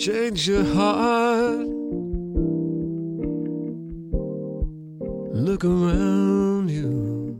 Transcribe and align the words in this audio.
change 0.00 0.48
your 0.48 0.64
heart. 0.64 1.68
Look 5.46 5.62
around 5.64 6.70
you. 6.70 7.36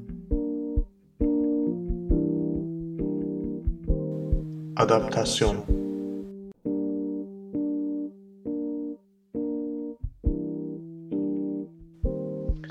Adaptasyon 4.76 5.56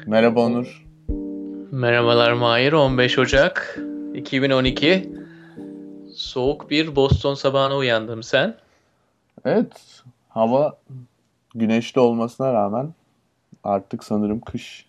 Merhaba 0.06 0.40
Onur. 0.40 0.86
Merhabalar 1.72 2.34
Mahir. 2.34 2.74
15 2.74 3.20
Ocak 3.20 3.80
2012. 4.14 5.10
Soğuk 6.16 6.70
bir 6.70 6.96
Boston 6.96 7.34
sabahına 7.34 7.78
uyandım 7.78 8.24
sen. 8.24 8.56
Evet. 9.46 10.04
Hava 10.30 10.80
güneşli 11.56 12.02
olmasına 12.02 12.54
rağmen 12.54 12.94
artık 13.64 14.04
sanırım 14.04 14.40
kış. 14.40 14.86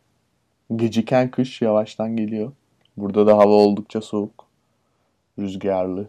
Geciken 0.76 1.30
kış 1.30 1.62
yavaştan 1.62 2.16
geliyor. 2.16 2.52
Burada 2.96 3.26
da 3.26 3.38
hava 3.38 3.52
oldukça 3.52 4.00
soğuk. 4.00 4.46
Rüzgarlı. 5.38 6.08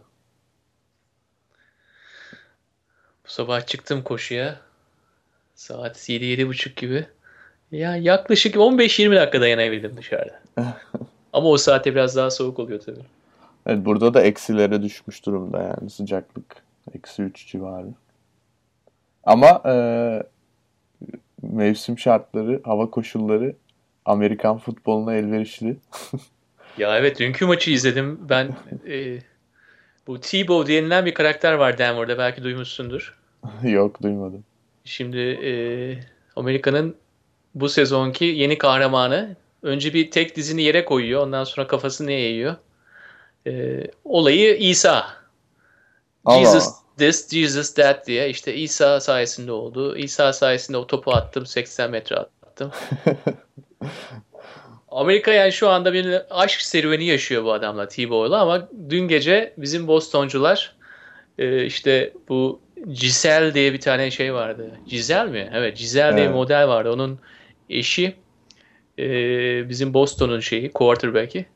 Bu 3.24 3.28
sabah 3.28 3.66
çıktım 3.66 4.02
koşuya. 4.02 4.60
Saat 5.54 6.08
7-7.30 6.08 6.74
gibi. 6.74 7.06
Ya 7.72 7.96
yaklaşık 7.96 8.54
15-20 8.54 9.16
dakika 9.16 9.40
dayanabildim 9.40 9.96
dışarıda. 9.96 10.40
Ama 11.32 11.48
o 11.48 11.56
saatte 11.56 11.94
biraz 11.94 12.16
daha 12.16 12.30
soğuk 12.30 12.58
oluyor 12.58 12.80
tabii. 12.80 13.04
Evet 13.66 13.84
burada 13.84 14.14
da 14.14 14.22
eksilere 14.22 14.82
düşmüş 14.82 15.26
durumda 15.26 15.62
yani 15.62 15.90
sıcaklık. 15.90 16.56
Eksi 16.94 17.22
3 17.22 17.46
civarı. 17.46 17.86
Ama 19.24 19.62
e, 19.66 19.74
mevsim 21.42 21.98
şartları, 21.98 22.60
hava 22.64 22.90
koşulları 22.90 23.56
Amerikan 24.04 24.58
futboluna 24.58 25.14
elverişli. 25.14 25.76
ya 26.78 26.98
evet 26.98 27.18
dünkü 27.18 27.46
maçı 27.46 27.70
izledim. 27.70 28.20
Ben 28.28 28.56
e, 28.88 29.18
bu 30.06 30.20
Tebow 30.20 30.74
denilen 30.74 31.06
bir 31.06 31.14
karakter 31.14 31.52
var 31.52 31.78
Denver'da. 31.78 32.18
Belki 32.18 32.44
duymuşsundur. 32.44 33.18
Yok 33.62 34.02
duymadım. 34.02 34.44
Şimdi 34.84 35.18
e, 35.18 35.52
Amerika'nın 36.36 36.96
bu 37.54 37.68
sezonki 37.68 38.24
yeni 38.24 38.58
kahramanı 38.58 39.36
önce 39.62 39.94
bir 39.94 40.10
tek 40.10 40.36
dizini 40.36 40.62
yere 40.62 40.84
koyuyor. 40.84 41.22
Ondan 41.22 41.44
sonra 41.44 41.66
kafasını 41.66 42.12
eğiyor. 42.12 42.56
E, 43.46 43.82
olayı 44.04 44.56
İsa. 44.56 45.06
Allah. 46.24 46.38
Jesus 46.38 46.81
this, 46.98 47.30
Jesus 47.30 47.74
that 47.74 48.06
diye 48.06 48.30
işte 48.30 48.54
İsa 48.54 49.00
sayesinde 49.00 49.52
oldu. 49.52 49.96
İsa 49.96 50.32
sayesinde 50.32 50.76
o 50.76 50.86
topu 50.86 51.12
attım 51.12 51.46
80 51.46 51.90
metre 51.90 52.16
attım. 52.16 52.70
Amerika 54.88 55.32
yani 55.32 55.52
şu 55.52 55.68
anda 55.68 55.92
bir 55.92 56.22
aşk 56.30 56.60
serüveni 56.60 57.04
yaşıyor 57.04 57.44
bu 57.44 57.52
adamla 57.52 57.88
Tebow'la 57.88 58.40
ama 58.40 58.68
dün 58.90 59.08
gece 59.08 59.54
bizim 59.56 59.86
Bostoncular 59.86 60.76
e, 61.38 61.64
işte 61.64 62.12
bu 62.28 62.60
Giselle 62.88 63.54
diye 63.54 63.72
bir 63.72 63.80
tane 63.80 64.10
şey 64.10 64.34
vardı. 64.34 64.70
Giselle 64.86 65.30
mi? 65.30 65.50
Evet 65.54 65.78
Giselle 65.78 66.06
evet. 66.06 66.16
diye 66.16 66.28
bir 66.28 66.34
model 66.34 66.68
vardı. 66.68 66.92
Onun 66.92 67.18
eşi 67.70 68.14
e, 68.98 69.08
bizim 69.68 69.94
Boston'un 69.94 70.40
şeyi 70.40 70.70
quarterback'i. 70.70 71.46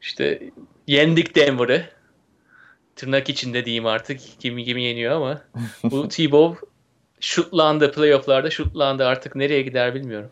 İşte 0.00 0.42
yendik 0.86 1.36
Denver'ı. 1.36 1.84
Tırnak 2.96 3.28
içinde 3.28 3.64
diyeyim 3.64 3.86
artık. 3.86 4.20
Kimi 4.40 4.64
kimi 4.64 4.82
yeniyor 4.82 5.12
ama. 5.16 5.40
Bu 5.84 6.08
Tebow 6.08 6.66
şutlandı 7.20 7.92
playofflarda 7.92 8.50
şutlandı. 8.50 9.06
Artık 9.06 9.36
nereye 9.36 9.62
gider 9.62 9.94
bilmiyorum. 9.94 10.30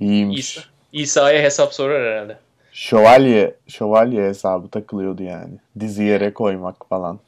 İyiymiş. 0.00 0.56
İsa, 0.56 0.62
İsa'ya 0.92 1.42
hesap 1.42 1.74
sorar 1.74 2.02
herhalde. 2.02 2.38
Şövalye, 2.72 3.54
şövalye 3.68 4.28
hesabı 4.28 4.68
takılıyordu 4.68 5.22
yani. 5.22 5.54
Dizi 5.80 6.02
yere 6.04 6.34
koymak 6.34 6.88
falan. 6.88 7.20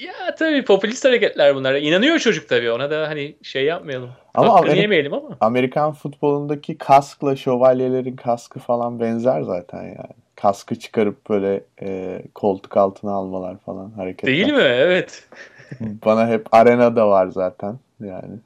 Ya 0.00 0.34
tabii 0.38 0.64
popülist 0.64 1.04
hareketler 1.04 1.54
bunlar. 1.54 1.74
İnanıyor 1.74 2.18
çocuk 2.18 2.48
tabii. 2.48 2.70
Ona 2.70 2.90
da 2.90 3.08
hani 3.08 3.36
şey 3.42 3.64
yapmayalım. 3.64 4.10
Ama 4.34 4.54
Hakkını 4.54 4.76
yemeyelim 4.76 5.14
ama. 5.14 5.36
Amerikan 5.40 5.92
futbolundaki 5.92 6.78
kaskla 6.78 7.36
şövalyelerin 7.36 8.16
kaskı 8.16 8.58
falan 8.58 9.00
benzer 9.00 9.42
zaten 9.42 9.82
yani. 9.82 10.21
Kaskı 10.36 10.78
çıkarıp 10.78 11.28
böyle 11.28 11.64
e, 11.82 12.22
koltuk 12.34 12.76
altına 12.76 13.12
almalar 13.12 13.58
falan 13.58 13.90
hareketler. 13.90 14.34
Değil 14.34 14.52
mi? 14.52 14.60
Evet. 14.60 15.28
Bana 15.80 16.28
hep 16.28 16.54
arenada 16.54 17.08
var 17.08 17.26
zaten 17.26 17.78
yani. 18.00 18.38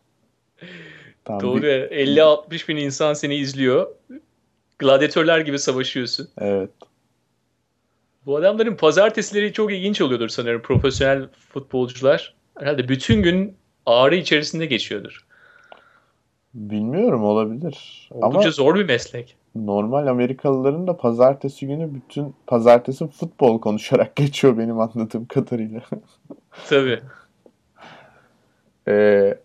Tam 1.24 1.40
Doğru. 1.40 1.62
Bir... 1.62 1.90
50-60 1.90 2.68
bin 2.68 2.76
insan 2.76 3.14
seni 3.14 3.34
izliyor. 3.34 3.86
Gladyatörler 4.78 5.40
gibi 5.40 5.58
savaşıyorsun. 5.58 6.28
Evet. 6.38 6.70
Bu 8.26 8.36
adamların 8.36 8.76
pazartesileri 8.76 9.52
çok 9.52 9.72
ilginç 9.72 10.00
oluyordur 10.00 10.28
sanırım 10.28 10.62
profesyonel 10.62 11.28
futbolcular. 11.52 12.34
Herhalde 12.58 12.88
bütün 12.88 13.22
gün 13.22 13.56
ağrı 13.86 14.16
içerisinde 14.16 14.66
geçiyordur. 14.66 15.26
Bilmiyorum 16.54 17.24
olabilir. 17.24 18.08
Oldukça 18.10 18.40
Ama 18.40 18.50
zor 18.50 18.74
bir 18.74 18.84
meslek. 18.84 19.36
Normal 19.56 20.06
Amerikalıların 20.06 20.86
da 20.86 20.96
pazartesi 20.96 21.66
günü 21.66 21.94
bütün 21.94 22.34
pazartesi 22.46 23.08
futbol 23.08 23.60
konuşarak 23.60 24.16
geçiyor 24.16 24.58
benim 24.58 24.80
anladığım 24.80 25.26
kadarıyla. 25.26 25.80
Tabii. 26.68 27.00
ee, 28.88 29.38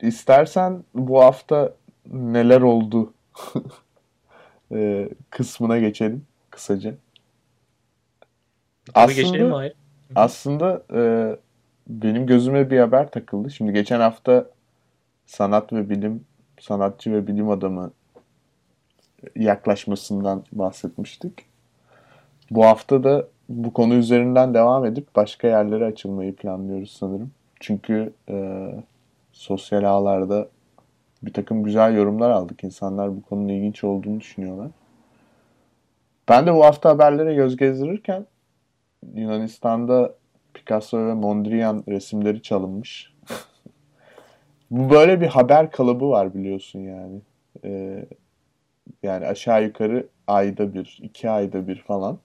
istersen 0.00 0.84
bu 0.94 1.22
hafta 1.22 1.74
neler 2.12 2.60
oldu 2.60 3.12
ee, 4.72 5.08
kısmına 5.30 5.78
geçelim 5.78 6.26
kısaca. 6.50 6.94
Tabii 8.94 9.04
aslında, 9.04 9.22
geçelim? 9.22 9.52
Hayır. 9.52 9.72
Aslında 10.14 10.82
e, 10.94 11.00
benim 11.86 12.26
gözüme 12.26 12.70
bir 12.70 12.78
haber 12.78 13.10
takıldı. 13.10 13.50
Şimdi 13.50 13.72
geçen 13.72 14.00
hafta 14.00 14.50
sanat 15.26 15.72
ve 15.72 15.90
bilim, 15.90 16.24
sanatçı 16.60 17.12
ve 17.12 17.26
bilim 17.26 17.50
adamı 17.50 17.92
yaklaşmasından 19.36 20.44
bahsetmiştik. 20.52 21.32
Bu 22.50 22.64
hafta 22.64 23.04
da 23.04 23.26
bu 23.48 23.72
konu 23.72 23.94
üzerinden 23.94 24.54
devam 24.54 24.84
edip 24.84 25.16
başka 25.16 25.48
yerlere 25.48 25.84
açılmayı 25.84 26.36
planlıyoruz 26.36 26.90
sanırım. 26.90 27.30
Çünkü 27.60 28.12
e, 28.28 28.68
sosyal 29.32 29.84
ağlarda 29.84 30.48
bir 31.22 31.32
takım 31.32 31.64
güzel 31.64 31.96
yorumlar 31.96 32.30
aldık. 32.30 32.64
İnsanlar 32.64 33.16
bu 33.16 33.22
konunun 33.22 33.48
ilginç 33.48 33.84
olduğunu 33.84 34.20
düşünüyorlar. 34.20 34.70
Ben 36.28 36.46
de 36.46 36.54
bu 36.54 36.64
hafta 36.64 36.90
haberlere 36.90 37.34
göz 37.34 37.56
gezdirirken 37.56 38.26
Yunanistan'da 39.14 40.14
Picasso 40.54 41.06
ve 41.06 41.14
Mondrian 41.14 41.84
resimleri 41.88 42.42
çalınmış. 42.42 43.12
Bu 44.70 44.90
böyle 44.90 45.20
bir 45.20 45.26
haber 45.26 45.70
kalıbı 45.70 46.08
var 46.10 46.34
biliyorsun 46.34 46.78
yani. 46.78 47.20
Ee, 47.64 48.06
yani 49.02 49.26
aşağı 49.26 49.64
yukarı 49.64 50.06
ayda 50.26 50.74
bir, 50.74 50.98
iki 51.02 51.30
ayda 51.30 51.68
bir 51.68 51.82
falan. 51.82 52.18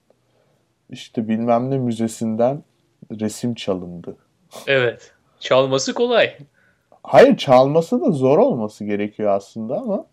İşte 0.90 1.28
bilmem 1.28 1.70
ne 1.70 1.78
müzesinden 1.78 2.62
resim 3.20 3.54
çalındı. 3.54 4.16
Evet. 4.66 5.12
Çalması 5.40 5.94
kolay. 5.94 6.36
Hayır 7.02 7.36
çalması 7.36 8.00
da 8.00 8.10
zor 8.10 8.38
olması 8.38 8.84
gerekiyor 8.84 9.30
aslında 9.30 9.76
ama 9.76 10.06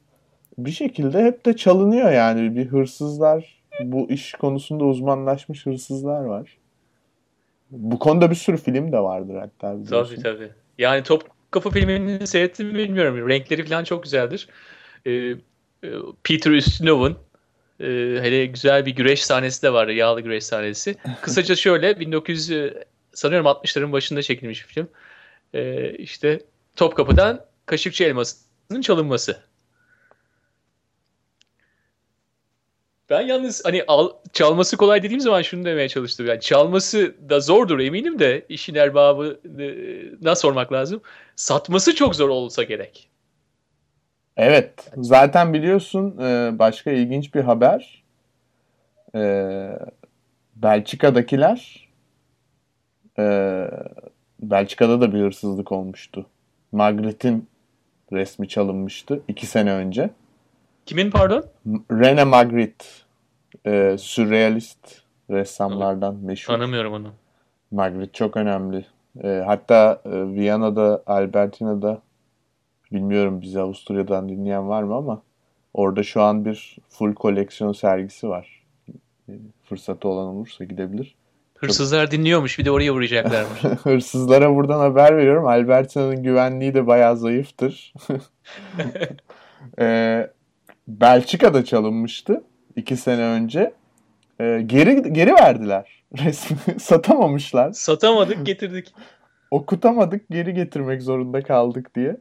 bir 0.57 0.71
şekilde 0.71 1.23
hep 1.23 1.45
de 1.45 1.55
çalınıyor 1.55 2.11
yani. 2.11 2.55
Bir 2.55 2.65
hırsızlar, 2.65 3.63
bu 3.83 4.09
iş 4.09 4.31
konusunda 4.31 4.83
uzmanlaşmış 4.83 5.65
hırsızlar 5.65 6.21
var. 6.21 6.57
Bu 7.71 7.99
konuda 7.99 8.29
bir 8.29 8.35
sürü 8.35 8.57
film 8.57 8.91
de 8.91 8.99
vardır 8.99 9.35
hatta. 9.35 9.79
Biliyorsun. 9.79 10.15
Tabii 10.15 10.23
tabii. 10.23 10.51
Yani 10.77 11.03
Top 11.03 11.23
Kapı 11.51 11.69
filmini 11.69 12.27
seyrettim 12.27 12.73
bilmiyorum. 12.73 13.29
Renkleri 13.29 13.65
falan 13.65 13.83
çok 13.83 14.03
güzeldir. 14.03 14.49
Ee, 15.07 15.33
Peter 16.23 16.51
Ustinow'un 16.51 17.17
e, 17.79 17.85
hele 18.21 18.45
güzel 18.45 18.85
bir 18.85 18.91
güreş 18.91 19.25
sahnesi 19.25 19.63
de 19.63 19.73
var. 19.73 19.87
Yağlı 19.87 20.21
güreş 20.21 20.43
sahnesi. 20.43 20.95
Kısaca 21.21 21.55
şöyle 21.55 21.99
1900 21.99 22.51
e, 22.51 22.83
sanıyorum 23.13 23.47
60'ların 23.47 23.91
başında 23.91 24.21
çekilmiş 24.21 24.67
bir 24.67 24.73
film. 24.73 24.89
E, 25.53 25.91
işte 25.93 26.41
Topkapı'dan 26.75 27.45
Kaşıkçı 27.65 28.03
Elması'nın 28.03 28.81
çalınması. 28.81 29.49
Ben 33.09 33.21
yalnız 33.21 33.65
hani 33.65 33.83
al, 33.87 34.09
çalması 34.33 34.77
kolay 34.77 35.03
dediğim 35.03 35.19
zaman 35.19 35.41
şunu 35.41 35.65
demeye 35.65 35.89
çalıştım. 35.89 36.27
Yani 36.27 36.41
çalması 36.41 37.15
da 37.29 37.39
zordur 37.39 37.79
eminim 37.79 38.19
de 38.19 38.45
işin 38.49 38.75
erbabına 38.75 40.35
sormak 40.35 40.73
lazım. 40.73 41.01
Satması 41.35 41.95
çok 41.95 42.15
zor 42.15 42.29
olsa 42.29 42.63
gerek. 42.63 43.09
Evet. 44.39 44.91
Zaten 44.97 45.53
biliyorsun 45.53 46.17
e, 46.17 46.59
başka 46.59 46.91
ilginç 46.91 47.35
bir 47.35 47.41
haber. 47.41 48.03
E, 49.15 49.21
Belçika'dakiler 50.55 51.87
e, 53.19 53.23
Belçika'da 54.39 55.01
da 55.01 55.13
bir 55.13 55.19
hırsızlık 55.19 55.71
olmuştu. 55.71 56.25
Magritte'in 56.71 57.47
resmi 58.11 58.47
çalınmıştı 58.47 59.21
iki 59.27 59.45
sene 59.45 59.71
önce. 59.73 60.09
Kimin 60.85 61.11
pardon? 61.11 61.45
Rene 61.91 62.23
Magritte. 62.23 62.85
E, 63.65 63.95
sürrealist 63.99 65.01
ressamlardan 65.29 66.15
meşhur. 66.15 66.53
Tanımıyorum 66.53 66.93
onu. 66.93 67.11
Magritte 67.71 68.13
çok 68.13 68.37
önemli. 68.37 68.85
E, 69.23 69.43
hatta 69.45 70.01
e, 70.05 70.09
Viyana'da, 70.11 71.03
Albertina'da 71.07 72.01
bilmiyorum 72.91 73.41
bizi 73.41 73.59
Avusturya'dan 73.59 74.29
dinleyen 74.29 74.69
var 74.69 74.83
mı 74.83 74.95
ama 74.95 75.21
orada 75.73 76.03
şu 76.03 76.21
an 76.21 76.45
bir 76.45 76.77
full 76.89 77.13
koleksiyon 77.13 77.71
sergisi 77.71 78.29
var. 78.29 78.63
E, 79.29 79.31
fırsatı 79.63 80.07
olan 80.07 80.27
olursa 80.27 80.63
gidebilir. 80.63 81.15
Hırsızlar 81.55 82.11
dinliyormuş 82.11 82.59
bir 82.59 82.65
de 82.65 82.71
oraya 82.71 82.93
uğrayacaklarmış. 82.93 83.63
Hırsızlara 83.83 84.55
buradan 84.55 84.79
haber 84.79 85.17
veriyorum. 85.17 85.47
Albertina'nın 85.47 86.23
güvenliği 86.23 86.73
de 86.73 86.87
bayağı 86.87 87.17
zayıftır. 87.17 87.93
e, 89.79 90.29
Belçika'da 90.87 91.65
çalınmıştı 91.65 92.43
iki 92.75 92.97
sene 92.97 93.21
önce. 93.21 93.73
E, 94.41 94.63
geri 94.65 95.13
geri 95.13 95.33
verdiler 95.33 96.03
resmi. 96.17 96.79
Satamamışlar. 96.79 97.71
Satamadık 97.71 98.45
getirdik. 98.45 98.93
Okutamadık 99.51 100.29
geri 100.29 100.53
getirmek 100.53 101.01
zorunda 101.01 101.41
kaldık 101.41 101.95
diye. 101.95 102.17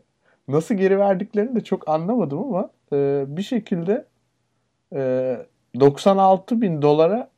Nasıl 0.48 0.74
geri 0.74 0.98
verdiklerini 0.98 1.56
de 1.56 1.64
çok 1.64 1.88
anlamadım 1.88 2.38
ama 2.38 2.70
e, 2.92 3.24
bir 3.26 3.42
şekilde 3.42 4.04
e, 4.94 5.36
96 5.80 6.60
bin 6.60 6.82
dolara 6.82 7.30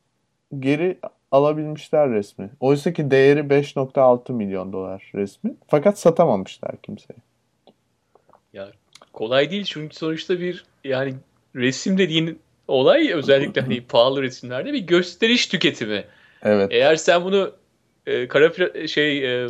geri 0.59 0.97
alabilmişler 1.31 2.09
resmi. 2.09 2.49
Oysa 2.59 2.93
ki 2.93 3.11
değeri 3.11 3.39
5.6 3.39 4.33
milyon 4.33 4.73
dolar 4.73 5.11
resmi. 5.15 5.55
Fakat 5.67 5.99
satamamışlar 5.99 6.81
kimseye. 6.83 7.17
Ya 8.53 8.71
kolay 9.13 9.51
değil 9.51 9.63
çünkü 9.65 9.95
sonuçta 9.95 10.39
bir 10.39 10.65
yani 10.83 11.13
resim 11.55 11.97
dediğin 11.97 12.39
olay 12.67 13.13
özellikle 13.13 13.61
hani 13.61 13.81
pahalı 13.89 14.21
resimlerde 14.21 14.73
bir 14.73 14.79
gösteriş 14.79 15.47
tüketimi. 15.47 16.03
Evet. 16.43 16.67
Eğer 16.71 16.95
sen 16.95 17.23
bunu 17.23 17.51
e, 18.05 18.27
kara 18.27 18.87
şey 18.87 19.43
e, 19.43 19.49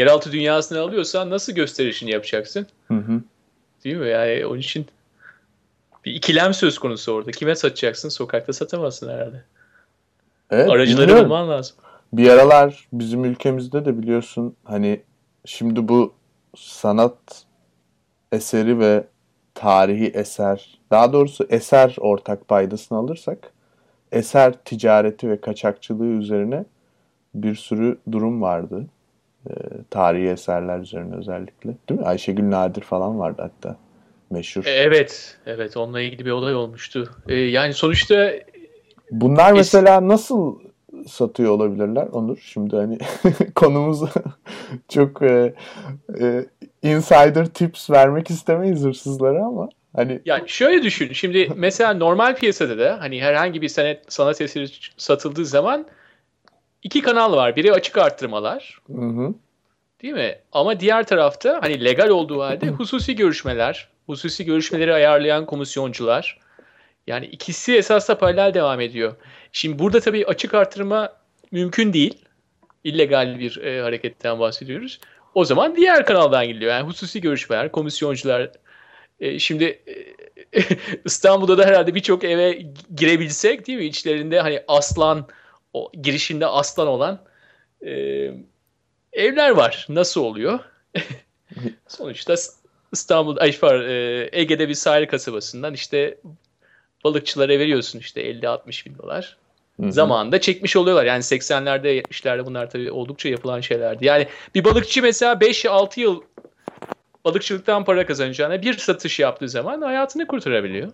yeraltı 0.00 0.32
dünyasına 0.32 0.80
alıyorsan 0.80 1.30
nasıl 1.30 1.52
gösterişini 1.52 2.10
yapacaksın? 2.10 2.66
Hı 2.88 2.94
hı. 2.94 3.20
Değil 3.84 3.96
mi? 3.96 4.08
Yani 4.08 4.46
onun 4.46 4.58
için 4.58 4.86
bir 6.04 6.14
ikilem 6.14 6.54
söz 6.54 6.78
konusu 6.78 7.12
orada. 7.12 7.30
Kime 7.30 7.54
satacaksın? 7.54 8.08
Sokakta 8.08 8.52
satamazsın 8.52 9.08
herhalde. 9.08 9.44
Evet, 10.50 10.70
Aracıları 10.70 11.06
bilmiyorum. 11.08 11.30
bulman 11.30 11.48
lazım. 11.48 11.76
Bir 12.12 12.28
aralar 12.28 12.88
bizim 12.92 13.24
ülkemizde 13.24 13.84
de 13.84 13.98
biliyorsun 14.02 14.56
hani 14.64 15.00
şimdi 15.44 15.88
bu 15.88 16.14
sanat 16.56 17.44
eseri 18.32 18.78
ve 18.78 19.04
tarihi 19.54 20.06
eser 20.06 20.78
daha 20.90 21.12
doğrusu 21.12 21.46
eser 21.50 21.96
ortak 22.00 22.48
paydasını 22.48 22.98
alırsak 22.98 23.52
eser 24.12 24.54
ticareti 24.64 25.30
ve 25.30 25.40
kaçakçılığı 25.40 26.06
üzerine 26.06 26.64
bir 27.34 27.54
sürü 27.54 27.98
durum 28.12 28.42
vardı. 28.42 28.86
Ee, 29.48 29.52
tarihi 29.90 30.28
eserler 30.28 30.78
üzerine 30.78 31.16
özellikle. 31.16 31.70
Değil 31.88 32.00
mi? 32.00 32.06
Ayşegül 32.06 32.50
Nadir 32.50 32.82
falan 32.82 33.18
vardı 33.18 33.42
hatta. 33.42 33.76
Meşhur. 34.30 34.64
E, 34.64 34.70
Evet, 34.70 35.38
evet 35.46 35.76
onunla 35.76 36.00
ilgili 36.00 36.26
bir 36.26 36.30
olay 36.30 36.54
olmuştu. 36.54 37.10
E, 37.28 37.34
yani 37.34 37.74
sonuçta 37.74 38.32
Bunlar 39.10 39.50
Es- 39.50 39.54
mesela 39.56 40.08
nasıl 40.08 40.58
satıyor 41.06 41.50
olabilirler 41.50 42.06
Onur? 42.12 42.38
Şimdi 42.42 42.76
hani 42.76 42.98
konumuz 43.54 44.00
çok 44.88 45.22
e, 45.22 45.54
e, 46.20 46.44
insider 46.82 47.46
tips 47.46 47.90
vermek 47.90 48.30
istemeyiz 48.30 48.84
hırsızlara 48.84 49.44
ama 49.44 49.68
hani 49.96 50.20
ya 50.24 50.40
şöyle 50.46 50.82
düşün. 50.82 51.12
Şimdi 51.12 51.48
mesela 51.56 51.94
normal 51.94 52.36
piyasada 52.36 52.78
da 52.78 52.96
hani 53.00 53.22
herhangi 53.22 53.62
bir 53.62 53.68
sanat, 53.68 53.98
sanat 54.08 54.40
eseri 54.40 54.66
satıldığı 54.96 55.46
zaman 55.46 55.86
iki 56.82 57.02
kanal 57.02 57.32
var. 57.32 57.56
Biri 57.56 57.72
açık 57.72 57.98
arttırmalar, 57.98 58.80
hı 58.86 59.02
hı, 59.02 59.34
değil 60.02 60.14
mi? 60.14 60.38
Ama 60.52 60.80
diğer 60.80 61.06
tarafta 61.06 61.58
hani 61.62 61.84
legal 61.84 62.08
olduğu 62.08 62.40
halde 62.40 62.68
hususi 62.68 63.16
görüşmeler, 63.16 63.88
hususi 64.06 64.44
görüşmeleri 64.44 64.94
ayarlayan 64.94 65.46
komisyoncular. 65.46 66.38
Yani 67.06 67.26
ikisi 67.26 67.76
esasla 67.76 68.18
paralel 68.18 68.54
devam 68.54 68.80
ediyor. 68.80 69.16
Şimdi 69.52 69.78
burada 69.78 70.00
tabii 70.00 70.26
açık 70.26 70.54
artırma 70.54 71.12
mümkün 71.50 71.92
değil. 71.92 72.24
İllegal 72.84 73.38
bir 73.38 73.56
e, 73.56 73.82
hareketten 73.82 74.40
bahsediyoruz. 74.40 75.00
O 75.34 75.44
zaman 75.44 75.76
diğer 75.76 76.06
kanaldan 76.06 76.46
gidiliyor. 76.46 76.72
Yani 76.72 76.86
hususi 76.86 77.20
görüşmeler, 77.20 77.72
komisyoncular. 77.72 78.50
E, 79.20 79.38
şimdi 79.38 79.64
e, 80.54 80.62
İstanbul'da 81.04 81.58
da 81.58 81.66
herhalde 81.66 81.94
birçok 81.94 82.24
eve 82.24 82.62
girebilsek 82.96 83.66
değil 83.66 83.78
mi? 83.78 83.84
İçlerinde 83.84 84.40
hani 84.40 84.62
aslan, 84.68 85.26
o 85.72 85.92
girişinde 86.02 86.46
aslan 86.46 86.88
olan 86.88 87.18
e, 87.86 87.90
evler 89.12 89.50
var. 89.50 89.86
Nasıl 89.88 90.20
oluyor? 90.20 90.60
Sonuçta 91.88 92.34
İstanbul, 92.92 93.36
ay 93.36 93.58
pardon, 93.58 93.88
e, 93.88 94.28
Ege'de 94.32 94.68
bir 94.68 94.74
sahil 94.74 95.06
kasabasından 95.06 95.74
işte 95.74 96.18
balıkçılara 97.04 97.58
veriyorsun 97.58 97.98
işte 97.98 98.30
50-60 98.32 98.86
bin 98.86 98.98
dolar. 98.98 99.36
hı 99.80 99.86
hı. 99.86 99.92
Zamanında 99.92 100.40
çekmiş 100.40 100.76
oluyorlar. 100.76 101.04
Yani 101.04 101.22
80'lerde 101.22 102.02
70'lerde 102.02 102.46
bunlar 102.46 102.70
tabii 102.70 102.90
oldukça 102.90 103.28
yapılan 103.28 103.60
şeylerdi. 103.60 104.06
Yani 104.06 104.26
bir 104.54 104.64
balıkçı 104.64 105.02
mesela 105.02 105.32
5-6 105.32 106.00
yıl 106.00 106.22
balıkçılıktan 107.24 107.84
para 107.84 108.06
kazanacağına 108.06 108.62
bir 108.62 108.78
satış 108.78 109.18
yaptığı 109.18 109.48
zaman 109.48 109.82
hayatını 109.82 110.26
kurtarabiliyor. 110.26 110.92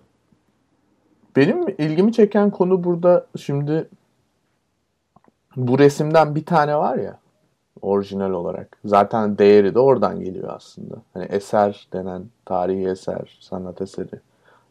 Benim 1.36 1.68
ilgimi 1.68 2.12
çeken 2.12 2.50
konu 2.50 2.84
burada 2.84 3.26
şimdi 3.40 3.88
bu 5.56 5.78
resimden 5.78 6.34
bir 6.34 6.44
tane 6.44 6.76
var 6.76 6.96
ya 6.96 7.18
orijinal 7.82 8.30
olarak. 8.30 8.78
Zaten 8.84 9.38
değeri 9.38 9.74
de 9.74 9.78
oradan 9.78 10.20
geliyor 10.20 10.48
aslında. 10.56 10.94
Hani 11.14 11.24
eser 11.24 11.88
denen 11.92 12.24
tarihi 12.44 12.88
eser, 12.88 13.38
sanat 13.40 13.82
eseri. 13.82 14.20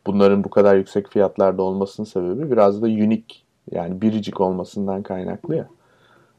Bunların 0.07 0.43
bu 0.43 0.49
kadar 0.49 0.75
yüksek 0.75 1.09
fiyatlarda 1.09 1.61
olmasının 1.61 2.05
sebebi 2.05 2.51
biraz 2.51 2.81
da 2.81 2.85
unique 2.85 3.37
yani 3.71 4.01
biricik 4.01 4.41
olmasından 4.41 5.03
kaynaklı 5.03 5.55
ya. 5.55 5.67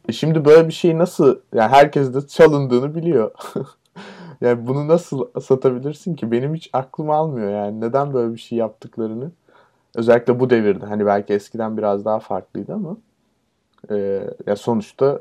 E 0.08 0.12
şimdi 0.12 0.44
böyle 0.44 0.68
bir 0.68 0.72
şey 0.72 0.98
nasıl 0.98 1.38
yani 1.54 1.68
herkes 1.68 2.14
de 2.14 2.26
çalındığını 2.26 2.94
biliyor. 2.94 3.30
yani 4.40 4.66
bunu 4.66 4.88
nasıl 4.88 5.40
satabilirsin 5.40 6.14
ki? 6.14 6.32
Benim 6.32 6.54
hiç 6.54 6.70
aklım 6.72 7.10
almıyor 7.10 7.50
yani. 7.50 7.80
Neden 7.80 8.14
böyle 8.14 8.34
bir 8.34 8.40
şey 8.40 8.58
yaptıklarını. 8.58 9.30
Özellikle 9.94 10.40
bu 10.40 10.50
devirde. 10.50 10.86
Hani 10.86 11.06
belki 11.06 11.32
eskiden 11.32 11.76
biraz 11.76 12.04
daha 12.04 12.18
farklıydı 12.18 12.74
ama 12.74 12.96
e, 13.90 14.26
ya 14.46 14.56
sonuçta 14.56 15.20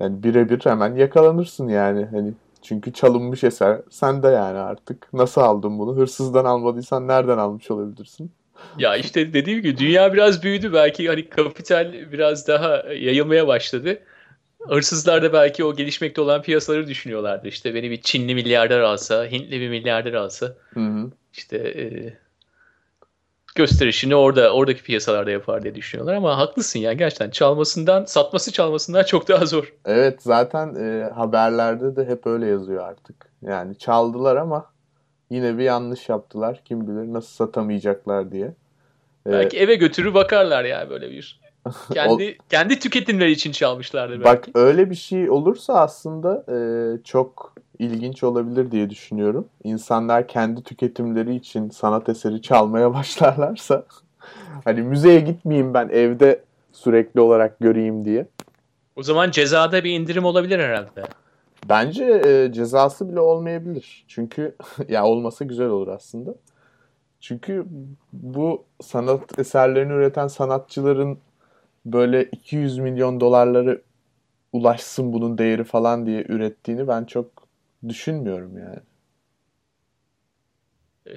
yani 0.00 0.22
birebir 0.22 0.60
hemen 0.64 0.94
yakalanırsın 0.94 1.68
yani. 1.68 2.04
Hani 2.04 2.32
çünkü 2.62 2.92
çalınmış 2.92 3.44
eser 3.44 3.80
sende 3.90 4.28
yani 4.28 4.58
artık. 4.58 5.08
Nasıl 5.12 5.40
aldın 5.40 5.78
bunu? 5.78 5.96
Hırsızdan 5.96 6.44
almadıysan 6.44 7.08
nereden 7.08 7.38
almış 7.38 7.70
olabilirsin? 7.70 8.30
Ya 8.78 8.96
işte 8.96 9.32
dediğim 9.32 9.62
gibi 9.62 9.78
dünya 9.78 10.12
biraz 10.12 10.42
büyüdü. 10.42 10.72
Belki 10.72 11.08
hani 11.08 11.28
kapital 11.28 11.92
biraz 12.12 12.48
daha 12.48 12.76
yayılmaya 12.92 13.46
başladı. 13.46 13.98
Hırsızlar 14.68 15.22
da 15.22 15.32
belki 15.32 15.64
o 15.64 15.76
gelişmekte 15.76 16.20
olan 16.20 16.42
piyasaları 16.42 16.86
düşünüyorlardı. 16.86 17.48
İşte 17.48 17.74
beni 17.74 17.90
bir 17.90 18.02
Çinli 18.02 18.34
milyarder 18.34 18.80
alsa, 18.80 19.26
Hintli 19.26 19.60
bir 19.60 19.68
milyarder 19.68 20.12
alsa 20.12 20.56
Hı 20.74 20.80
hı. 20.80 21.10
işte 21.32 21.56
e, 21.56 21.84
gösterişini 23.56 24.14
orada 24.16 24.52
oradaki 24.52 24.82
piyasalarda 24.82 25.30
yapar 25.30 25.62
diye 25.62 25.74
düşünüyorlar 25.74 26.14
ama 26.14 26.38
haklısın 26.38 26.78
ya 26.78 26.92
gerçekten 26.92 27.30
çalmasından 27.30 28.04
satması 28.04 28.52
çalmasından 28.52 29.02
çok 29.04 29.28
daha 29.28 29.46
zor. 29.46 29.74
Evet 29.84 30.22
zaten 30.22 30.74
e, 30.74 31.10
haberlerde 31.14 31.96
de 31.96 32.04
hep 32.04 32.26
öyle 32.26 32.46
yazıyor 32.46 32.84
artık. 32.88 33.16
Yani 33.42 33.78
çaldılar 33.78 34.36
ama 34.36 34.66
yine 35.30 35.58
bir 35.58 35.62
yanlış 35.62 36.08
yaptılar. 36.08 36.60
Kim 36.64 36.80
bilir 36.80 37.12
nasıl 37.12 37.28
satamayacaklar 37.28 38.32
diye. 38.32 38.46
E, 39.26 39.32
Belki 39.32 39.58
eve 39.58 39.74
götürür 39.74 40.14
bakarlar 40.14 40.64
yani 40.64 40.90
böyle 40.90 41.10
bir 41.10 41.40
kendi 41.94 42.38
kendi 42.50 42.78
tüketimleri 42.78 43.30
için 43.30 43.52
çalmışlardır 43.52 44.24
Bak 44.24 44.44
belki. 44.46 44.50
öyle 44.54 44.90
bir 44.90 44.94
şey 44.94 45.30
olursa 45.30 45.74
aslında 45.74 46.44
e, 46.48 46.58
çok 47.04 47.55
ilginç 47.78 48.22
olabilir 48.22 48.70
diye 48.70 48.90
düşünüyorum. 48.90 49.48
İnsanlar 49.64 50.28
kendi 50.28 50.62
tüketimleri 50.62 51.34
için 51.34 51.70
sanat 51.70 52.08
eseri 52.08 52.42
çalmaya 52.42 52.94
başlarlarsa 52.94 53.84
hani 54.64 54.82
müzeye 54.82 55.20
gitmeyeyim 55.20 55.74
ben 55.74 55.88
evde 55.88 56.44
sürekli 56.72 57.20
olarak 57.20 57.60
göreyim 57.60 58.04
diye. 58.04 58.26
O 58.96 59.02
zaman 59.02 59.30
cezada 59.30 59.84
bir 59.84 59.90
indirim 59.90 60.24
olabilir 60.24 60.58
herhalde. 60.58 61.02
Bence 61.68 62.04
e, 62.04 62.52
cezası 62.52 63.08
bile 63.08 63.20
olmayabilir. 63.20 64.04
Çünkü 64.08 64.56
ya 64.88 65.06
olmasa 65.06 65.44
güzel 65.44 65.68
olur 65.68 65.88
aslında. 65.88 66.34
Çünkü 67.20 67.66
bu 68.12 68.64
sanat 68.80 69.38
eserlerini 69.38 69.92
üreten 69.92 70.28
sanatçıların 70.28 71.18
böyle 71.86 72.24
200 72.24 72.78
milyon 72.78 73.20
dolarları 73.20 73.82
ulaşsın 74.52 75.12
bunun 75.12 75.38
değeri 75.38 75.64
falan 75.64 76.06
diye 76.06 76.24
ürettiğini 76.28 76.88
ben 76.88 77.04
çok 77.04 77.26
düşünmüyorum 77.88 78.58
yani. 78.58 78.78
Ee, 81.06 81.12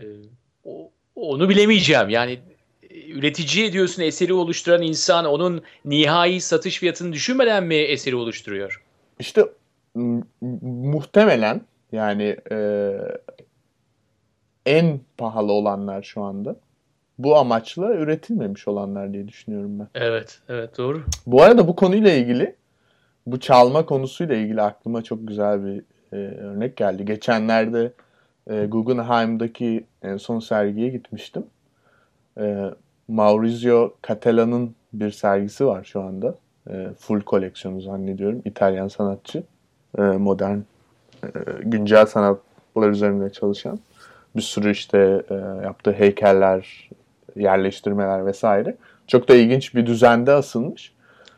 o, 0.64 0.92
onu 1.16 1.50
bilemeyeceğim. 1.50 2.10
Yani 2.10 2.40
e, 2.90 3.10
üretici 3.10 3.74
diyorsun 3.74 4.04
eseri 4.04 4.34
oluşturan 4.34 4.82
insan 4.82 5.26
onun 5.26 5.64
nihai 5.86 6.42
satış 6.42 6.80
fiyatını 6.80 7.14
düşünmeden 7.14 7.64
mi 7.64 7.76
eseri 7.76 8.16
oluşturuyor? 8.16 8.84
İşte 9.20 9.46
muhtemelen 10.62 11.62
yani 11.92 12.38
e, 12.52 12.92
en 14.66 15.00
pahalı 15.18 15.52
olanlar 15.52 16.04
şu 16.04 16.22
anda 16.22 16.56
bu 17.18 17.38
amaçla 17.38 17.94
üretilmemiş 17.94 18.68
olanlar 18.68 19.14
diye 19.14 19.28
düşünüyorum 19.28 19.80
ben. 19.80 19.88
Evet, 19.96 20.40
evet 20.50 20.78
doğru. 20.78 21.04
Bu 21.26 21.42
arada 21.42 21.68
bu 21.68 21.76
konuyla 21.76 22.12
ilgili 22.12 22.56
bu 23.26 23.40
çalma 23.40 23.86
konusuyla 23.86 24.36
ilgili 24.36 24.62
aklıma 24.62 25.02
çok 25.04 25.28
güzel 25.28 25.66
bir 25.66 25.84
e, 26.14 26.16
örnek 26.16 26.78
geldi. 26.78 27.06
Geçenlerde 27.06 27.92
e, 28.50 28.66
Guggenheim'daki 28.66 29.84
en 30.04 30.18
son 30.18 30.40
sergiye 30.40 30.90
gitmiştim. 30.90 31.44
E, 32.40 32.72
Maurizio 33.08 33.94
Cattelan'ın 34.08 34.76
bir 34.94 35.12
sergisi 35.12 35.66
var 35.66 35.84
şu 35.84 36.02
anda. 36.02 36.36
E, 36.70 36.88
full 37.00 37.22
koleksiyonu 37.22 37.82
zannediyorum. 37.82 38.42
İtalyan 38.46 38.88
sanatçı. 38.88 39.44
E, 39.98 40.02
modern, 40.02 40.58
e, 41.24 41.30
güncel 41.64 42.06
sanatlar 42.06 42.90
üzerinde 42.90 43.30
çalışan. 43.30 43.80
Bir 44.36 44.42
sürü 44.42 44.72
işte 44.72 45.24
e, 45.30 45.34
yaptığı 45.64 45.92
heykeller, 45.92 46.90
yerleştirmeler 47.36 48.26
vesaire. 48.26 48.76
Çok 49.08 49.30
da 49.30 49.36
ilginç 49.36 49.76
bir 49.76 49.86
düzende 49.86 50.32
asılmış. 50.32 50.94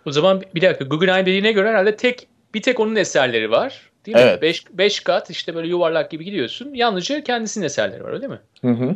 O 0.06 0.12
zaman 0.12 0.42
bir 0.56 0.62
dakika 0.62 0.86
Guggenheim 0.86 1.26
dediğine 1.26 1.52
göre 1.52 1.70
herhalde 1.70 1.96
tek 1.96 2.28
bir 2.54 2.62
tek 2.62 2.80
onun 2.80 2.96
eserleri 2.96 3.52
var. 3.52 3.91
Değil 4.06 4.18
mi? 4.18 4.24
Evet. 4.24 4.42
Beş, 4.42 4.66
beş 4.72 5.00
kat 5.00 5.30
işte 5.30 5.56
böyle 5.56 5.68
yuvarlak 5.68 6.12
gibi 6.12 6.26
gidiyorsun. 6.26 6.74
Yalnızca 6.74 7.24
kendisinin 7.24 7.66
eserleri 7.66 8.04
var 8.04 8.12
öyle 8.12 8.28
mi? 8.28 8.40
Hı 8.62 8.72
hı. 8.72 8.96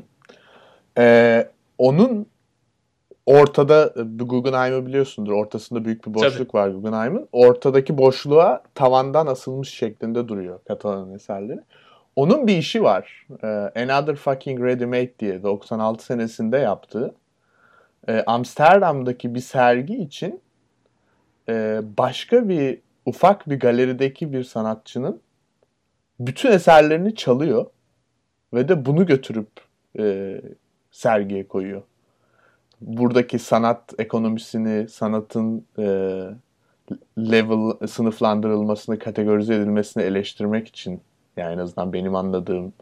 Ee, 0.98 1.50
onun 1.78 2.28
ortada 3.26 3.94
Guggenheim'i 4.16 4.86
biliyorsundur. 4.86 5.32
Ortasında 5.32 5.86
büyük 5.86 6.08
bir 6.08 6.14
boşluk 6.14 6.52
Tabii. 6.52 6.62
var 6.62 6.70
Guggenheim'in. 6.70 7.28
Ortadaki 7.32 7.98
boşluğa 7.98 8.64
tavandan 8.76 9.28
asılmış 9.28 9.70
şeklinde 9.70 10.28
duruyor 10.28 10.60
Katalan 10.68 11.14
eserleri. 11.14 11.60
Onun 12.16 12.48
bir 12.48 12.58
işi 12.58 12.84
var. 12.84 13.28
Ee, 13.44 13.48
Another 13.84 14.16
Fucking 14.16 14.64
Ready 14.64 14.86
Made 14.86 15.20
diye 15.20 15.44
96 15.44 16.06
senesinde 16.06 16.58
yaptığı. 16.58 17.16
Ee, 18.08 18.24
Amsterdam'daki 18.28 19.36
bir 19.36 19.40
sergi 19.40 19.96
için 19.96 20.42
e, 21.50 21.82
başka 21.98 22.50
bir 22.50 22.80
ufak 23.06 23.50
bir 23.50 23.60
galerideki 23.60 24.34
bir 24.34 24.44
sanatçının 24.44 25.22
bütün 26.20 26.52
eserlerini 26.52 27.16
çalıyor 27.16 27.66
ve 28.54 28.68
de 28.68 28.86
bunu 28.86 29.06
götürüp 29.06 29.50
e, 30.00 30.36
sergiye 30.92 31.48
koyuyor. 31.48 31.82
Buradaki 32.82 33.40
sanat 33.40 33.94
ekonomisini, 33.98 34.90
sanatın 34.90 35.66
e, 35.78 35.84
level 37.18 37.88
sınıflandırılmasını, 37.88 39.00
kategorize 39.00 39.56
edilmesini 39.56 40.04
eleştirmek 40.04 40.68
için 40.68 41.02
yani 41.38 41.54
en 41.54 41.58
azından 41.58 41.94
benim 41.94 42.16
anladığım. 42.16 42.74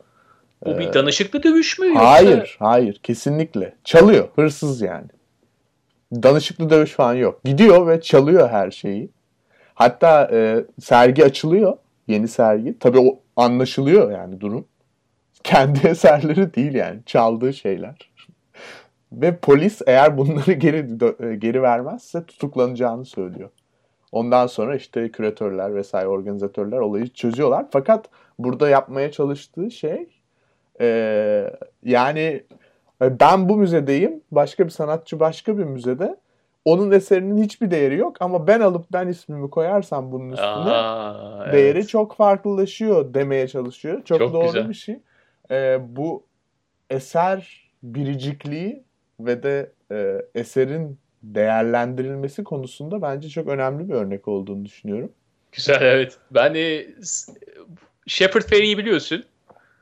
Bu 0.66 0.70
e, 0.70 0.80
bir 0.80 0.94
danışıklı 0.94 1.44
dövüş 1.44 1.80
mü? 1.80 1.94
Hayır, 1.96 2.38
yoksa... 2.38 2.56
hayır, 2.60 3.00
kesinlikle. 3.04 3.76
Çalıyor, 3.84 4.28
hırsız 4.36 4.82
yani. 4.82 5.08
Danışıklı 6.14 6.70
dövüş 6.70 6.92
falan 6.92 7.14
yok. 7.14 7.44
Gidiyor 7.44 7.88
ve 7.88 8.02
çalıyor 8.02 8.50
her 8.50 8.72
şeyi. 8.72 9.10
Hatta 9.76 10.30
e, 10.32 10.66
sergi 10.82 11.26
açılıyor. 11.26 11.78
Yeni 12.08 12.28
sergi. 12.28 12.80
Tabii 12.80 13.00
o 13.00 13.20
anlaşılıyor 13.36 14.12
yani 14.12 14.42
durum. 14.42 14.66
Kendi 15.44 15.88
eserleri 15.88 16.54
değil 16.54 16.74
yani. 16.74 17.00
Çaldığı 17.06 17.54
şeyler. 17.54 18.12
Ve 19.12 19.38
polis 19.38 19.82
eğer 19.88 20.18
bunları 20.18 20.54
geri 20.54 20.78
e, 21.32 21.36
geri 21.36 21.62
vermezse 21.62 22.26
tutuklanacağını 22.26 23.06
söylüyor. 23.06 23.50
Ondan 24.12 24.48
sonra 24.48 24.76
işte 24.76 25.12
küratörler 25.12 25.76
vesaire 25.76 26.08
organizatörler 26.08 26.78
olayı 26.78 27.08
çözüyorlar. 27.08 27.66
Fakat 27.72 28.10
burada 28.40 28.70
yapmaya 28.70 29.12
çalıştığı 29.12 29.72
şey 29.72 30.08
e, 30.82 30.88
yani 31.84 32.44
e, 33.02 33.20
ben 33.20 33.50
bu 33.50 33.58
müzedeyim. 33.58 34.22
Başka 34.32 34.66
bir 34.66 34.70
sanatçı 34.70 35.20
başka 35.20 35.58
bir 35.58 35.64
müzede. 35.64 36.18
Onun 36.66 36.92
eserinin 36.92 37.44
hiçbir 37.44 37.72
değeri 37.72 37.98
yok 37.98 38.18
ama 38.20 38.48
ben 38.48 38.60
alıp 38.60 38.86
ben 38.94 39.08
ismimi 39.08 39.50
koyarsam 39.50 40.12
bunun 40.12 40.30
üstüne 40.32 40.48
Aa, 40.48 41.52
değeri 41.52 41.78
evet. 41.78 41.90
çok 41.90 42.16
farklılaşıyor 42.16 43.14
demeye 43.14 43.48
çalışıyor. 43.48 44.02
Çok, 44.06 44.20
çok 44.20 44.34
doğru 44.34 44.46
güzel. 44.46 44.70
bir 44.70 44.74
şey. 44.74 45.00
Ee, 45.52 45.80
bu 45.88 46.24
eser 46.90 47.72
biricikliği 47.84 48.84
ve 49.20 49.44
de 49.44 49.72
e, 49.92 50.22
eserin 50.36 51.00
değerlendirilmesi 51.24 52.44
konusunda 52.44 53.02
bence 53.02 53.30
çok 53.30 53.48
önemli 53.48 53.90
bir 53.90 53.94
örnek 53.94 54.28
olduğunu 54.28 54.66
düşünüyorum. 54.66 55.12
Güzel 55.52 55.82
evet. 55.82 56.18
Ben 56.32 56.56
de 56.56 56.88
Shepard 58.08 58.44
Fairey'i 58.44 58.78
biliyorsun. 58.78 59.24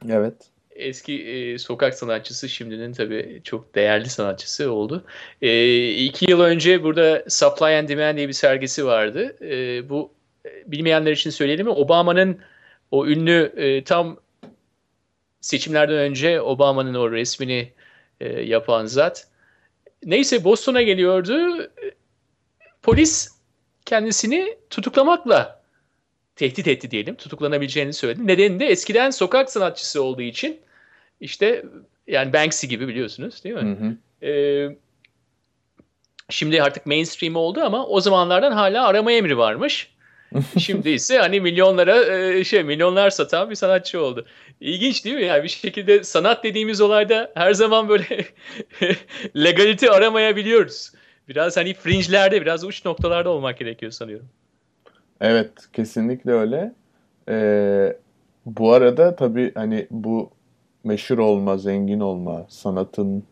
Evet 0.10 0.51
eski 0.76 1.24
e, 1.24 1.58
sokak 1.58 1.94
sanatçısı 1.94 2.50
şimdinin 2.50 2.94
tabii 2.94 3.42
çok 3.44 3.76
değerli 3.76 4.10
sanatçısı 4.10 4.72
oldu. 4.72 5.06
E, 5.42 5.90
iki 5.90 6.32
yıl 6.32 6.42
önce 6.42 6.84
burada 6.84 7.24
Supply 7.28 7.78
and 7.78 7.90
Demand 7.90 8.18
diye 8.18 8.28
bir 8.28 8.34
sergisi 8.34 8.86
vardı. 8.86 9.38
E, 9.42 9.90
bu 9.90 10.12
bilmeyenler 10.66 11.12
için 11.12 11.30
söyleyelim 11.30 11.66
mi? 11.66 11.72
Obama'nın 11.72 12.40
o 12.92 13.08
ünlü 13.08 13.54
e, 13.58 13.84
tam 13.84 14.18
seçimlerden 15.42 15.98
önce 15.98 16.42
Obama'nın 16.42 16.94
o 16.94 17.12
resmini 17.12 17.72
e, 18.20 18.42
yapan 18.42 18.86
zat. 18.86 19.28
Neyse 20.06 20.44
Boston'a 20.44 20.82
geliyordu. 20.82 21.68
Polis 22.82 23.30
kendisini 23.86 24.58
tutuklamakla 24.70 25.61
tehdit 26.36 26.68
etti 26.68 26.92
diyelim. 26.92 27.16
Tutuklanabileceğini 27.16 27.94
söyledi. 27.94 28.28
Nedeni 28.28 28.60
de 28.60 28.66
eskiden 28.66 29.10
sokak 29.10 29.52
sanatçısı 29.52 30.04
olduğu 30.04 30.22
için 30.22 30.60
işte 31.22 31.66
yani 32.08 32.34
Banksy 32.34 32.68
gibi 32.68 32.88
biliyorsunuz 32.88 33.44
değil 33.44 33.56
mi? 33.56 33.62
Hı 33.62 33.86
hı. 33.86 34.28
Ee, 34.28 34.78
şimdi 36.30 36.64
artık 36.64 36.86
mainstream 36.86 37.36
oldu 37.36 37.62
ama 37.62 37.86
o 37.86 38.02
zamanlardan 38.02 38.52
hala 38.52 38.88
arama 38.88 39.12
emri 39.12 39.38
varmış. 39.38 39.92
Şimdi 40.60 40.90
ise 40.90 41.18
hani 41.18 41.42
milyonlara 41.42 42.18
e, 42.18 42.44
şey 42.44 42.64
milyonlar 42.64 43.10
satan 43.10 43.50
bir 43.50 43.56
sanatçı 43.56 44.04
oldu. 44.04 44.26
İlginç 44.62 45.06
değil 45.06 45.16
mi? 45.16 45.26
Yani 45.26 45.44
bir 45.44 45.50
şekilde 45.50 46.04
sanat 46.04 46.44
dediğimiz 46.44 46.82
olayda 46.82 47.32
her 47.36 47.54
zaman 47.54 47.90
böyle 47.90 48.06
legalite 49.36 49.90
aramayabiliyoruz. 49.90 50.92
Biraz 51.30 51.58
hani 51.58 51.74
fringe'lerde, 51.74 52.42
biraz 52.42 52.64
uç 52.64 52.86
noktalarda 52.86 53.30
olmak 53.30 53.60
gerekiyor 53.60 53.92
sanıyorum. 53.92 54.30
Evet, 55.22 55.52
kesinlikle 55.74 56.32
öyle. 56.32 56.74
Ee, 57.30 57.98
bu 58.46 58.74
arada 58.74 59.16
tabii 59.16 59.52
hani 59.56 59.88
bu 59.92 60.30
meşhur 60.84 61.18
olma, 61.18 61.58
zengin 61.58 62.00
olma, 62.00 62.46
sanatın 62.50 63.24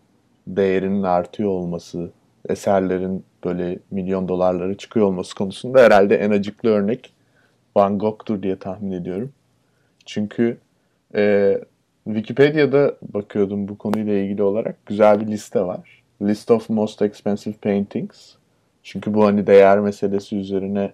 değerinin 0.48 1.04
artıyor 1.04 1.50
olması, 1.50 2.12
eserlerin 2.50 3.26
böyle 3.44 3.80
milyon 3.92 4.28
dolarlara 4.28 4.78
çıkıyor 4.78 5.06
olması 5.06 5.36
konusunda 5.36 5.82
herhalde 5.84 6.16
en 6.18 6.32
acıklı 6.32 6.70
örnek 6.70 7.14
Van 7.76 8.00
Gogh'tur 8.00 8.44
diye 8.44 8.60
tahmin 8.60 8.92
ediyorum. 8.92 9.32
Çünkü 10.06 10.58
e, 11.16 11.56
Wikipedia'da 12.06 12.96
bakıyordum 13.14 13.68
bu 13.68 13.78
konuyla 13.78 14.14
ilgili 14.14 14.44
olarak 14.44 14.86
güzel 14.86 15.22
bir 15.22 15.28
liste 15.28 15.62
var. 15.62 16.04
List 16.22 16.52
of 16.52 16.70
Most 16.70 17.02
Expensive 17.02 17.56
Paintings. 17.56 18.36
Çünkü 18.84 19.14
bu 19.14 19.26
hani 19.26 19.48
değer 19.48 19.80
meselesi 19.80 20.38
üzerine 20.38 20.92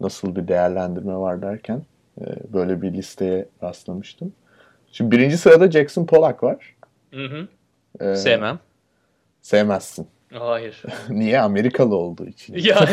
nasıl 0.00 0.36
bir 0.36 0.48
değerlendirme 0.48 1.16
var 1.16 1.42
derken 1.42 1.82
e, 2.20 2.24
böyle 2.52 2.82
bir 2.82 2.92
listeye 2.92 3.48
rastlamıştım. 3.62 4.32
Şimdi 4.92 5.16
birinci 5.16 5.38
sırada 5.38 5.70
Jackson 5.70 6.06
Pollock 6.06 6.42
var. 6.42 6.74
Hı 7.14 7.24
hı. 7.26 7.48
Ee, 8.00 8.14
Sevmem. 8.16 8.58
Sevmezsin. 9.42 10.06
Hayır. 10.32 10.82
Niye? 11.08 11.40
Amerikalı 11.40 11.96
olduğu 11.96 12.26
için. 12.26 12.54
Yani. 12.54 12.88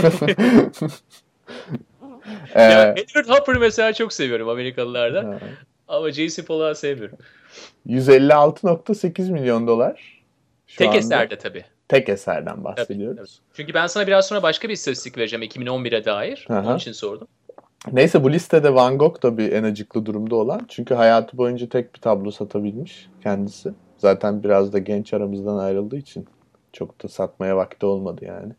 ee, 2.56 2.62
ya 2.62 2.92
Edward 2.98 3.30
Hopper'ı 3.30 3.60
mesela 3.60 3.94
çok 3.94 4.14
seviyorum 4.14 4.50
Amerikalılardan. 4.50 5.26
Ha. 5.32 5.40
Ama 5.88 6.12
Jason 6.12 6.44
Pollock'ı 6.44 6.80
sevmiyorum. 6.80 7.18
156.8 7.88 9.32
milyon 9.32 9.68
dolar. 9.68 10.24
Şu 10.68 10.78
Tek 10.78 10.88
anda. 10.88 10.98
eserde 10.98 11.38
tabii. 11.38 11.66
Tek 11.90 12.10
eserden 12.10 12.64
bahsediyoruz. 12.64 13.18
Tabii, 13.18 13.28
tabii. 13.28 13.54
Çünkü 13.54 13.74
ben 13.74 13.88
sana 13.88 14.08
biraz 14.08 14.28
sonra 14.28 14.44
başka 14.44 14.68
bir 14.70 14.74
istatistik 14.74 15.18
vereceğim 15.18 15.44
2011'e 15.44 16.06
dair. 16.06 16.48
Aha. 16.50 16.68
Onun 16.68 16.78
için 16.78 16.92
sordum. 16.92 17.28
Neyse 17.92 18.24
bu 18.24 18.32
listede 18.32 18.74
Van 18.74 18.98
Gogh 18.98 19.24
da 19.24 19.38
bir 19.38 19.52
en 19.52 19.64
acıklı 19.64 20.06
durumda 20.06 20.36
olan. 20.36 20.66
Çünkü 20.70 20.94
hayatı 20.94 21.38
boyunca 21.38 21.70
tek 21.70 21.96
bir 21.96 22.00
tablo 22.00 22.32
satabilmiş 22.32 23.10
kendisi. 23.24 23.74
Zaten 23.98 24.44
biraz 24.44 24.74
da 24.74 24.78
genç 24.78 25.14
aramızdan 25.14 25.58
ayrıldığı 25.58 25.98
için 25.98 26.28
çok 26.74 27.04
da 27.04 27.08
satmaya 27.08 27.58
vakti 27.58 27.86
olmadı 27.86 28.26
yani. 28.26 28.54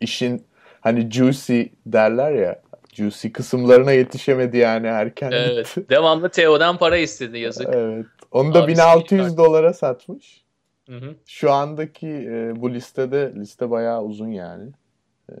İşin 0.00 0.44
hani 0.80 1.10
juicy 1.10 1.62
derler 1.86 2.32
ya 2.32 2.62
juicy 2.94 3.28
kısımlarına 3.28 3.92
yetişemedi 3.92 4.56
yani 4.58 4.86
erken 4.86 5.30
Evet. 5.32 5.74
Devamlı 5.90 6.28
Teo'dan 6.28 6.76
para 6.78 6.96
istedi 6.96 7.38
yazık. 7.38 7.68
Evet. 7.72 8.06
Onu 8.32 8.54
da 8.54 8.62
Abi 8.62 8.72
1600 8.72 9.22
fark. 9.22 9.36
dolara 9.38 9.72
satmış. 9.72 10.45
Şu 11.26 11.52
andaki 11.52 12.08
e, 12.08 12.52
bu 12.56 12.74
listede 12.74 13.32
liste 13.34 13.70
bayağı 13.70 14.02
uzun 14.02 14.28
yani. 14.28 14.70
E, 15.30 15.34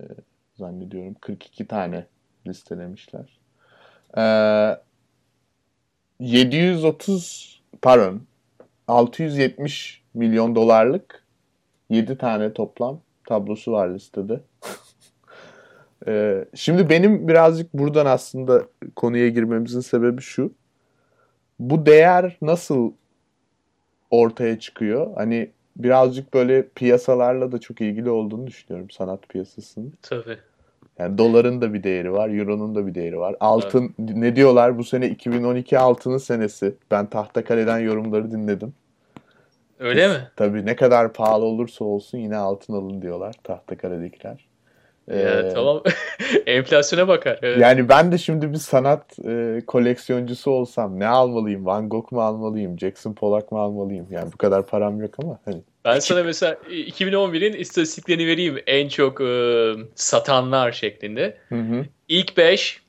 zannediyorum 0.54 1.14
42 1.20 1.66
tane 1.66 2.06
listelemişler. 2.46 3.38
E, 4.16 4.24
730 6.20 7.62
pardon 7.82 8.22
670 8.88 10.02
milyon 10.14 10.54
dolarlık 10.54 11.24
7 11.90 12.18
tane 12.18 12.52
toplam 12.52 13.00
tablosu 13.28 13.72
var 13.72 13.88
listede. 13.88 14.40
E, 16.08 16.44
şimdi 16.54 16.90
benim 16.90 17.28
birazcık 17.28 17.74
buradan 17.74 18.06
aslında 18.06 18.62
konuya 18.96 19.28
girmemizin 19.28 19.80
sebebi 19.80 20.22
şu. 20.22 20.52
Bu 21.58 21.86
değer 21.86 22.36
nasıl 22.42 22.92
ortaya 24.10 24.58
çıkıyor? 24.58 25.14
Hani 25.14 25.50
birazcık 25.76 26.34
böyle 26.34 26.68
piyasalarla 26.68 27.52
da 27.52 27.58
çok 27.58 27.80
ilgili 27.80 28.10
olduğunu 28.10 28.46
düşünüyorum 28.46 28.90
sanat 28.90 29.28
piyasasının. 29.28 29.92
Tabii. 30.02 30.38
Yani 30.98 31.18
doların 31.18 31.60
da 31.60 31.74
bir 31.74 31.82
değeri 31.82 32.12
var, 32.12 32.28
euronun 32.28 32.74
da 32.74 32.86
bir 32.86 32.94
değeri 32.94 33.18
var. 33.18 33.36
Altın 33.40 33.94
ne 33.98 34.36
diyorlar 34.36 34.78
bu 34.78 34.84
sene 34.84 35.08
2012 35.08 35.78
altının 35.78 36.18
senesi. 36.18 36.74
Ben 36.90 37.06
Tahtakale'den 37.06 37.78
yorumları 37.78 38.30
dinledim. 38.30 38.74
Öyle 39.78 40.08
mi? 40.08 40.28
Tabii 40.36 40.66
ne 40.66 40.76
kadar 40.76 41.12
pahalı 41.12 41.44
olursa 41.44 41.84
olsun 41.84 42.18
yine 42.18 42.36
altın 42.36 42.72
alın 42.72 43.02
diyorlar 43.02 43.34
Tahtakale'dekiler. 43.44 44.45
Ya, 45.10 45.40
Ee, 45.40 45.48
tamam. 45.54 45.82
Enflasyona 46.46 47.08
bakar. 47.08 47.38
Evet. 47.42 47.58
Yani 47.58 47.88
ben 47.88 48.12
de 48.12 48.18
şimdi 48.18 48.52
bir 48.52 48.58
sanat 48.58 49.18
e, 49.24 49.62
koleksiyoncusu 49.66 50.50
olsam 50.50 51.00
ne 51.00 51.06
almalıyım? 51.06 51.66
Van 51.66 51.88
Gogh 51.88 52.12
mu 52.12 52.22
almalıyım? 52.22 52.78
Jackson 52.78 53.14
Pollock 53.14 53.52
mu 53.52 53.60
almalıyım? 53.60 54.06
Yani 54.10 54.32
bu 54.32 54.36
kadar 54.36 54.66
param 54.66 55.00
yok 55.02 55.14
ama 55.22 55.38
hani 55.44 55.62
Ben 55.84 55.98
sana 55.98 56.22
mesela 56.22 56.54
2011'in 56.70 57.52
istatistiklerini 57.52 58.26
vereyim. 58.26 58.58
En 58.66 58.88
çok 58.88 59.20
e, 59.20 59.72
satanlar 59.94 60.72
şeklinde. 60.72 61.36
Hı 61.48 61.54
hı. 61.54 61.84
İlk 62.08 62.36
5 62.36 62.80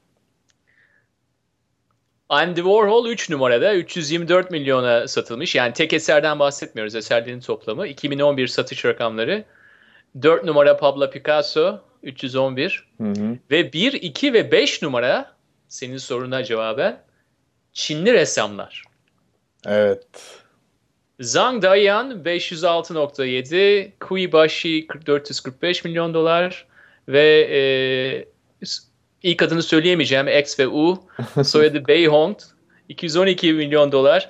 Andy 2.29 2.61
Warhol 2.61 3.09
3 3.09 3.29
numarada 3.29 3.75
324 3.75 4.51
milyona 4.51 5.07
satılmış. 5.07 5.55
Yani 5.55 5.73
tek 5.73 5.93
eserden 5.93 6.39
bahsetmiyoruz. 6.39 6.95
Eserlerin 6.95 7.39
toplamı. 7.39 7.87
2011 7.87 8.47
satış 8.47 8.85
rakamları. 8.85 9.43
4 10.21 10.43
numara 10.43 10.77
Pablo 10.77 11.09
Picasso 11.09 11.79
311 12.03 12.87
Hı 12.97 13.03
hı. 13.03 13.37
ve 13.51 13.73
1, 13.73 13.93
2 13.93 14.33
ve 14.33 14.51
5 14.51 14.81
numara 14.81 15.31
senin 15.67 15.97
soruna 15.97 16.43
cevaben 16.43 17.01
Çinli 17.73 18.13
ressamlar. 18.13 18.83
Evet. 19.65 20.07
Zhang 21.19 21.63
Dayan 21.63 22.11
506.7, 22.11 23.91
Kui 23.99 24.31
Bashi 24.31 24.87
445 25.05 25.83
milyon 25.83 26.13
dolar 26.13 26.65
ve 27.07 27.47
e, 27.51 27.59
ilk 29.23 29.41
adını 29.41 29.63
söyleyemeyeceğim 29.63 30.27
X 30.27 30.59
ve 30.59 30.67
U 30.67 31.03
soyadı 31.43 31.87
Beihong 31.87 32.37
212 32.89 33.53
milyon 33.53 33.91
dolar. 33.91 34.29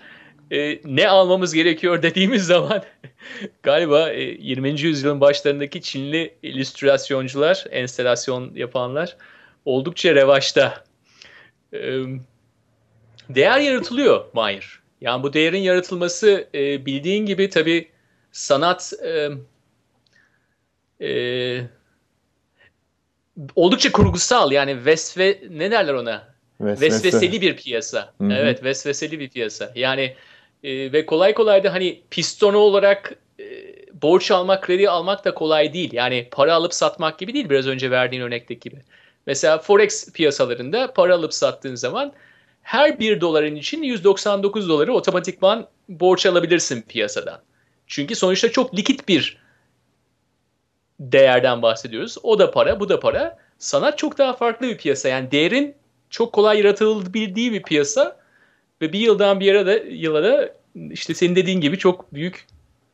E, 0.52 0.80
ne 0.86 1.10
almamız 1.10 1.54
gerekiyor 1.54 2.02
dediğimiz 2.02 2.46
zaman 2.46 2.84
galiba 3.64 4.10
e, 4.10 4.22
20. 4.22 4.82
yüzyılın 4.82 5.22
başlarındaki 5.22 5.82
Çinli 5.82 6.34
illüstrasyoncular, 6.44 7.66
enstelasyon 7.72 8.56
yapanlar 8.56 9.18
oldukça 9.66 10.16
revaçta. 10.16 10.84
E, 11.74 12.02
değer 13.30 13.60
yaratılıyor 13.60 14.26
Mahir. 14.34 14.80
Yani 15.02 15.24
bu 15.24 15.34
değerin 15.34 15.62
yaratılması 15.62 16.48
e, 16.54 16.86
bildiğin 16.86 17.26
gibi 17.26 17.50
tabii 17.50 17.90
sanat 18.32 18.94
e, 19.04 19.30
e, 21.08 21.62
oldukça 23.56 23.92
kurgusal 23.92 24.52
yani 24.52 24.86
vesve 24.86 25.42
ne 25.50 25.72
derler 25.72 25.94
ona? 25.94 26.38
Vesvese. 26.62 26.96
Vesveseli 26.96 27.42
bir 27.42 27.56
piyasa. 27.56 28.14
Hı 28.22 28.28
hı. 28.28 28.34
Evet, 28.34 28.64
vesveseli 28.64 29.20
bir 29.20 29.30
piyasa. 29.30 29.72
Yani 29.76 30.16
e, 30.64 30.94
ve 30.94 31.06
kolay 31.06 31.34
kolay 31.34 31.64
da 31.64 31.74
hani 31.74 32.02
pistonu 32.10 32.58
olarak 32.58 33.16
e, 33.40 33.46
borç 34.02 34.32
almak, 34.32 34.64
kredi 34.64 34.90
almak 34.90 35.26
da 35.26 35.34
kolay 35.34 35.74
değil. 35.74 35.94
Yani 35.94 36.28
para 36.32 36.54
alıp 36.54 36.74
satmak 36.74 37.20
gibi 37.20 37.34
değil 37.34 37.50
biraz 37.50 37.68
önce 37.68 37.92
verdiğin 37.92 38.22
örnekteki 38.22 38.70
gibi. 38.70 38.82
Mesela 39.26 39.58
forex 39.58 40.14
piyasalarında 40.14 40.94
para 40.94 41.16
alıp 41.16 41.34
sattığın 41.34 41.76
zaman 41.76 42.14
her 42.62 43.00
bir 43.00 43.22
doların 43.22 43.56
için 43.56 43.84
199 43.84 44.70
doları 44.70 44.94
otomatikman 44.94 45.68
borç 45.90 46.26
alabilirsin 46.26 46.82
piyasadan. 46.82 47.42
Çünkü 47.88 48.16
sonuçta 48.16 48.52
çok 48.52 48.78
likit 48.78 49.08
bir 49.08 49.38
değerden 51.00 51.62
bahsediyoruz. 51.62 52.18
O 52.24 52.40
da 52.40 52.52
para, 52.52 52.80
bu 52.80 52.90
da 52.90 53.00
para. 53.00 53.38
Sanat 53.58 53.98
çok 53.98 54.18
daha 54.18 54.34
farklı 54.34 54.68
bir 54.68 54.78
piyasa. 54.78 55.10
Yani 55.10 55.32
değerin 55.32 55.76
çok 56.10 56.34
kolay 56.34 56.58
yaratılabildiği 56.58 57.52
bir 57.52 57.64
piyasa 57.64 58.18
ve 58.82 58.94
bir 58.94 59.00
yıldan 59.00 59.40
bir 59.40 59.46
yere 59.46 59.66
de 59.66 59.88
yıla 59.90 60.24
da 60.24 60.50
işte 60.76 61.14
senin 61.14 61.36
dediğin 61.36 61.62
gibi 61.62 61.78
çok 61.78 62.14
büyük 62.14 62.48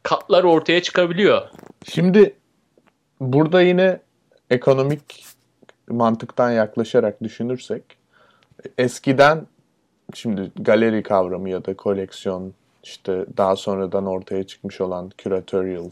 katlar 0.03 0.43
ortaya 0.43 0.81
çıkabiliyor. 0.81 1.41
Şimdi 1.85 2.35
burada 3.19 3.61
yine 3.61 3.99
ekonomik 4.49 5.25
mantıktan 5.89 6.51
yaklaşarak 6.51 7.23
düşünürsek 7.23 7.83
eskiden 8.77 9.47
şimdi 10.13 10.51
galeri 10.55 11.03
kavramı 11.03 11.49
ya 11.49 11.65
da 11.65 11.73
koleksiyon 11.73 12.53
işte 12.83 13.25
daha 13.37 13.55
sonradan 13.55 14.05
ortaya 14.05 14.43
çıkmış 14.43 14.81
olan 14.81 15.11
curatorial 15.17 15.89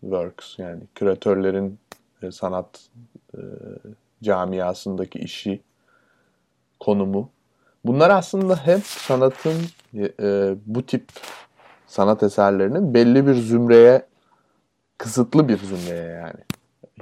works 0.00 0.58
yani 0.58 0.80
küratörlerin 0.94 1.78
e, 2.22 2.32
sanat 2.32 2.80
e, 3.34 3.40
camiasındaki 4.22 5.18
işi 5.18 5.60
konumu 6.80 7.30
bunlar 7.86 8.10
aslında 8.10 8.66
hep 8.66 8.84
sanatın 8.84 9.54
e, 10.20 10.54
bu 10.66 10.86
tip 10.86 11.04
sanat 11.86 12.22
eserlerinin 12.22 12.94
belli 12.94 13.26
bir 13.26 13.34
zümreye 13.34 14.02
kısıtlı 14.98 15.48
bir 15.48 15.58
zümreye 15.58 16.08
yani 16.08 16.40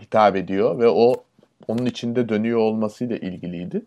hitap 0.00 0.36
ediyor 0.36 0.78
ve 0.78 0.88
o 0.88 1.14
onun 1.68 1.86
içinde 1.86 2.28
dönüyor 2.28 2.58
olmasıyla 2.58 3.16
ilgiliydi. 3.16 3.82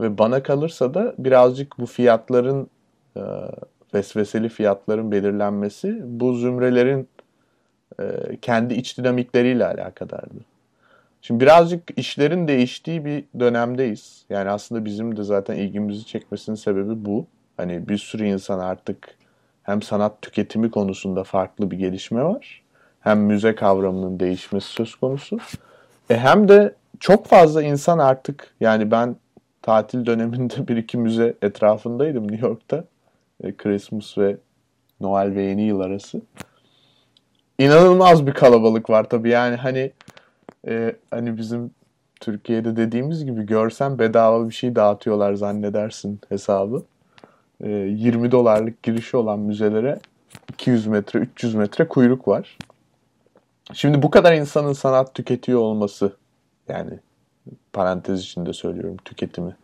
Ve 0.00 0.18
bana 0.18 0.42
kalırsa 0.42 0.94
da 0.94 1.14
birazcık 1.18 1.78
bu 1.78 1.86
fiyatların 1.86 2.68
e, 3.16 3.22
vesveseli 3.94 4.48
fiyatların 4.48 5.12
belirlenmesi 5.12 6.00
bu 6.04 6.34
zümrelerin 6.34 7.08
e, 8.00 8.04
kendi 8.42 8.74
iç 8.74 8.98
dinamikleriyle 8.98 9.66
alakadardı. 9.66 10.53
Şimdi 11.26 11.44
birazcık 11.44 11.98
işlerin 11.98 12.48
değiştiği 12.48 13.04
bir 13.04 13.24
dönemdeyiz. 13.40 14.24
Yani 14.30 14.50
aslında 14.50 14.84
bizim 14.84 15.16
de 15.16 15.22
zaten 15.22 15.56
ilgimizi 15.56 16.06
çekmesinin 16.06 16.56
sebebi 16.56 17.04
bu. 17.04 17.26
Hani 17.56 17.88
bir 17.88 17.98
sürü 17.98 18.26
insan 18.26 18.58
artık 18.58 19.16
hem 19.62 19.82
sanat 19.82 20.22
tüketimi 20.22 20.70
konusunda 20.70 21.24
farklı 21.24 21.70
bir 21.70 21.78
gelişme 21.78 22.24
var. 22.24 22.62
Hem 23.00 23.20
müze 23.20 23.54
kavramının 23.54 24.20
değişmesi 24.20 24.66
söz 24.66 24.94
konusu. 24.94 25.38
E 26.10 26.18
hem 26.18 26.48
de 26.48 26.74
çok 27.00 27.26
fazla 27.26 27.62
insan 27.62 27.98
artık 27.98 28.54
yani 28.60 28.90
ben 28.90 29.16
tatil 29.62 30.06
döneminde 30.06 30.68
bir 30.68 30.76
iki 30.76 30.98
müze 30.98 31.34
etrafındaydım 31.42 32.32
New 32.32 32.46
York'ta. 32.46 32.84
E, 33.44 33.56
Christmas 33.56 34.18
ve 34.18 34.36
Noel 35.00 35.34
ve 35.34 35.42
Yeni 35.42 35.62
Yıl 35.62 35.80
arası. 35.80 36.20
İnanılmaz 37.58 38.26
bir 38.26 38.32
kalabalık 38.32 38.90
var 38.90 39.04
tabii 39.04 39.30
yani 39.30 39.56
hani 39.56 39.92
e, 40.66 40.96
hani 41.10 41.36
bizim 41.36 41.70
Türkiye'de 42.20 42.76
dediğimiz 42.76 43.24
gibi 43.24 43.46
görsen 43.46 43.98
bedava 43.98 44.48
bir 44.48 44.54
şey 44.54 44.76
dağıtıyorlar 44.76 45.34
zannedersin 45.34 46.20
hesabı. 46.28 46.82
E, 47.60 47.68
20 47.70 48.30
dolarlık 48.30 48.82
girişi 48.82 49.16
olan 49.16 49.38
müzelere 49.38 50.00
200 50.52 50.86
metre 50.86 51.18
300 51.18 51.54
metre 51.54 51.88
kuyruk 51.88 52.28
var. 52.28 52.58
Şimdi 53.72 54.02
bu 54.02 54.10
kadar 54.10 54.32
insanın 54.32 54.72
sanat 54.72 55.14
tüketiyor 55.14 55.60
olması 55.60 56.16
yani 56.68 56.98
parantez 57.72 58.20
içinde 58.20 58.52
söylüyorum 58.52 58.96
tüketimi. 59.04 59.56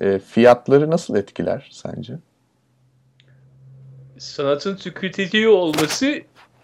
E, 0.00 0.18
fiyatları 0.18 0.90
nasıl 0.90 1.16
etkiler 1.16 1.68
sence? 1.72 2.18
Sanatın 4.18 4.76
tüketiliyor 4.76 5.52
olması 5.52 6.22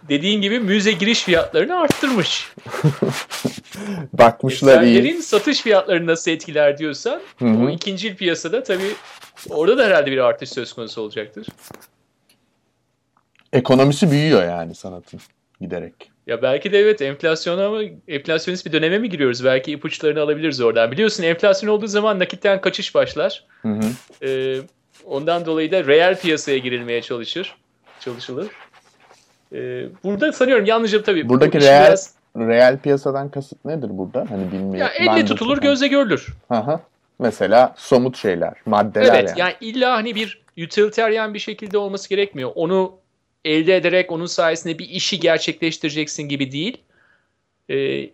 dediğin 0.08 0.42
gibi 0.42 0.60
müze 0.60 0.92
giriş 0.92 1.22
fiyatlarını 1.22 1.80
arttırmış. 1.80 2.52
Bakmışlar 4.12 4.82
iyi. 4.82 4.98
Eserlerin 4.98 5.20
satış 5.20 5.60
fiyatlarını 5.62 6.06
nasıl 6.06 6.30
etkiler 6.30 6.78
diyorsan 6.78 7.20
Hı 7.38 7.44
hı. 7.44 7.64
o 7.64 7.70
ikincil 7.70 8.16
piyasada 8.16 8.62
tabii 8.62 8.92
orada 9.50 9.78
da 9.78 9.86
herhalde 9.86 10.12
bir 10.12 10.18
artış 10.18 10.50
söz 10.50 10.72
konusu 10.72 11.02
olacaktır. 11.02 11.46
Ekonomisi 13.52 14.10
büyüyor 14.10 14.44
yani 14.44 14.74
sanatın 14.74 15.20
giderek. 15.60 16.10
Ya 16.26 16.42
belki 16.42 16.72
de 16.72 16.78
evet 16.78 17.02
enflasyona 17.02 17.70
mı 17.70 17.82
enflasyonist 18.08 18.66
bir 18.66 18.72
döneme 18.72 18.98
mi 18.98 19.08
giriyoruz? 19.08 19.44
Belki 19.44 19.72
ipuçlarını 19.72 20.20
alabiliriz 20.20 20.60
oradan. 20.60 20.92
Biliyorsun 20.92 21.22
enflasyon 21.22 21.70
olduğu 21.70 21.86
zaman 21.86 22.18
nakitten 22.18 22.60
kaçış 22.60 22.94
başlar. 22.94 23.44
Hı 23.62 23.68
hı. 23.68 23.80
Ee, 24.22 24.60
ondan 25.04 25.46
dolayı 25.46 25.70
da 25.70 25.86
reel 25.86 26.20
piyasaya 26.20 26.58
girilmeye 26.58 27.02
çalışır. 27.02 27.54
Çalışılır. 28.00 28.46
Ee, 29.52 29.86
burada 30.04 30.32
sanıyorum 30.32 30.64
yalnızca 30.64 31.02
tabii. 31.02 31.28
Buradaki 31.28 31.58
bu 31.58 31.62
reel 31.62 31.86
biraz- 31.86 32.14
reel 32.36 32.78
piyasadan 32.78 33.28
kasıt 33.30 33.64
nedir 33.64 33.88
burada? 33.92 34.26
Hani 34.30 34.52
bilmiyorum. 34.52 34.76
ya 34.80 34.88
elle 34.88 35.24
tutulur 35.24 35.54
çok- 35.54 35.62
gözle 35.62 35.88
görülür. 35.88 36.26
Hı 36.48 36.58
hı. 36.58 36.80
Mesela 37.18 37.74
somut 37.76 38.16
şeyler, 38.16 38.52
maddeler 38.66 39.14
Evet 39.14 39.28
yani. 39.28 39.40
yani 39.40 39.54
illa 39.60 39.92
hani 39.96 40.14
bir 40.14 40.42
utilitarian 40.64 41.34
bir 41.34 41.38
şekilde 41.38 41.78
olması 41.78 42.08
gerekmiyor. 42.08 42.52
Onu 42.54 42.94
elde 43.44 43.76
ederek 43.76 44.12
onun 44.12 44.26
sayesinde 44.26 44.78
bir 44.78 44.88
işi 44.88 45.20
gerçekleştireceksin 45.20 46.22
gibi 46.22 46.52
değil. 46.52 46.78
Ee, 47.70 48.10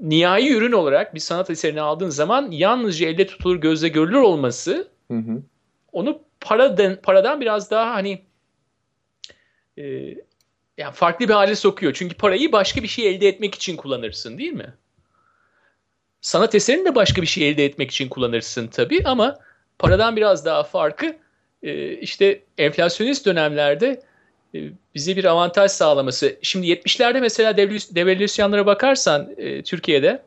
nihai 0.00 0.52
ürün 0.52 0.72
olarak 0.72 1.14
bir 1.14 1.20
sanat 1.20 1.50
eserini 1.50 1.80
aldığın 1.80 2.08
zaman 2.10 2.50
yalnızca 2.50 3.08
elde 3.08 3.26
tutulur 3.26 3.56
gözle 3.56 3.88
görülür 3.88 4.20
olması 4.20 4.88
Hı 5.10 5.14
hı. 5.18 5.42
onu 5.92 6.18
paradan, 6.40 6.96
paradan 7.02 7.40
biraz 7.40 7.70
daha 7.70 7.94
hani 7.94 8.22
e, 9.78 10.14
yani 10.78 10.94
farklı 10.94 11.28
bir 11.28 11.34
hale 11.34 11.56
sokuyor. 11.56 11.92
Çünkü 11.92 12.16
parayı 12.16 12.52
başka 12.52 12.82
bir 12.82 12.88
şey 12.88 13.08
elde 13.08 13.28
etmek 13.28 13.54
için 13.54 13.76
kullanırsın 13.76 14.38
değil 14.38 14.52
mi? 14.52 14.74
Sanat 16.20 16.54
eserini 16.54 16.84
de 16.84 16.94
başka 16.94 17.22
bir 17.22 17.26
şey 17.26 17.48
elde 17.48 17.64
etmek 17.64 17.90
için 17.90 18.08
kullanırsın 18.08 18.66
tabii 18.66 19.02
ama 19.04 19.38
paradan 19.78 20.16
biraz 20.16 20.44
daha 20.44 20.62
farkı 20.62 21.16
e, 21.62 21.92
işte 21.92 22.40
enflasyonist 22.58 23.26
dönemlerde 23.26 24.02
e, 24.54 24.58
bize 24.94 25.16
bir 25.16 25.24
avantaj 25.24 25.70
sağlaması. 25.70 26.36
Şimdi 26.42 26.66
70'lerde 26.66 27.20
mesela 27.20 27.56
devalüasyonlara 27.56 28.66
bakarsan 28.66 29.34
e, 29.36 29.62
Türkiye'de 29.62 30.22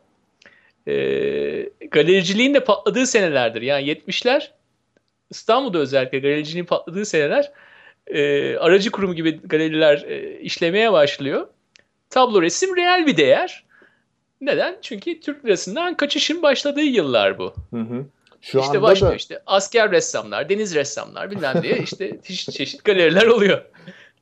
galericiliğin 1.91 2.53
de 2.53 2.63
patladığı 2.63 3.07
senelerdir. 3.07 3.61
Yani 3.61 3.87
70'ler 3.87 4.49
İstanbul'da 5.29 5.77
özellikle 5.77 6.19
galericiliğin 6.19 6.65
patladığı 6.65 7.05
seneler 7.05 7.51
e, 8.07 8.57
aracı 8.57 8.91
kurumu 8.91 9.15
gibi 9.15 9.41
galeriler 9.43 10.01
e, 10.07 10.39
işlemeye 10.39 10.91
başlıyor. 10.91 11.47
Tablo 12.09 12.41
resim 12.41 12.75
reel 12.77 13.07
bir 13.07 13.17
değer. 13.17 13.65
Neden? 14.41 14.77
Çünkü 14.81 15.19
Türk 15.19 15.45
lirasından 15.45 15.97
kaçışın 15.97 16.41
başladığı 16.41 16.81
yıllar 16.81 17.37
bu. 17.37 17.53
Hı 17.73 17.79
hı. 17.79 18.05
Şu 18.41 18.59
işte 18.59 18.69
anda 18.69 18.81
başlıyor 18.81 19.11
da 19.11 19.15
işte 19.15 19.41
asker 19.45 19.91
ressamlar, 19.91 20.49
deniz 20.49 20.75
ressamlar 20.75 21.31
bilmem 21.31 21.63
diye 21.63 21.77
işte 21.83 22.19
çeşit 22.23 22.53
çeşit 22.53 22.83
galeriler 22.83 23.27
oluyor. 23.27 23.61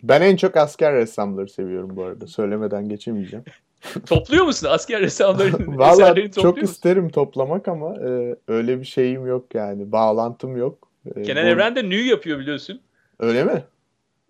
ben 0.03 0.21
en 0.21 0.35
çok 0.35 0.57
asker 0.57 0.93
ressamları 0.93 1.49
seviyorum 1.49 1.95
bu 1.95 2.03
arada. 2.03 2.27
Söylemeden 2.27 2.89
geçemeyeceğim. 2.89 3.45
Topluyor 4.05 4.45
musun 4.45 4.67
asker 4.71 5.01
ressamların 5.01 5.77
Valla 5.77 6.15
çok 6.35 6.57
musun? 6.57 6.73
isterim 6.73 7.09
toplamak 7.09 7.67
ama 7.67 7.95
e, 7.95 8.35
öyle 8.47 8.79
bir 8.79 8.85
şeyim 8.85 9.27
yok 9.27 9.55
yani. 9.55 9.91
Bağlantım 9.91 10.57
yok. 10.57 10.87
E, 11.15 11.23
Kenan 11.23 11.43
bu- 11.43 11.47
Evren 11.47 11.75
de 11.75 11.89
nü 11.89 12.01
yapıyor 12.01 12.39
biliyorsun. 12.39 12.81
Öyle 13.19 13.43
mi? 13.43 13.63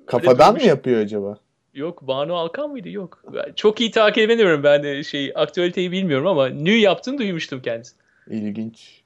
Kafadan 0.05 0.53
mı 0.55 0.63
yapıyor 0.63 1.01
acaba? 1.01 1.37
Yok 1.73 2.07
Banu 2.07 2.35
Alkan 2.35 2.69
mıydı? 2.69 2.89
Yok. 2.89 3.23
Ben 3.33 3.53
çok 3.55 3.81
iyi 3.81 3.91
takip 3.91 4.17
edemiyorum 4.17 4.63
ben 4.63 4.83
de 4.83 5.03
şey 5.03 5.31
aktüeliteyi 5.35 5.91
bilmiyorum 5.91 6.27
ama 6.27 6.49
nü 6.49 6.71
yaptığını 6.71 7.17
duymuştum 7.17 7.61
kendisi. 7.61 7.95
İlginç. 8.29 9.01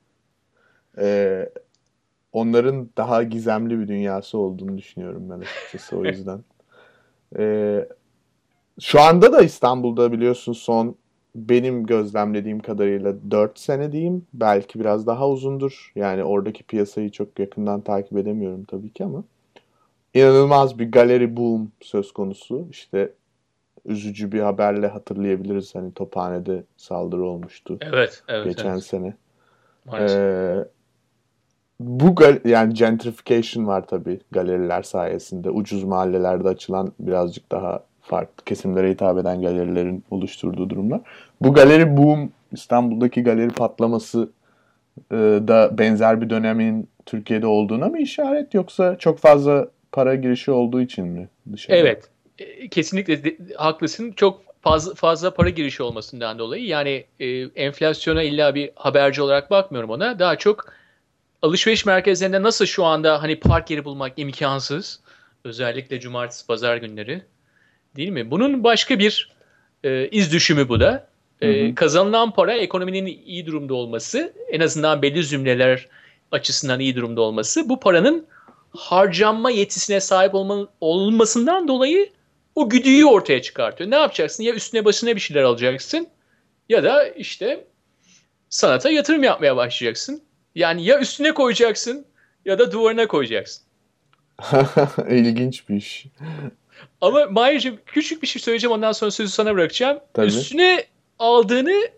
Ee, 0.97 1.49
onların 2.33 2.89
daha 2.97 3.23
gizemli 3.23 3.79
bir 3.79 3.87
dünyası 3.87 4.37
olduğunu 4.37 4.77
düşünüyorum 4.77 5.29
ben 5.29 5.39
açıkçası 5.39 5.97
o 5.97 6.05
yüzden. 6.05 6.43
Ee, 7.37 7.87
şu 8.79 9.01
anda 9.01 9.33
da 9.33 9.41
İstanbul'da 9.41 10.11
biliyorsun 10.11 10.53
son 10.53 10.95
benim 11.35 11.85
gözlemlediğim 11.85 12.59
kadarıyla 12.59 13.15
4 13.31 13.59
sene 13.59 13.91
diyeyim. 13.91 14.27
Belki 14.33 14.79
biraz 14.79 15.07
daha 15.07 15.29
uzundur. 15.29 15.91
Yani 15.95 16.23
oradaki 16.23 16.63
piyasayı 16.63 17.09
çok 17.11 17.39
yakından 17.39 17.81
takip 17.81 18.17
edemiyorum 18.17 18.63
tabii 18.63 18.89
ki 18.89 19.03
ama 19.03 19.23
inanılmaz 20.13 20.79
bir 20.79 20.91
galeri 20.91 21.37
boom 21.37 21.71
söz 21.81 22.11
konusu. 22.11 22.67
İşte 22.71 23.13
üzücü 23.85 24.31
bir 24.31 24.39
haberle 24.39 24.87
hatırlayabiliriz. 24.87 25.75
Hani 25.75 25.93
Tophane'de 25.93 26.63
saldırı 26.77 27.23
olmuştu 27.23 27.77
Evet, 27.81 28.23
evet. 28.27 28.45
geçen 28.45 28.71
evet. 28.71 28.83
sene. 28.83 29.13
Maalesef. 29.85 30.19
Ee, 30.19 30.65
bu 31.79 32.15
yani 32.45 32.73
gentrification 32.73 33.67
var 33.67 33.87
tabii 33.87 34.19
galeriler 34.31 34.83
sayesinde. 34.83 35.49
Ucuz 35.49 35.83
mahallelerde 35.83 36.47
açılan 36.47 36.91
birazcık 36.99 37.51
daha 37.51 37.83
farklı 38.01 38.45
kesimlere 38.45 38.89
hitap 38.89 39.17
eden 39.17 39.41
galerilerin 39.41 40.03
oluşturduğu 40.11 40.69
durumlar. 40.69 41.01
Bu 41.41 41.53
galeri 41.53 41.97
boom, 41.97 42.31
İstanbul'daki 42.51 43.23
galeri 43.23 43.49
patlaması 43.49 44.29
e, 45.11 45.15
da 45.47 45.77
benzer 45.77 46.21
bir 46.21 46.29
dönemin 46.29 46.89
Türkiye'de 47.05 47.47
olduğuna 47.47 47.87
mı 47.87 47.99
işaret 47.99 48.53
yoksa 48.53 48.97
çok 48.97 49.17
fazla 49.17 49.67
para 49.91 50.15
girişi 50.15 50.51
olduğu 50.51 50.81
için 50.81 51.05
mi 51.05 51.29
dışarı? 51.53 51.77
Evet. 51.77 52.09
E, 52.39 52.67
Kesinlikle 52.69 53.23
de- 53.23 53.37
haklısın. 53.55 54.11
Çok 54.11 54.41
fazla 54.61 54.93
fazla 54.93 55.33
para 55.33 55.49
girişi 55.49 55.83
olmasından 55.83 56.39
dolayı 56.39 56.65
yani 56.65 57.05
e, 57.19 57.27
enflasyona 57.41 58.23
illa 58.23 58.55
bir 58.55 58.71
haberci 58.75 59.21
olarak 59.21 59.51
bakmıyorum 59.51 59.89
ona. 59.89 60.19
Daha 60.19 60.35
çok 60.35 60.73
alışveriş 61.41 61.85
merkezlerinde 61.85 62.41
nasıl 62.41 62.65
şu 62.65 62.85
anda 62.85 63.21
hani 63.21 63.39
park 63.39 63.69
yeri 63.69 63.85
bulmak 63.85 64.13
imkansız. 64.17 64.99
Özellikle 65.43 65.99
cumartesi 65.99 66.47
pazar 66.47 66.77
günleri. 66.77 67.21
Değil 67.95 68.09
mi? 68.09 68.31
Bunun 68.31 68.63
başka 68.63 68.99
bir 68.99 69.31
e, 69.83 70.07
iz 70.07 70.33
düşümü 70.33 70.69
bu 70.69 70.79
da. 70.79 71.07
E, 71.41 71.47
Hı 71.47 71.67
hı. 71.67 71.75
kazanılan 71.75 72.31
para 72.31 72.53
ekonominin 72.53 73.05
iyi 73.05 73.45
durumda 73.45 73.73
olması, 73.73 74.33
en 74.51 74.59
azından 74.59 75.01
belli 75.01 75.23
zümreler 75.23 75.87
açısından 76.31 76.79
iyi 76.79 76.95
durumda 76.95 77.21
olması, 77.21 77.69
bu 77.69 77.79
paranın 77.79 78.25
harcanma 78.69 79.51
yetisine 79.51 79.99
sahip 79.99 80.35
olma, 80.35 80.67
olmasından 80.81 81.67
dolayı 81.67 82.09
o 82.55 82.69
güdüyü 82.69 83.05
ortaya 83.05 83.41
çıkartıyor. 83.41 83.91
Ne 83.91 83.95
yapacaksın? 83.95 84.43
Ya 84.43 84.53
üstüne 84.53 84.85
başına 84.85 85.15
bir 85.15 85.21
şeyler 85.21 85.43
alacaksın 85.43 86.07
ya 86.69 86.83
da 86.83 87.07
işte 87.07 87.67
sanata 88.49 88.89
yatırım 88.89 89.23
yapmaya 89.23 89.55
başlayacaksın. 89.55 90.23
Yani 90.55 90.83
ya 90.83 90.99
üstüne 90.99 91.33
koyacaksın 91.33 92.05
ya 92.45 92.59
da 92.59 92.71
duvarına 92.71 93.07
koyacaksın. 93.07 93.63
İlginç 95.09 95.69
bir 95.69 95.75
iş. 95.75 96.05
Ama 97.01 97.25
Mahir'cim 97.25 97.79
küçük 97.85 98.21
bir 98.21 98.27
şey 98.27 98.41
söyleyeceğim 98.41 98.71
ondan 98.71 98.91
sonra 98.91 99.11
sözü 99.11 99.31
sana 99.31 99.55
bırakacağım. 99.55 99.99
Tabii. 100.13 100.27
Üstüne 100.27 100.83
aldığını 101.19 101.89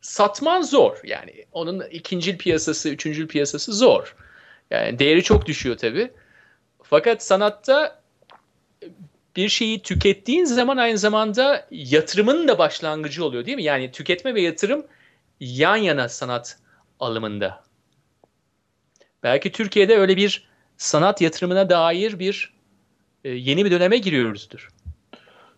satman 0.00 0.62
zor. 0.62 1.00
Yani 1.04 1.44
onun 1.52 1.82
ikincil 1.90 2.38
piyasası, 2.38 2.88
üçüncül 2.88 3.28
piyasası 3.28 3.72
zor. 3.72 4.16
Yani 4.72 4.98
değeri 4.98 5.22
çok 5.22 5.46
düşüyor 5.46 5.76
tabii. 5.76 6.10
Fakat 6.82 7.22
sanatta 7.22 8.02
bir 9.36 9.48
şeyi 9.48 9.82
tükettiğin 9.82 10.44
zaman 10.44 10.76
aynı 10.76 10.98
zamanda 10.98 11.66
yatırımın 11.70 12.48
da 12.48 12.58
başlangıcı 12.58 13.24
oluyor 13.24 13.46
değil 13.46 13.56
mi? 13.56 13.62
Yani 13.62 13.92
tüketme 13.92 14.34
ve 14.34 14.40
yatırım 14.42 14.86
yan 15.40 15.76
yana 15.76 16.08
sanat 16.08 16.58
alımında. 17.00 17.62
Belki 19.22 19.52
Türkiye'de 19.52 19.96
öyle 19.96 20.16
bir 20.16 20.48
sanat 20.76 21.20
yatırımına 21.20 21.70
dair 21.70 22.18
bir 22.18 22.54
e, 23.24 23.30
yeni 23.30 23.64
bir 23.64 23.70
döneme 23.70 23.98
giriyoruzdur. 23.98 24.68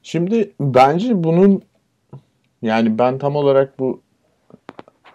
Şimdi 0.02 0.52
bence 0.60 1.24
bunun 1.24 1.62
yani 2.62 2.98
ben 2.98 3.18
tam 3.18 3.36
olarak 3.36 3.78
bu 3.78 4.02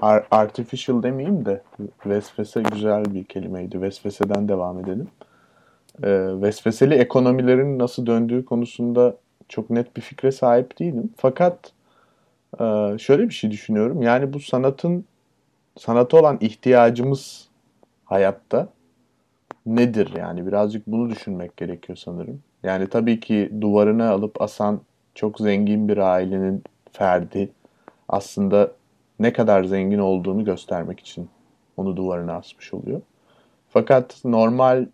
ar- 0.01 0.27
artificial 0.31 1.03
demeyeyim 1.03 1.45
de 1.45 1.61
vesvese 2.05 2.61
güzel 2.61 3.05
bir 3.13 3.23
kelimeydi. 3.23 3.81
Vesveseden 3.81 4.49
devam 4.49 4.79
edelim. 4.79 5.07
Ee, 6.03 6.41
vesveseli 6.41 6.93
ekonomilerin 6.93 7.79
nasıl 7.79 8.05
döndüğü 8.05 8.45
konusunda 8.45 9.15
çok 9.49 9.69
net 9.69 9.97
bir 9.97 10.01
fikre 10.01 10.31
sahip 10.31 10.79
değilim. 10.79 11.09
Fakat 11.17 11.71
e, 12.59 12.97
şöyle 12.99 13.29
bir 13.29 13.33
şey 13.33 13.51
düşünüyorum. 13.51 14.01
Yani 14.01 14.33
bu 14.33 14.39
sanatın 14.39 15.05
sanata 15.77 16.17
olan 16.17 16.37
ihtiyacımız 16.41 17.47
hayatta 18.05 18.69
nedir 19.65 20.13
yani? 20.17 20.47
Birazcık 20.47 20.87
bunu 20.87 21.09
düşünmek 21.09 21.57
gerekiyor 21.57 21.97
sanırım. 21.97 22.41
Yani 22.63 22.87
tabii 22.87 23.19
ki 23.19 23.51
duvarına 23.61 24.09
alıp 24.11 24.41
asan 24.41 24.81
çok 25.15 25.39
zengin 25.39 25.87
bir 25.87 25.97
ailenin 25.97 26.63
ferdi 26.91 27.49
aslında 28.09 28.71
ne 29.19 29.33
kadar 29.33 29.63
zengin 29.63 29.99
olduğunu 29.99 30.45
göstermek 30.45 30.99
için 30.99 31.29
onu 31.77 31.97
duvarına 31.97 32.33
asmış 32.33 32.73
oluyor. 32.73 33.01
Fakat 33.69 34.25
normal 34.25 34.85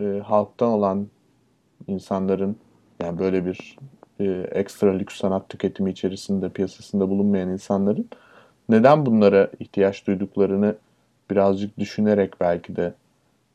e, 0.00 0.20
halktan 0.24 0.68
olan 0.68 1.06
insanların 1.86 2.56
yani 3.02 3.18
böyle 3.18 3.46
bir 3.46 3.76
e, 4.20 4.24
ekstra 4.52 4.92
lüks 4.92 5.16
sanat 5.16 5.48
tüketimi 5.48 5.90
içerisinde 5.90 6.48
piyasasında 6.48 7.08
bulunmayan 7.08 7.48
insanların 7.48 8.08
neden 8.68 9.06
bunlara 9.06 9.50
ihtiyaç 9.60 10.06
duyduklarını 10.06 10.76
birazcık 11.30 11.78
düşünerek 11.78 12.40
belki 12.40 12.76
de 12.76 12.94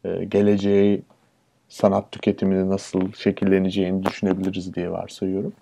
e, 0.05 0.23
geleceği 0.25 1.03
sanat 1.69 2.11
tüketimini 2.11 2.69
nasıl 2.69 3.11
şekilleneceğini 3.13 4.03
düşünebiliriz 4.03 4.73
diye 4.73 4.91
varsayıyorum. 4.91 5.53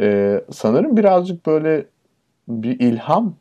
Ee, 0.00 0.40
sanırım 0.50 0.96
birazcık 0.96 1.46
böyle 1.46 1.86
bir 2.48 2.80
ilham 2.80 3.34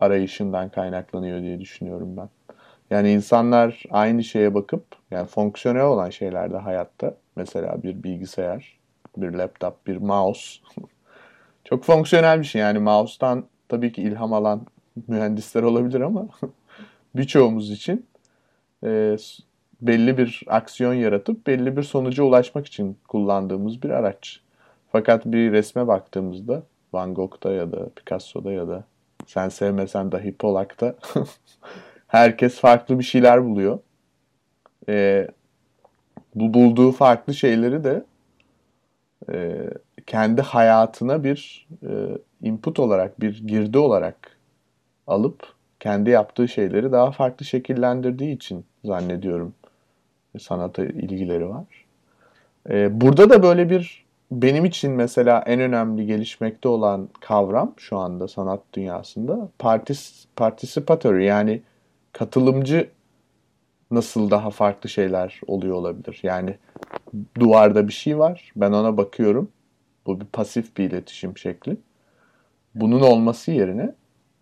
arayışından 0.00 0.68
kaynaklanıyor 0.68 1.42
diye 1.42 1.60
düşünüyorum 1.60 2.16
ben. 2.16 2.28
Yani 2.90 3.12
insanlar 3.12 3.82
aynı 3.90 4.24
şeye 4.24 4.54
bakıp 4.54 4.84
yani 5.10 5.26
fonksiyonel 5.26 5.84
olan 5.84 6.10
şeylerde 6.10 6.56
hayatta 6.56 7.14
mesela 7.36 7.82
bir 7.82 8.02
bilgisayar, 8.02 8.78
bir 9.16 9.32
laptop, 9.32 9.86
bir 9.86 9.96
mouse 9.96 10.60
çok 11.64 11.84
fonksiyonel 11.84 12.38
bir 12.38 12.44
şey. 12.44 12.60
Yani 12.60 12.78
mouse'tan 12.78 13.44
tabii 13.68 13.92
ki 13.92 14.02
ilham 14.02 14.32
alan 14.32 14.66
mühendisler 15.08 15.62
olabilir 15.62 16.00
ama 16.00 16.28
birçoğumuz 17.16 17.70
için 17.70 18.06
e, 18.84 19.16
belli 19.80 20.18
bir 20.18 20.42
aksiyon 20.46 20.94
yaratıp 20.94 21.46
belli 21.46 21.76
bir 21.76 21.82
sonuca 21.82 22.22
ulaşmak 22.22 22.66
için 22.66 22.98
kullandığımız 23.08 23.82
bir 23.82 23.90
araç. 23.90 24.40
Fakat 24.92 25.26
bir 25.26 25.52
resme 25.52 25.86
baktığımızda 25.86 26.62
Van 26.92 27.14
Gogh'ta 27.14 27.52
ya 27.52 27.72
da 27.72 27.88
Picasso'da 27.96 28.52
ya 28.52 28.68
da 28.68 28.84
sen 29.26 29.48
sevmesen 29.48 30.12
dahi 30.12 30.32
Polak'ta 30.32 30.94
herkes 32.06 32.60
farklı 32.60 32.98
bir 32.98 33.04
şeyler 33.04 33.44
buluyor. 33.44 33.78
E, 34.88 35.28
bu 36.34 36.54
bulduğu 36.54 36.92
farklı 36.92 37.34
şeyleri 37.34 37.84
de 37.84 38.04
e, 39.32 39.66
kendi 40.06 40.42
hayatına 40.42 41.24
bir 41.24 41.68
e, 41.82 42.18
input 42.42 42.80
olarak, 42.80 43.20
bir 43.20 43.46
girdi 43.46 43.78
olarak 43.78 44.36
alıp 45.06 45.54
kendi 45.80 46.10
yaptığı 46.10 46.48
şeyleri 46.48 46.92
daha 46.92 47.10
farklı 47.10 47.46
şekillendirdiği 47.46 48.36
için 48.36 48.64
zannediyorum 48.84 49.54
sanata 50.38 50.84
ilgileri 50.84 51.48
var. 51.48 51.64
E, 52.70 53.00
burada 53.00 53.30
da 53.30 53.42
böyle 53.42 53.70
bir 53.70 54.04
benim 54.30 54.64
için 54.64 54.92
mesela 54.92 55.42
en 55.46 55.60
önemli 55.60 56.06
gelişmekte 56.06 56.68
olan 56.68 57.08
kavram 57.20 57.74
şu 57.76 57.96
anda 57.98 58.28
sanat 58.28 58.60
dünyasında 58.72 59.48
partis, 59.58 60.26
participatory 60.36 61.24
yani 61.24 61.62
katılımcı 62.12 62.90
nasıl 63.90 64.30
daha 64.30 64.50
farklı 64.50 64.88
şeyler 64.88 65.40
oluyor 65.46 65.74
olabilir. 65.74 66.20
Yani 66.22 66.56
duvarda 67.40 67.88
bir 67.88 67.92
şey 67.92 68.18
var. 68.18 68.52
Ben 68.56 68.72
ona 68.72 68.96
bakıyorum. 68.96 69.50
Bu 70.06 70.20
bir 70.20 70.26
pasif 70.26 70.76
bir 70.76 70.84
iletişim 70.84 71.38
şekli. 71.38 71.76
Bunun 72.74 73.00
olması 73.00 73.50
yerine 73.50 73.94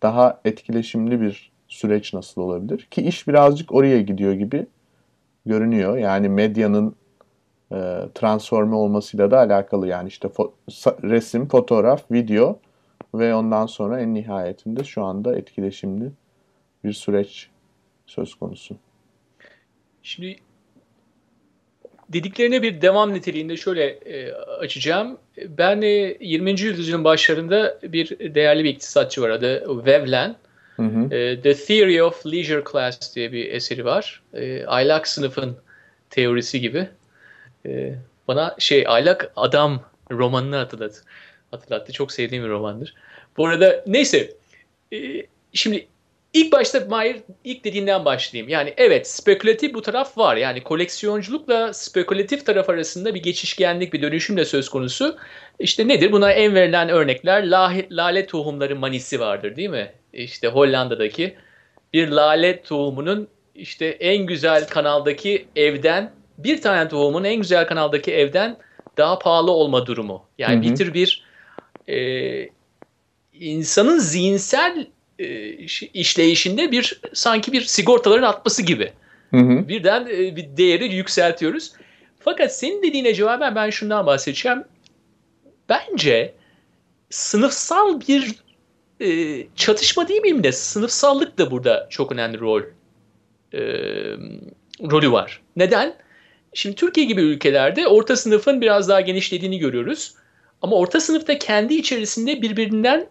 daha 0.03 0.41
etkileşimli 0.45 1.21
bir 1.21 1.53
süreç 1.69 2.15
nasıl 2.15 2.43
olabilir? 2.43 2.89
Ki 2.91 3.03
iş 3.03 3.29
birazcık 3.29 3.75
oraya 3.75 4.03
gidiyor 4.03 4.33
gibi 4.33 4.67
görünüyor. 5.47 5.97
Yani 5.97 6.29
medyanın 6.29 6.97
e, 7.73 7.77
transforme 8.15 8.75
olmasıyla 8.75 9.31
da 9.31 9.39
alakalı. 9.39 9.89
Yani 9.89 10.09
işte 10.09 10.29
fo- 10.29 10.53
resim, 11.11 11.49
fotoğraf, 11.49 12.13
video 12.13 12.59
ve 13.15 13.35
ondan 13.35 13.67
sonra 13.67 14.01
en 14.01 14.15
nihayetinde 14.15 14.85
şu 14.85 15.05
anda 15.05 15.37
etkileşimli 15.37 16.11
bir 16.85 16.93
süreç 16.93 17.49
söz 18.07 18.35
konusu. 18.35 18.77
Şimdi 20.03 20.37
dediklerine 22.09 22.63
bir 22.63 22.81
devam 22.81 23.15
niteliğinde 23.15 23.57
şöyle 23.57 23.85
e, 23.85 24.33
açacağım. 24.33 25.19
Ben 25.49 25.83
e, 25.83 26.17
20. 26.21 26.61
yüzyılın 26.61 27.05
başlarında 27.05 27.79
bir 27.83 28.35
değerli 28.35 28.65
bir 28.65 28.71
iktisatçı 28.71 29.23
var 29.23 29.31
adı 29.31 29.85
Vevlen. 29.87 30.37
Hı 30.77 30.83
hı. 30.83 31.15
E, 31.15 31.41
The 31.41 31.55
Theory 31.55 32.03
of 32.03 32.27
Leisure 32.27 32.65
Class 32.73 33.17
diye 33.17 33.33
bir 33.33 33.53
eseri 33.53 33.85
var. 33.85 34.23
E, 34.35 34.67
aylak 34.67 35.09
sınıfın 35.09 35.57
teorisi 36.11 36.61
gibi. 36.61 36.89
E, 37.67 37.95
bana 38.29 38.57
şey 38.59 38.85
aylak 38.89 39.33
adam 39.37 39.83
romanını 40.11 40.57
hatırlattı. 40.57 41.03
Hatırlattı. 41.51 41.93
Çok 41.93 42.13
sevdiğim 42.13 42.45
bir 42.45 42.49
romandır. 42.49 42.95
Bu 43.37 43.47
arada 43.47 43.85
neyse 43.87 44.33
e, 44.93 45.27
şimdi 45.53 45.89
İlk 46.33 46.53
başta 46.53 46.81
Mahir 46.81 47.17
ilk 47.45 47.65
dediğinden 47.65 48.05
başlayayım. 48.05 48.49
Yani 48.49 48.75
evet 48.77 49.09
spekülatif 49.09 49.75
bu 49.75 49.83
taraf 49.83 50.19
var. 50.19 50.37
Yani 50.37 50.63
koleksiyonculukla 50.63 51.73
spekülatif 51.73 52.47
taraf 52.47 52.71
arasında 52.71 53.15
bir 53.15 53.23
geçişkenlik, 53.23 53.93
bir 53.93 54.03
dönüşüm 54.03 54.37
de 54.37 54.45
söz 54.45 54.69
konusu. 54.69 55.17
İşte 55.59 55.89
nedir? 55.89 56.13
Buna 56.13 56.33
en 56.33 56.55
verilen 56.55 56.89
örnekler 56.89 57.47
lale 57.91 58.27
tohumları 58.27 58.77
manisi 58.77 59.21
vardır 59.21 59.57
değil 59.57 59.71
mi? 59.71 59.93
İşte 60.13 60.49
Hollanda'daki 60.49 61.37
bir 61.93 62.09
lale 62.09 62.63
tohumunun 62.63 63.29
işte 63.55 63.87
en 63.87 64.27
güzel 64.27 64.67
kanaldaki 64.67 65.47
evden 65.57 66.13
bir 66.39 66.61
tane 66.61 66.89
tohumun 66.89 67.25
en 67.25 67.37
güzel 67.37 67.67
kanaldaki 67.67 68.13
evden 68.13 68.57
daha 68.97 69.19
pahalı 69.19 69.51
olma 69.51 69.87
durumu. 69.87 70.25
Yani 70.39 70.55
hı 70.55 70.59
hı. 70.59 70.63
bir 70.63 70.77
tür 70.77 70.95
bir 70.95 71.25
e, 71.89 72.49
insanın 73.33 73.99
zihinsel 73.99 74.87
e, 75.19 75.51
işleyişinde 75.95 76.73
bir 76.73 77.01
sanki 77.13 77.53
bir 77.53 77.61
sigortaların 77.61 78.23
atması 78.23 78.63
gibi. 78.63 78.93
Hı 79.31 79.37
hı. 79.37 79.69
Birden 79.69 80.07
e, 80.07 80.37
bir 80.37 80.57
değeri 80.57 80.95
yükseltiyoruz. 80.95 81.73
Fakat 82.21 82.57
senin 82.57 82.83
dediğine 82.83 83.15
cevaben 83.15 83.55
ben 83.55 83.71
şundan 83.71 84.07
bahsedeceğim. 84.07 84.65
Bence 85.69 86.35
sınıfsal 87.11 88.01
bir 88.01 88.35
e, 89.01 89.47
çatışma 89.57 90.09
değil 90.09 90.21
miyim 90.21 90.45
de 90.45 90.53
sınıfsallık 90.53 91.39
da 91.39 91.51
burada 91.51 91.87
çok 91.91 92.13
önemli 92.13 92.41
rol 92.41 92.63
e, 93.53 93.61
rolü 94.91 95.13
var. 95.13 95.43
Neden? 95.57 95.95
Şimdi 96.59 96.77
Türkiye 96.77 97.07
gibi 97.07 97.21
ülkelerde 97.21 97.89
orta 97.89 98.17
sınıfın 98.17 98.61
biraz 98.61 98.89
daha 98.89 99.01
genişlediğini 99.01 99.59
görüyoruz. 99.59 100.15
Ama 100.63 100.77
orta 100.77 101.01
sınıfta 101.01 101.39
kendi 101.39 101.75
içerisinde 101.75 102.43
birbirinden 102.43 103.07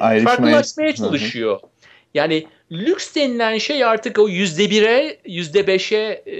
Ayrışmaya... 0.00 0.36
farklılaşmaya 0.36 0.94
çalışıyor. 0.94 1.60
Hı 1.60 1.66
hı. 1.66 1.70
Yani 2.14 2.46
lüks 2.72 3.14
denilen 3.14 3.58
şey 3.58 3.84
artık 3.84 4.18
o 4.18 4.28
yüzde 4.28 4.70
bire, 4.70 5.18
yüzde 5.24 5.66
beşe 5.66 6.22
e, 6.26 6.34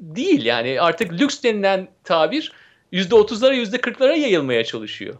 değil. 0.00 0.44
Yani 0.44 0.80
artık 0.80 1.12
lüks 1.12 1.42
denilen 1.42 1.88
tabir 2.04 2.52
yüzde 2.92 3.14
otuzlara, 3.14 3.54
yüzde 3.54 3.80
kırklara 3.80 4.14
yayılmaya 4.14 4.64
çalışıyor. 4.64 5.14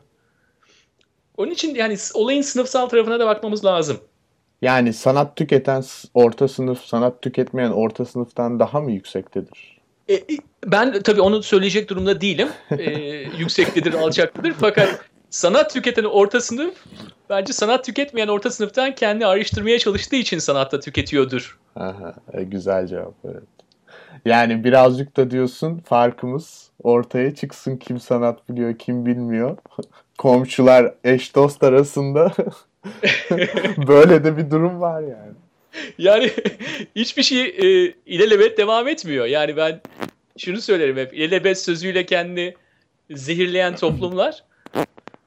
Onun 1.37 1.51
için 1.51 1.75
yani 1.75 1.97
olayın 2.15 2.43
sınıfsal 2.43 2.87
tarafına 2.87 3.21
da 3.21 3.27
bakmamız 3.27 3.65
lazım. 3.65 3.99
Yani 4.63 4.93
sanat 4.93 5.37
tüketen 5.37 5.85
orta 6.15 6.49
sınıf, 6.49 6.85
sanat 6.85 7.23
tüketmeyen 7.23 7.71
orta 7.71 8.05
sınıftan 8.05 8.61
daha 8.61 8.81
mı 8.81 8.93
yüksektedir? 8.93 9.78
E, 10.09 10.15
e 10.15 10.39
ben 10.67 11.03
tabii 11.03 11.21
onu 11.21 11.43
söyleyecek 11.43 11.91
durumda 11.91 12.21
değilim. 12.21 12.49
E, 12.71 12.91
yüksektedir, 13.39 13.95
alçaktadır. 13.95 14.55
Fakat 14.61 15.01
sanat 15.31 15.73
tüketen 15.73 16.05
orta 16.05 16.41
sınıf 16.41 16.75
bence 17.31 17.53
sanat 17.53 17.85
tüketmeyen 17.85 18.29
orta 18.29 18.51
sınıftan 18.51 18.95
kendi 18.95 19.27
ayrıştırmaya 19.27 19.79
çalıştığı 19.79 20.17
için 20.17 20.39
sanatta 20.39 20.81
tüketiyordur. 20.81 21.59
Aha, 21.77 22.15
e, 22.33 22.43
güzel 22.43 22.87
cevap 22.87 23.15
evet. 23.25 23.43
Yani 24.25 24.65
birazcık 24.65 25.17
da 25.17 25.31
diyorsun 25.31 25.79
farkımız 25.79 26.71
ortaya 26.83 27.35
çıksın 27.35 27.77
kim 27.77 28.01
sanat 28.01 28.49
biliyor 28.49 28.79
kim 28.79 29.07
bilmiyor. 29.07 29.57
Komşular 30.19 30.95
eş 31.05 31.35
dost 31.35 31.63
arasında 31.63 32.33
böyle 33.89 34.25
de 34.25 34.37
bir 34.37 34.51
durum 34.51 34.81
var 34.81 35.01
yani. 35.01 35.33
Yani 35.99 36.31
hiçbir 36.97 37.23
şey 37.23 37.43
e, 37.43 37.95
ilelebet 38.07 38.59
devam 38.59 38.89
etmiyor. 38.89 39.27
Yani 39.27 39.57
ben 39.57 39.81
şunu 40.39 40.61
söylerim 40.61 40.97
hep 40.97 41.15
ilelebet 41.15 41.59
sözüyle 41.59 42.07
kendi 42.07 42.57
zehirleyen 43.11 43.77
toplumlar 43.77 44.45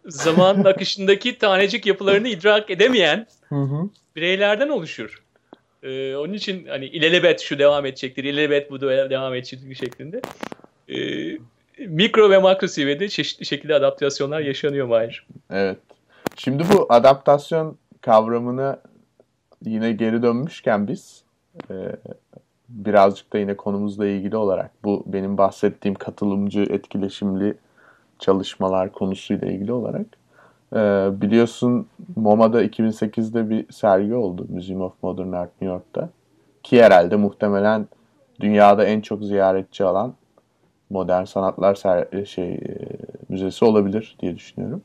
zamanın 0.05 0.63
akışındaki 0.65 1.37
tanecik 1.37 1.85
yapılarını 1.85 2.27
idrak 2.27 2.69
edemeyen 2.69 3.27
bireylerden 4.15 4.69
oluşur. 4.69 5.23
Ee, 5.83 6.15
onun 6.15 6.33
için 6.33 6.67
hani 6.67 6.85
ilelebet 6.85 7.39
şu 7.39 7.59
devam 7.59 7.85
edecektir, 7.85 8.23
ilelebet 8.23 8.71
bu 8.71 8.81
devam 8.81 9.33
edecektir 9.33 9.75
şeklinde. 9.75 10.21
Ee, 10.89 11.37
mikro 11.87 12.29
ve 12.29 12.37
makro 12.37 12.67
seviyede 12.67 13.09
çeşitli 13.09 13.45
şekilde 13.45 13.75
adaptasyonlar 13.75 14.39
yaşanıyor 14.39 14.87
Mahir. 14.87 15.27
Evet. 15.49 15.77
Şimdi 16.35 16.63
bu 16.73 16.85
adaptasyon 16.89 17.77
kavramına 18.01 18.81
yine 19.65 19.91
geri 19.91 20.23
dönmüşken 20.23 20.87
biz 20.87 21.23
e, 21.69 21.75
birazcık 22.69 23.33
da 23.33 23.37
yine 23.37 23.57
konumuzla 23.57 24.07
ilgili 24.07 24.37
olarak 24.37 24.71
bu 24.83 25.03
benim 25.05 25.37
bahsettiğim 25.37 25.95
katılımcı, 25.95 26.61
etkileşimli 26.61 27.55
çalışmalar 28.19 28.91
konusuyla 28.91 29.47
ilgili 29.47 29.73
olarak. 29.73 30.05
E, 30.73 30.77
biliyorsun 31.21 31.87
MoMA'da 32.15 32.63
2008'de 32.63 33.49
bir 33.49 33.71
sergi 33.71 34.15
oldu. 34.15 34.45
Museum 34.49 34.81
of 34.81 34.93
Modern 35.03 35.31
Art 35.31 35.49
New 35.61 35.65
York'ta. 35.65 36.09
Ki 36.63 36.83
herhalde 36.83 37.15
muhtemelen 37.15 37.87
dünyada 38.39 38.85
en 38.85 39.01
çok 39.01 39.23
ziyaretçi 39.23 39.83
alan 39.83 40.13
modern 40.89 41.23
sanatlar 41.23 41.75
ser- 41.75 42.25
şey 42.25 42.53
e, 42.53 42.77
müzesi 43.29 43.65
olabilir 43.65 44.15
diye 44.19 44.35
düşünüyorum. 44.35 44.81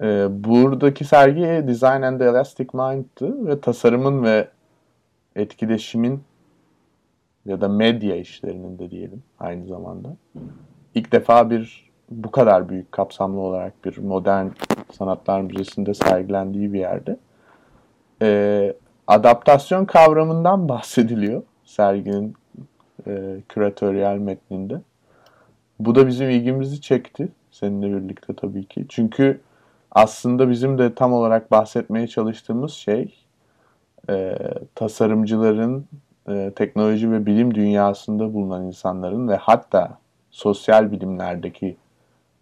E, 0.00 0.26
buradaki 0.44 1.04
sergi 1.04 1.42
Design 1.42 2.02
and 2.02 2.18
the 2.18 2.24
Elastic 2.24 2.68
Mind'tı 2.72 3.46
ve 3.46 3.60
tasarımın 3.60 4.24
ve 4.24 4.48
etkileşimin 5.36 6.22
ya 7.46 7.60
da 7.60 7.68
medya 7.68 8.16
işlerinin 8.16 8.78
de 8.78 8.90
diyelim 8.90 9.22
aynı 9.38 9.66
zamanda. 9.66 10.16
ilk 10.94 11.12
defa 11.12 11.50
bir 11.50 11.90
bu 12.10 12.30
kadar 12.30 12.68
büyük 12.68 12.92
kapsamlı 12.92 13.40
olarak 13.40 13.84
bir 13.84 13.98
modern 13.98 14.46
sanatlar 14.92 15.40
müzesinde 15.40 15.94
sergilendiği 15.94 16.72
bir 16.72 16.78
yerde 16.78 17.16
e, 18.22 18.72
adaptasyon 19.06 19.84
kavramından 19.84 20.68
bahsediliyor 20.68 21.42
serginin 21.64 22.34
e, 23.06 23.36
küratöryel 23.48 24.16
metninde. 24.16 24.80
Bu 25.78 25.94
da 25.94 26.06
bizim 26.06 26.30
ilgimizi 26.30 26.80
çekti 26.80 27.28
seninle 27.50 27.96
birlikte 27.96 28.34
tabii 28.34 28.64
ki. 28.64 28.86
Çünkü 28.88 29.40
aslında 29.90 30.50
bizim 30.50 30.78
de 30.78 30.94
tam 30.94 31.12
olarak 31.12 31.50
bahsetmeye 31.50 32.06
çalıştığımız 32.06 32.72
şey 32.72 33.14
e, 34.10 34.38
tasarımcıların, 34.74 35.86
e, 36.28 36.52
teknoloji 36.56 37.12
ve 37.12 37.26
bilim 37.26 37.54
dünyasında 37.54 38.34
bulunan 38.34 38.64
insanların 38.64 39.28
ve 39.28 39.36
hatta 39.36 39.98
sosyal 40.30 40.92
bilimlerdeki 40.92 41.76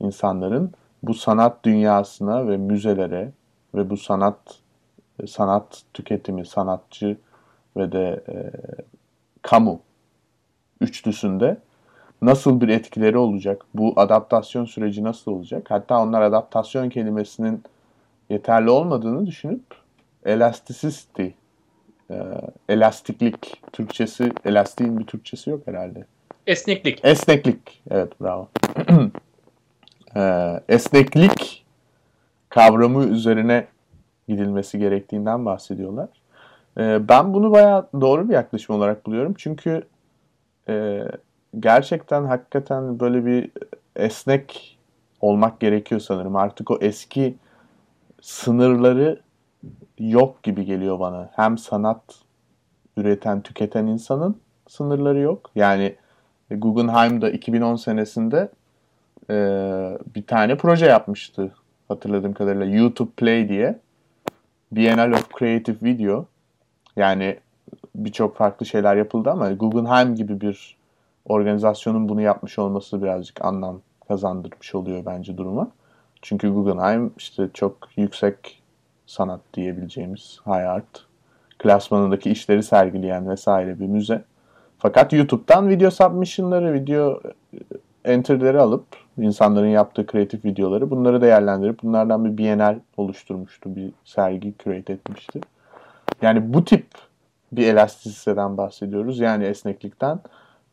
insanların 0.00 0.72
bu 1.02 1.14
sanat 1.14 1.64
dünyasına 1.64 2.48
ve 2.48 2.56
müzelere 2.56 3.32
ve 3.74 3.90
bu 3.90 3.96
sanat 3.96 4.38
sanat 5.26 5.82
tüketimi, 5.94 6.46
sanatçı 6.46 7.16
ve 7.76 7.92
de 7.92 8.24
e, 8.28 8.50
kamu 9.42 9.80
üçlüsünde 10.80 11.56
nasıl 12.22 12.60
bir 12.60 12.68
etkileri 12.68 13.18
olacak? 13.18 13.62
Bu 13.74 13.92
adaptasyon 13.96 14.64
süreci 14.64 15.04
nasıl 15.04 15.32
olacak? 15.32 15.66
Hatta 15.68 16.02
onlar 16.02 16.22
adaptasyon 16.22 16.88
kelimesinin 16.88 17.62
yeterli 18.30 18.70
olmadığını 18.70 19.26
düşünüp 19.26 19.62
elasticity, 20.24 21.26
e, 22.10 22.16
elastiklik, 22.68 23.62
Türkçesi, 23.72 24.32
elastiğin 24.44 24.98
bir 24.98 25.04
Türkçesi 25.04 25.50
yok 25.50 25.66
herhalde. 25.66 26.04
Esneklik. 26.46 27.04
Esneklik, 27.04 27.82
evet 27.90 28.20
bravo. 28.20 28.48
e, 30.16 30.54
esneklik 30.68 31.64
kavramı 32.48 33.04
üzerine 33.04 33.66
gidilmesi 34.28 34.78
gerektiğinden 34.78 35.44
bahsediyorlar. 35.44 36.08
E, 36.78 37.08
ben 37.08 37.34
bunu 37.34 37.52
bayağı 37.52 37.88
doğru 38.00 38.28
bir 38.28 38.34
yaklaşım 38.34 38.76
olarak 38.76 39.06
buluyorum. 39.06 39.34
Çünkü 39.38 39.82
e, 40.68 41.02
gerçekten 41.60 42.24
hakikaten 42.24 43.00
böyle 43.00 43.26
bir 43.26 43.50
esnek 43.96 44.78
olmak 45.20 45.60
gerekiyor 45.60 46.00
sanırım. 46.00 46.36
Artık 46.36 46.70
o 46.70 46.78
eski 46.80 47.36
sınırları 48.20 49.20
yok 49.98 50.42
gibi 50.42 50.64
geliyor 50.64 51.00
bana. 51.00 51.30
Hem 51.32 51.58
sanat 51.58 52.02
üreten, 52.96 53.40
tüketen 53.40 53.86
insanın 53.86 54.40
sınırları 54.68 55.18
yok. 55.18 55.50
Yani 55.54 55.96
Guggenheim'da 56.50 57.30
2010 57.30 57.76
senesinde 57.76 58.48
e, 59.30 59.34
bir 60.14 60.26
tane 60.26 60.56
proje 60.56 60.86
yapmıştı 60.86 61.52
hatırladığım 61.88 62.32
kadarıyla 62.32 62.66
YouTube 62.66 63.10
Play 63.16 63.48
diye. 63.48 63.78
Biennial 64.72 65.12
of 65.12 65.38
Creative 65.38 65.76
Video. 65.82 66.26
Yani 66.96 67.38
birçok 67.94 68.36
farklı 68.36 68.66
şeyler 68.66 68.96
yapıldı 68.96 69.30
ama 69.30 69.52
Guggenheim 69.52 70.14
gibi 70.14 70.40
bir 70.40 70.77
organizasyonun 71.28 72.08
bunu 72.08 72.20
yapmış 72.20 72.58
olması 72.58 73.02
birazcık 73.02 73.44
anlam 73.44 73.80
kazandırmış 74.08 74.74
oluyor 74.74 75.06
bence 75.06 75.36
duruma. 75.36 75.70
Çünkü 76.22 76.48
Guggenheim 76.48 77.12
işte 77.16 77.48
çok 77.54 77.76
yüksek 77.96 78.62
sanat 79.06 79.40
diyebileceğimiz 79.54 80.40
high 80.46 80.70
art 80.70 81.04
klasmanındaki 81.58 82.30
işleri 82.30 82.62
sergileyen 82.62 83.28
vesaire 83.28 83.80
bir 83.80 83.86
müze. 83.86 84.24
Fakat 84.78 85.12
YouTube'dan 85.12 85.68
video 85.68 85.90
submission'ları, 85.90 86.72
video 86.72 87.20
e, 88.04 88.12
enter'leri 88.12 88.60
alıp 88.60 88.84
insanların 89.18 89.68
yaptığı 89.68 90.06
kreatif 90.06 90.44
videoları 90.44 90.90
bunları 90.90 91.20
değerlendirip 91.20 91.82
bunlardan 91.82 92.24
bir 92.24 92.38
bienal 92.38 92.78
oluşturmuştu. 92.96 93.76
Bir 93.76 93.92
sergi 94.04 94.54
create 94.64 94.92
etmişti. 94.92 95.40
Yani 96.22 96.54
bu 96.54 96.64
tip 96.64 96.86
bir 97.52 97.66
elastisiteden 97.66 98.56
bahsediyoruz. 98.56 99.18
Yani 99.18 99.44
esneklikten. 99.44 100.20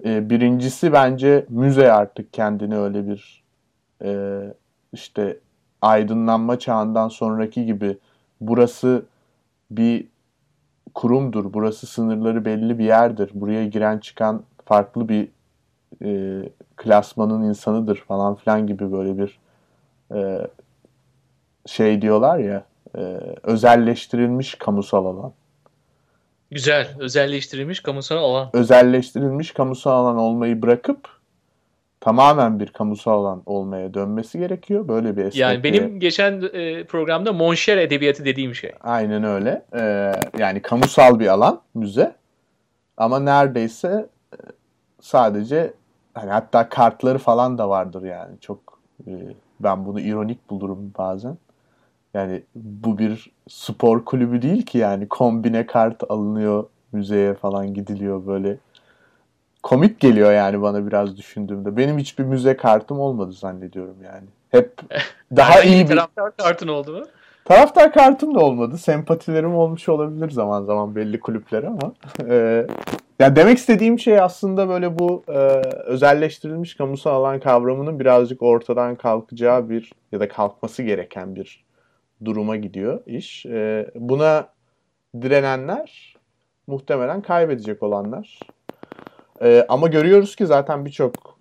E, 0.04 0.30
birincisi 0.30 0.94
bence 0.94 1.46
müze 1.50 1.92
artık 1.92 2.34
kendini 2.34 2.78
öyle 2.78 3.08
bir 3.08 3.44
e, 4.04 4.42
işte 4.94 5.40
aydınlanma 5.82 6.60
çağından 6.60 7.08
sonraki 7.08 7.66
gibi 7.66 7.98
burası 8.42 9.06
bir 9.72 10.08
kurumdur, 10.94 11.54
burası 11.54 11.88
sınırları 11.88 12.46
belli 12.46 12.80
bir 12.80 12.86
yerdir, 12.86 13.32
buraya 13.34 13.66
giren 13.66 14.00
çıkan 14.00 14.44
farklı 14.66 15.10
bir 15.10 15.28
e, 16.04 16.42
klasmanın 16.76 17.44
insanıdır 17.44 17.96
falan 17.96 18.36
filan 18.36 18.68
gibi 18.68 18.92
böyle 18.92 19.18
bir 19.18 19.40
şey 21.66 22.02
diyorlar 22.02 22.38
ya 22.38 22.64
özelleştirilmiş 23.44 24.56
kamusal 24.56 25.06
alan. 25.06 25.34
Güzel. 26.52 26.88
Özelleştirilmiş 27.00 27.80
kamusal 27.80 28.18
alan. 28.18 28.50
Özelleştirilmiş 28.54 29.52
kamusal 29.52 29.92
alan 29.92 30.18
olmayı 30.18 30.62
bırakıp 30.62 31.10
tamamen 32.06 32.60
bir 32.60 32.68
kamusal 32.68 33.12
alan 33.12 33.44
olmaya 33.46 33.94
dönmesi 33.94 34.40
gerekiyor. 34.40 34.88
Böyle 34.88 35.18
bir 35.18 35.22
esnekliğe. 35.22 35.48
Yani 35.48 35.64
benim 35.64 36.00
geçen 36.00 36.42
e, 36.54 36.84
programda 36.84 37.34
Monşer 37.34 37.78
Edebiyatı 37.78 38.26
dediğim 38.26 38.56
şey. 38.56 38.72
Aynen 38.82 39.24
öyle. 39.24 39.66
Ee, 39.76 40.12
yani 40.38 40.62
kamusal 40.62 41.20
bir 41.20 41.28
alan 41.28 41.62
müze. 41.76 42.16
Ama 42.98 43.20
neredeyse 43.20 44.10
e, 44.34 44.38
sadece 45.02 45.74
hani 46.14 46.32
hatta 46.32 46.70
kartları 46.70 47.18
falan 47.18 47.58
da 47.58 47.70
vardır 47.70 48.04
yani. 48.04 48.40
Çok 48.42 48.80
e, 49.08 49.12
ben 49.60 49.86
bunu 49.86 50.00
ironik 50.00 50.50
bulurum 50.50 50.94
bazen. 50.98 51.38
Yani 52.16 52.44
bu 52.56 52.98
bir 52.98 53.32
spor 53.50 54.06
kulübü 54.06 54.42
değil 54.42 54.66
ki 54.66 54.78
yani 54.78 55.08
kombine 55.08 55.66
kart 55.66 56.04
alınıyor 56.10 56.64
müzeye 56.92 57.34
falan 57.34 57.74
gidiliyor 57.74 58.28
böyle. 58.28 58.58
Komik 59.64 60.00
geliyor 60.00 60.32
yani 60.32 60.62
bana 60.62 60.88
biraz 60.88 61.18
düşündüğümde. 61.18 61.78
Benim 61.78 61.98
hiçbir 61.98 62.24
müze 62.24 62.58
kartım 62.58 63.00
olmadı 63.00 63.32
zannediyorum 63.32 63.96
yani. 64.04 64.28
Hep 64.50 64.80
daha 65.36 65.60
Yani 65.60 65.68
iyi 65.68 65.84
bir 65.84 65.96
taraftar 65.96 66.38
kartın 66.38 66.68
oldu 66.68 66.92
mu? 66.92 67.06
taraftar 67.46 67.94
kartım 67.94 68.36
da 68.36 68.40
olmadı. 68.40 68.78
Sempatilerim 68.78 69.56
olmuş 69.56 69.90
olabilir 69.90 70.30
zaman 70.30 70.64
zaman 70.64 70.96
belli 70.96 71.20
kulüplere 71.20 71.68
ama. 71.68 71.94
E, 72.30 72.68
ya 73.20 73.36
demek 73.36 73.58
istediğim 73.58 74.00
şey 74.00 74.20
aslında 74.20 74.70
böyle 74.70 75.00
bu 75.00 75.24
e, 75.28 75.40
özelleştirilmiş 75.86 76.76
kamusal 76.76 77.12
alan 77.12 77.40
kavramının 77.40 78.00
birazcık 78.00 78.42
ortadan 78.42 78.96
kalkacağı 78.96 79.70
bir 79.70 79.92
ya 80.12 80.20
da 80.20 80.28
kalkması 80.28 80.84
gereken 80.84 81.36
bir 81.36 81.65
duruma 82.26 82.56
gidiyor 82.56 83.04
iş. 83.06 83.46
E, 83.46 83.92
buna 83.96 84.50
direnenler 85.22 86.16
muhtemelen 86.68 87.22
kaybedecek 87.22 87.84
olanlar. 87.84 88.40
E, 89.42 89.66
ama 89.70 89.88
görüyoruz 89.88 90.36
ki 90.36 90.46
zaten 90.46 90.86
birçok 90.86 91.40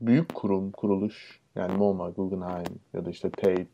büyük 0.00 0.34
kurum, 0.34 0.70
kuruluş 0.70 1.40
yani 1.54 1.76
MoMA, 1.76 2.10
Guggenheim 2.10 2.78
ya 2.94 3.04
da 3.04 3.10
işte 3.10 3.30
Tate, 3.30 3.66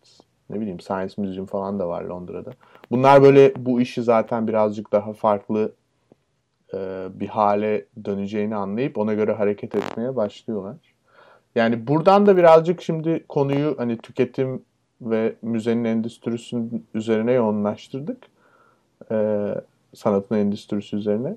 ne 0.51 0.61
bileyim 0.61 0.81
Science 0.81 1.15
Museum 1.17 1.47
falan 1.47 1.79
da 1.79 1.89
var 1.89 2.03
Londra'da. 2.03 2.51
Bunlar 2.91 3.23
böyle 3.23 3.53
bu 3.57 3.81
işi 3.81 4.03
zaten 4.03 4.49
birazcık 4.49 4.93
daha 4.93 5.13
farklı 5.13 5.73
e, 6.75 7.09
bir 7.15 7.29
hale 7.29 7.87
döneceğini 8.05 8.57
anlayıp 8.57 8.99
ona 8.99 9.15
göre 9.15 9.33
hareket 9.33 9.75
etmeye 9.75 10.17
başlıyorlar. 10.17 10.77
Yani 11.55 11.87
buradan 11.87 12.27
da 12.27 12.37
birazcık 12.37 12.83
şimdi 12.83 13.25
konuyu 13.29 13.75
hani 13.79 13.99
tüketim 13.99 14.63
ve 15.11 15.35
müzenin 15.43 15.85
endüstrisinin 15.85 16.87
üzerine 16.95 17.33
yoğunlaştırdık. 17.33 18.19
E, 19.11 19.49
sanatın 19.95 20.35
endüstrisi 20.37 20.97
üzerine. 20.97 21.37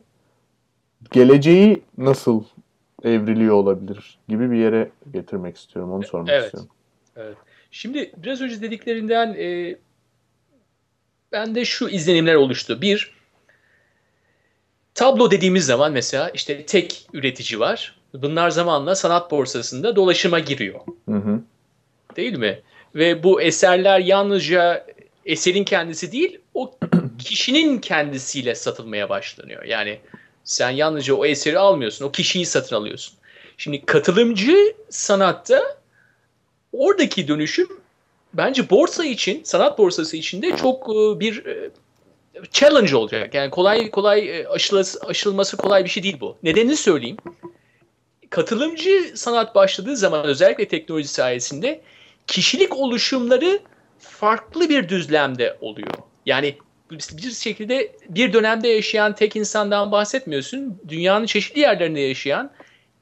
Geleceği 1.12 1.82
nasıl 1.98 2.44
evriliyor 3.04 3.56
olabilir 3.56 4.18
gibi 4.28 4.52
bir 4.52 4.58
yere 4.58 4.90
getirmek 5.14 5.58
istiyorum. 5.58 5.92
Onu 5.92 6.04
sormak 6.04 6.30
Evet. 6.30 6.46
istiyorum. 6.46 6.70
Evet. 7.16 7.38
Şimdi 7.72 8.12
biraz 8.18 8.42
önce 8.42 8.62
dediklerinden 8.62 9.34
e, 9.34 9.76
bende 11.32 11.66
şu 11.66 11.90
izlenimler 11.90 12.36
oluştu. 12.36 12.82
Bir, 12.82 13.12
tablo 14.94 15.32
dediğimiz 15.32 15.66
zaman 15.66 15.92
mesela 15.92 16.30
işte 16.30 16.66
tek 16.66 17.08
üretici 17.14 17.60
var. 17.60 18.00
Bunlar 18.14 18.50
zamanla 18.50 18.96
sanat 18.96 19.32
borsasında 19.32 19.96
dolaşıma 19.96 20.40
giriyor. 20.40 20.80
Hı 21.10 21.16
hı. 21.16 21.42
Değil 22.16 22.38
mi? 22.38 22.62
Ve 22.96 23.24
bu 23.24 23.42
eserler 23.42 24.00
yalnızca 24.00 24.86
eserin 25.26 25.64
kendisi 25.64 26.12
değil, 26.12 26.40
o 26.54 26.78
kişinin 27.20 27.80
kendisiyle 27.80 28.56
satılmaya 28.56 29.10
başlanıyor. 29.10 29.64
Yani 29.64 30.00
sen 30.44 30.70
yalnızca 30.70 31.16
o 31.16 31.26
eseri 31.26 31.60
almıyorsun, 31.60 32.06
o 32.06 32.12
kişiyi 32.12 32.46
satın 32.46 32.76
alıyorsun. 32.76 33.16
Şimdi 33.58 33.86
katılımcı 33.86 34.76
sanatta 34.90 35.78
oradaki 36.74 37.28
dönüşüm 37.28 37.68
bence 38.34 38.70
borsa 38.70 39.06
için, 39.06 39.44
sanat 39.44 39.78
borsası 39.78 40.18
için 40.18 40.42
de 40.42 40.58
çok 40.58 40.90
e, 40.90 41.20
bir 41.20 41.46
e, 41.46 41.70
challenge 42.52 42.96
olacak. 42.96 43.34
Yani 43.34 43.50
kolay 43.50 43.92
kolay 43.92 44.40
e, 44.40 44.48
aşılası, 44.48 45.00
aşılması 45.08 45.58
kolay 45.58 45.84
bir 45.84 45.90
şey 45.90 46.04
değil 46.04 46.18
bu. 46.20 46.38
Nedenini 46.44 46.76
söyleyeyim. 46.76 47.18
katılımcı 48.30 49.12
sanat 49.16 49.56
başladığı 49.56 49.98
zaman 49.98 50.26
özellikle 50.26 50.68
teknoloji 50.68 51.08
sayesinde 51.08 51.82
kişilik 52.28 52.78
oluşumları 52.78 53.60
farklı 54.00 54.70
bir 54.70 54.90
düzlemde 54.90 55.58
oluyor. 55.62 55.94
Yani 56.26 56.58
bir 56.92 57.32
şekilde 57.32 57.92
bir 58.10 58.34
dönemde 58.34 58.68
yaşayan 58.68 59.16
tek 59.16 59.36
insandan 59.36 59.92
bahsetmiyorsun. 59.92 60.82
Dünyanın 60.88 61.26
çeşitli 61.26 61.60
yerlerinde 61.60 62.00
yaşayan 62.00 62.52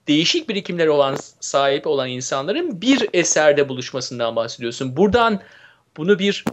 değişik 0.08 0.50
birikimleri 0.50 0.90
olan 0.90 1.18
sahip 1.40 1.88
olan 1.88 2.10
insanların 2.10 2.82
bir 2.82 3.10
eserde 3.14 3.70
buluşmasından 3.70 4.36
bahsediyorsun. 4.36 4.98
Buradan 4.98 5.42
bunu 5.98 6.20
bir 6.20 6.46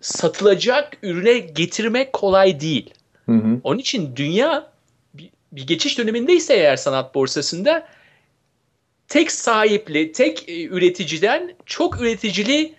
satılacak 0.00 0.96
ürüne 1.02 1.38
getirmek 1.38 2.12
kolay 2.12 2.60
değil. 2.60 2.90
Hı 3.26 3.32
hı. 3.32 3.60
Onun 3.64 3.78
için 3.78 4.16
dünya 4.16 4.70
bir, 5.14 5.30
geçiş 5.66 5.98
dönemindeyse 5.98 6.54
eğer 6.54 6.76
sanat 6.76 7.14
borsasında 7.14 7.88
tek 9.10 9.32
sahipli, 9.32 10.12
tek 10.12 10.48
e, 10.48 10.64
üreticiden 10.64 11.54
çok 11.66 12.00
üreticili 12.00 12.74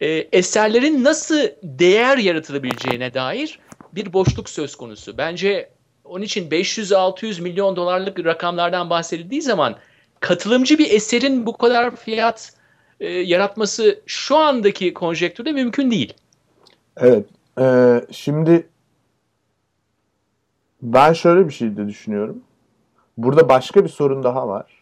e, 0.00 0.08
eserlerin 0.08 1.04
nasıl 1.04 1.48
değer 1.62 2.18
yaratılabileceğine 2.18 3.14
dair 3.14 3.58
bir 3.94 4.12
boşluk 4.12 4.48
söz 4.48 4.76
konusu. 4.76 5.18
Bence 5.18 5.70
onun 6.04 6.24
için 6.24 6.50
500-600 6.50 7.42
milyon 7.42 7.76
dolarlık 7.76 8.24
rakamlardan 8.24 8.90
bahsedildiği 8.90 9.42
zaman 9.42 9.76
katılımcı 10.20 10.78
bir 10.78 10.90
eserin 10.90 11.46
bu 11.46 11.56
kadar 11.56 11.96
fiyat 11.96 12.52
e, 13.00 13.08
yaratması 13.10 14.00
şu 14.06 14.36
andaki 14.36 14.94
konjektürde 14.94 15.52
mümkün 15.52 15.90
değil. 15.90 16.14
Evet. 16.96 17.26
E, 17.60 18.00
şimdi 18.10 18.68
ben 20.82 21.12
şöyle 21.12 21.48
bir 21.48 21.52
şey 21.52 21.76
de 21.76 21.88
düşünüyorum. 21.88 22.42
Burada 23.16 23.48
başka 23.48 23.84
bir 23.84 23.88
sorun 23.88 24.22
daha 24.22 24.48
var. 24.48 24.79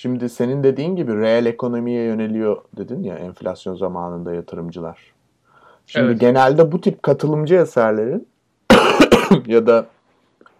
Şimdi 0.00 0.28
senin 0.28 0.62
dediğin 0.62 0.96
gibi 0.96 1.16
reel 1.16 1.46
ekonomiye 1.46 2.04
yöneliyor 2.04 2.62
dedin 2.76 3.02
ya 3.02 3.16
enflasyon 3.16 3.74
zamanında 3.74 4.34
yatırımcılar. 4.34 4.98
Şimdi 5.86 6.06
Evet. 6.06 6.20
genelde 6.20 6.72
bu 6.72 6.80
tip 6.80 7.02
katılımcı 7.02 7.54
eserlerin 7.54 8.28
ya 9.46 9.66
da 9.66 9.86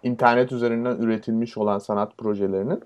internet 0.03 0.51
üzerinden 0.51 0.97
üretilmiş 0.97 1.57
olan 1.57 1.79
sanat 1.79 2.17
projelerinin 2.17 2.83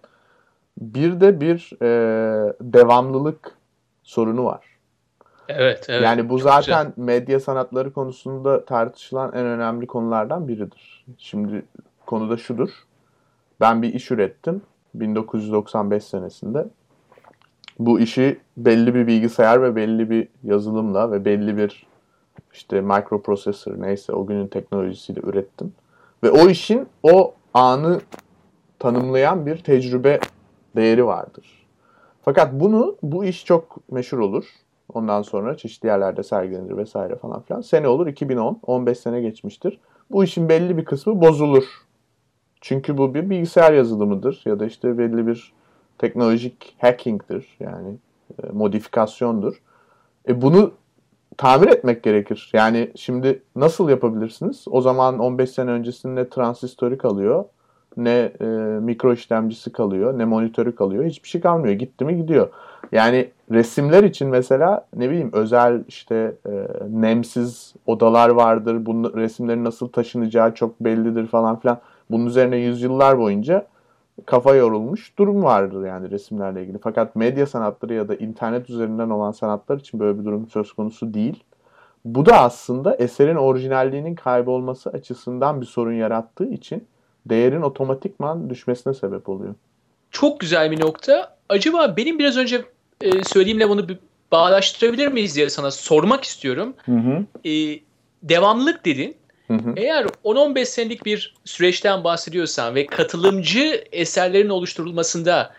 bir 0.78 1.22
de 1.22 1.42
bir 1.42 1.82
e, 1.82 2.54
devamlılık 2.62 3.52
sorunu 4.04 4.46
var. 4.46 4.66
Evet, 5.50 5.86
evet. 5.90 6.04
yani 6.04 6.30
bu 6.30 6.38
zaten 6.38 6.94
medya 6.98 7.40
sanatları 7.40 7.94
konusunda 7.94 8.66
tartışılan 8.66 9.32
en 9.34 9.46
önemli 9.46 9.88
konulardan 9.88 10.48
biridir. 10.48 11.06
Şimdi 11.18 11.66
konuda 12.06 12.38
şudur. 12.38 12.70
Ben 13.62 13.82
bir 13.82 13.94
iş 13.94 14.12
ürettim 14.12 14.62
1995 14.94 16.04
senesinde. 16.04 16.68
Bu 17.80 18.00
işi 18.00 18.40
belli 18.58 18.96
bir 18.96 19.08
bilgisayar 19.08 19.62
ve 19.62 19.76
belli 19.76 20.10
bir 20.10 20.28
yazılımla 20.44 21.12
ve 21.12 21.26
belli 21.26 21.58
bir 21.58 21.86
işte 22.54 22.82
microprocessor 22.82 23.82
neyse 23.82 24.14
o 24.14 24.26
günün 24.26 24.48
teknolojisiyle 24.48 25.22
ürettim. 25.24 25.74
Ve 26.24 26.32
o 26.32 26.50
işin 26.50 26.88
o 27.04 27.34
anı 27.54 28.02
tanımlayan 28.80 29.46
bir 29.46 29.58
tecrübe 29.58 30.20
değeri 30.76 31.06
vardır. 31.06 31.66
Fakat 32.22 32.54
bunu 32.54 32.96
bu 33.04 33.26
iş 33.26 33.46
çok 33.46 33.92
meşhur 33.92 34.20
olur. 34.20 34.46
Ondan 34.94 35.22
sonra 35.22 35.58
çeşitli 35.58 35.88
yerlerde 35.88 36.24
sergilenir 36.24 36.78
vesaire 36.78 37.16
falan 37.16 37.42
filan. 37.42 37.62
Sene 37.62 37.88
olur 37.88 38.08
2010, 38.08 38.60
15 38.66 39.00
sene 39.00 39.22
geçmiştir. 39.22 39.80
Bu 40.12 40.24
işin 40.24 40.50
belli 40.50 40.78
bir 40.78 40.86
kısmı 40.86 41.22
bozulur. 41.22 41.64
Çünkü 42.64 42.98
bu 42.98 43.14
bir 43.14 43.30
bilgisayar 43.30 43.74
yazılımıdır 43.74 44.42
ya 44.46 44.60
da 44.60 44.66
işte 44.66 44.98
belli 44.98 45.28
bir 45.28 45.54
teknolojik 45.98 46.76
hacking'dir 46.82 47.58
yani 47.60 47.96
e, 48.44 48.48
modifikasyondur. 48.52 49.62
E 50.28 50.42
bunu 50.42 50.72
tamir 51.38 51.68
etmek 51.68 52.04
gerekir. 52.04 52.50
Yani 52.54 52.92
şimdi 52.96 53.42
nasıl 53.56 53.90
yapabilirsiniz? 53.90 54.66
O 54.72 54.82
zaman 54.82 55.20
15 55.20 55.50
sene 55.50 55.72
öncesinde 55.72 56.30
transistörü 56.30 56.98
kalıyor, 56.98 57.46
ne 57.98 58.32
e, 58.42 58.46
mikro 58.82 59.14
işlemcisi 59.14 59.72
kalıyor, 59.72 60.18
ne 60.18 60.26
monitörü 60.26 60.76
kalıyor. 60.76 61.06
Hiçbir 61.06 61.30
şey 61.30 61.42
kalmıyor. 61.42 61.74
Gitti 61.74 62.06
mi 62.06 62.18
gidiyor. 62.18 62.50
Yani 62.92 63.30
resimler 63.52 64.04
için 64.04 64.28
mesela 64.28 64.88
ne 64.96 65.10
bileyim 65.10 65.30
özel 65.34 65.84
işte 65.88 66.36
e, 66.50 66.68
nemsiz 66.90 67.74
odalar 67.86 68.30
vardır. 68.30 68.86
Bunun 68.86 69.14
resimlerin 69.14 69.64
nasıl 69.64 69.88
taşınacağı 69.88 70.54
çok 70.54 70.80
bellidir 70.80 71.28
falan 71.28 71.60
filan. 71.60 71.80
Bunun 72.12 72.26
üzerine 72.26 72.58
yüzyıllar 72.58 73.20
boyunca 73.20 73.68
kafa 74.26 74.56
yorulmuş 74.56 75.18
durum 75.18 75.44
vardır 75.44 75.86
yani 75.86 76.12
resimlerle 76.12 76.64
ilgili. 76.64 76.78
Fakat 76.78 77.16
medya 77.16 77.48
sanatları 77.48 77.94
ya 77.94 78.08
da 78.08 78.16
internet 78.16 78.70
üzerinden 78.70 79.10
olan 79.10 79.32
sanatlar 79.32 79.80
için 79.80 80.00
böyle 80.00 80.20
bir 80.20 80.26
durum 80.26 80.48
söz 80.48 80.74
konusu 80.74 81.14
değil. 81.14 81.44
Bu 82.06 82.26
da 82.26 82.42
aslında 82.42 82.96
eserin 82.96 83.36
orijinalliğinin 83.36 84.16
kaybolması 84.16 84.90
açısından 84.90 85.62
bir 85.62 85.66
sorun 85.66 85.94
yarattığı 85.94 86.50
için 86.50 86.88
değerin 87.26 87.62
otomatikman 87.62 88.50
düşmesine 88.50 88.94
sebep 88.94 89.30
oluyor. 89.30 89.56
Çok 90.12 90.40
güzel 90.40 90.72
bir 90.72 90.82
nokta. 90.82 91.38
Acaba 91.50 91.98
benim 91.98 92.20
biraz 92.20 92.38
önce 92.38 92.66
e, 93.02 93.24
söylediğimle 93.24 93.70
bunu 93.70 93.90
bir 93.90 93.98
bağdaştırabilir 94.32 95.08
miyiz 95.08 95.36
diye 95.36 95.50
sana 95.50 95.72
sormak 95.72 96.24
istiyorum. 96.24 96.74
Hı 96.86 96.92
hı. 96.92 97.50
E, 97.50 97.80
devamlılık 98.24 98.86
dedin. 98.86 99.16
Hı. 99.60 99.74
Eğer 99.78 100.06
10-15 100.24 100.66
senelik 100.66 101.06
bir 101.06 101.36
süreçten 101.46 102.04
bahsediyorsan 102.04 102.76
ve 102.76 102.90
katılımcı 102.90 103.84
eserlerin 103.92 104.50
oluşturulmasında 104.50 105.54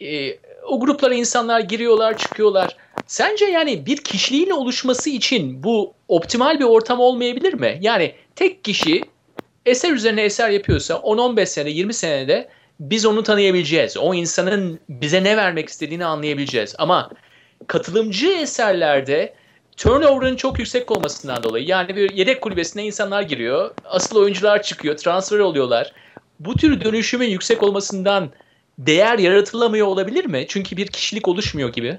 e, 0.00 0.38
o 0.66 0.80
gruplara 0.80 1.14
insanlar 1.14 1.60
giriyorlar, 1.60 2.16
çıkıyorlar. 2.16 2.76
Sence 3.06 3.44
yani 3.44 3.86
bir 3.86 3.96
kişiliğin 3.96 4.50
oluşması 4.50 5.10
için 5.10 5.62
bu 5.62 5.94
optimal 6.08 6.58
bir 6.58 6.64
ortam 6.64 7.00
olmayabilir 7.00 7.54
mi? 7.54 7.78
Yani 7.80 8.14
tek 8.36 8.64
kişi 8.64 9.10
eser 9.66 9.92
üzerine 9.92 10.22
eser 10.22 10.50
yapıyorsa 10.50 10.94
10-15 10.94 11.46
sene, 11.46 11.70
20 11.70 11.94
senede 11.94 12.48
biz 12.80 13.06
onu 13.06 13.22
tanıyabileceğiz. 13.22 13.96
O 13.96 14.14
insanın 14.14 14.80
bize 14.88 15.24
ne 15.24 15.36
vermek 15.36 15.68
istediğini 15.68 16.04
anlayabileceğiz. 16.04 16.74
Ama 16.78 17.10
katılımcı 17.66 18.28
eserlerde 18.28 19.34
turnover'ın 19.80 20.36
çok 20.36 20.58
yüksek 20.58 20.90
olmasından 20.90 21.42
dolayı 21.42 21.66
yani 21.66 21.96
bir 21.96 22.10
yedek 22.10 22.40
kulübesine 22.40 22.86
insanlar 22.86 23.22
giriyor, 23.22 23.70
asıl 23.84 24.16
oyuncular 24.16 24.62
çıkıyor, 24.62 24.96
transfer 24.96 25.38
oluyorlar. 25.38 25.92
Bu 26.40 26.54
tür 26.54 26.84
dönüşümün 26.84 27.26
yüksek 27.26 27.62
olmasından 27.62 28.28
değer 28.78 29.18
yaratılamıyor 29.18 29.86
olabilir 29.86 30.24
mi? 30.26 30.44
Çünkü 30.48 30.76
bir 30.76 30.86
kişilik 30.86 31.28
oluşmuyor 31.28 31.68
gibi. 31.68 31.98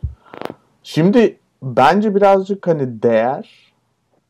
Şimdi 0.83 1.37
bence 1.63 2.15
birazcık 2.15 2.67
hani 2.67 3.03
değer 3.03 3.71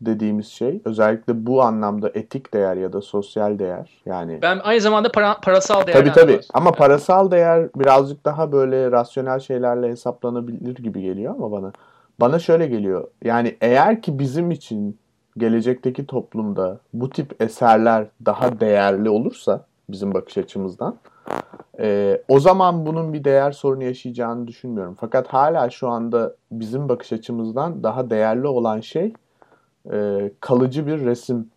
dediğimiz 0.01 0.47
şey 0.47 0.81
özellikle 0.85 1.45
bu 1.45 1.61
anlamda 1.61 2.11
etik 2.13 2.53
değer 2.53 2.75
ya 2.75 2.93
da 2.93 3.01
sosyal 3.01 3.59
değer 3.59 3.89
yani 4.05 4.39
Ben 4.41 4.59
aynı 4.63 4.81
zamanda 4.81 5.11
para, 5.11 5.37
parasal 5.41 5.87
değer 5.87 5.93
Tabii 5.93 6.11
tabii 6.11 6.39
ama 6.53 6.71
parasal 6.71 7.31
değer 7.31 7.69
birazcık 7.75 8.25
daha 8.25 8.51
böyle 8.51 8.91
rasyonel 8.91 9.39
şeylerle 9.39 9.89
hesaplanabilir 9.89 10.75
gibi 10.75 11.01
geliyor 11.01 11.35
ama 11.35 11.51
bana 11.51 11.71
bana 12.21 12.39
şöyle 12.39 12.67
geliyor. 12.67 13.07
Yani 13.23 13.57
eğer 13.61 14.01
ki 14.01 14.19
bizim 14.19 14.51
için 14.51 14.97
gelecekteki 15.37 16.05
toplumda 16.05 16.79
bu 16.93 17.09
tip 17.09 17.41
eserler 17.41 18.07
daha 18.25 18.59
değerli 18.59 19.09
olursa 19.09 19.65
bizim 19.89 20.13
bakış 20.13 20.37
açımızdan 20.37 20.97
e, 21.79 22.21
o 22.27 22.39
zaman 22.39 22.85
bunun 22.85 23.13
bir 23.13 23.23
değer 23.23 23.51
sorunu 23.51 23.83
yaşayacağını 23.83 24.47
düşünmüyorum. 24.47 24.97
Fakat 24.99 25.27
hala 25.27 25.69
şu 25.69 25.87
anda 25.87 26.35
bizim 26.51 26.89
bakış 26.89 27.13
açımızdan 27.13 27.83
daha 27.83 28.09
değerli 28.09 28.47
olan 28.47 28.79
şey 28.79 29.13
e, 29.91 30.31
kalıcı 30.39 30.87
bir 30.87 31.05
resim. 31.05 31.49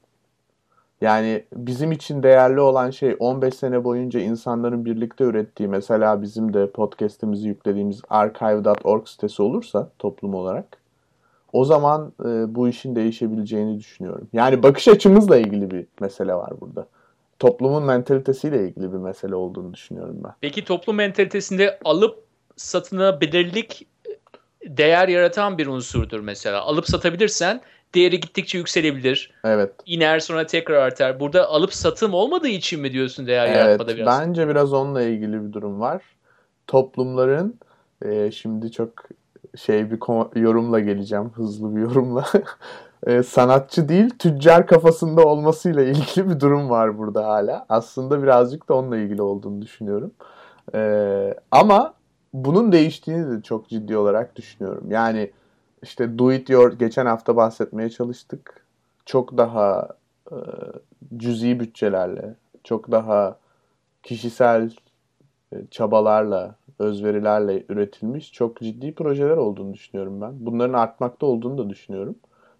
Yani 1.00 1.44
bizim 1.52 1.92
için 1.92 2.22
değerli 2.22 2.60
olan 2.60 2.90
şey 2.90 3.16
15 3.18 3.54
sene 3.54 3.84
boyunca 3.84 4.20
insanların 4.20 4.84
birlikte 4.84 5.24
ürettiği 5.24 5.68
mesela 5.68 6.22
bizim 6.22 6.54
de 6.54 6.70
podcast'imizi 6.70 7.48
yüklediğimiz 7.48 8.00
archive.org 8.08 9.08
sitesi 9.08 9.42
olursa 9.42 9.90
toplum 9.98 10.34
olarak 10.34 10.84
o 11.52 11.64
zaman 11.64 12.12
e, 12.20 12.54
bu 12.54 12.68
işin 12.68 12.96
değişebileceğini 12.96 13.78
düşünüyorum. 13.78 14.28
Yani 14.32 14.62
bakış 14.62 14.88
açımızla 14.88 15.36
ilgili 15.36 15.70
bir 15.70 15.86
mesele 16.00 16.34
var 16.34 16.60
burada. 16.60 16.86
Toplumun 17.38 17.82
mentalitesiyle 17.82 18.68
ilgili 18.68 18.92
bir 18.92 18.98
mesele 18.98 19.34
olduğunu 19.34 19.74
düşünüyorum 19.74 20.20
ben. 20.24 20.32
Peki 20.40 20.64
toplum 20.64 20.96
mentalitesinde 20.96 21.78
alıp 21.84 22.24
satılabilirlik 22.56 23.86
değer 24.66 25.08
yaratan 25.08 25.58
bir 25.58 25.66
unsurdur 25.66 26.20
mesela. 26.20 26.60
Alıp 26.60 26.88
satabilirsen 26.88 27.60
değeri 27.94 28.20
gittikçe 28.20 28.58
yükselebilir. 28.58 29.32
Evet. 29.44 29.72
İner 29.86 30.20
sonra 30.20 30.46
tekrar 30.46 30.76
artar. 30.76 31.20
Burada 31.20 31.48
alıp 31.48 31.74
satım 31.74 32.14
olmadığı 32.14 32.48
için 32.48 32.80
mi 32.80 32.92
diyorsun 32.92 33.26
değer 33.26 33.46
Evet, 33.46 33.56
yaratmada 33.56 33.96
biraz? 33.96 34.20
bence 34.20 34.48
biraz 34.48 34.72
onunla 34.72 35.02
ilgili 35.02 35.48
bir 35.48 35.52
durum 35.52 35.80
var. 35.80 36.02
Toplumların 36.66 37.58
e, 38.04 38.30
şimdi 38.30 38.72
çok 38.72 38.90
şey 39.56 39.90
bir 39.90 39.98
yorumla 40.40 40.80
geleceğim, 40.80 41.30
hızlı 41.34 41.76
bir 41.76 41.80
yorumla. 41.80 42.24
E, 43.06 43.22
sanatçı 43.22 43.88
değil, 43.88 44.10
tüccar 44.18 44.66
kafasında 44.66 45.24
olmasıyla 45.24 45.82
ilgili 45.82 46.30
bir 46.30 46.40
durum 46.40 46.70
var 46.70 46.98
burada 46.98 47.24
hala. 47.26 47.66
Aslında 47.68 48.22
birazcık 48.22 48.68
da 48.68 48.74
onunla 48.74 48.96
ilgili 48.96 49.22
olduğunu 49.22 49.62
düşünüyorum. 49.62 50.12
Ee, 50.74 51.34
ama 51.50 51.94
bunun 52.32 52.72
değiştiğini 52.72 53.30
de 53.38 53.42
çok 53.42 53.68
ciddi 53.68 53.96
olarak 53.96 54.36
düşünüyorum. 54.36 54.90
Yani 54.90 55.30
işte 55.84 56.18
do 56.18 56.32
it 56.32 56.50
your 56.50 56.72
geçen 56.72 57.06
hafta 57.06 57.36
bahsetmeye 57.36 57.90
çalıştık. 57.90 58.66
Çok 59.06 59.36
daha 59.36 59.88
e, 60.30 60.36
cüzi 61.16 61.60
bütçelerle, 61.60 62.34
çok 62.64 62.90
daha 62.90 63.38
kişisel 64.02 64.70
e, 65.52 65.56
çabalarla, 65.70 66.54
özverilerle 66.78 67.64
üretilmiş 67.68 68.32
çok 68.32 68.60
ciddi 68.60 68.94
projeler 68.94 69.36
olduğunu 69.36 69.74
düşünüyorum 69.74 70.20
ben. 70.20 70.32
Bunların 70.40 70.74
artmakta 70.74 71.26
olduğunu 71.26 71.58
da 71.58 71.70
düşünüyorum. 71.70 72.16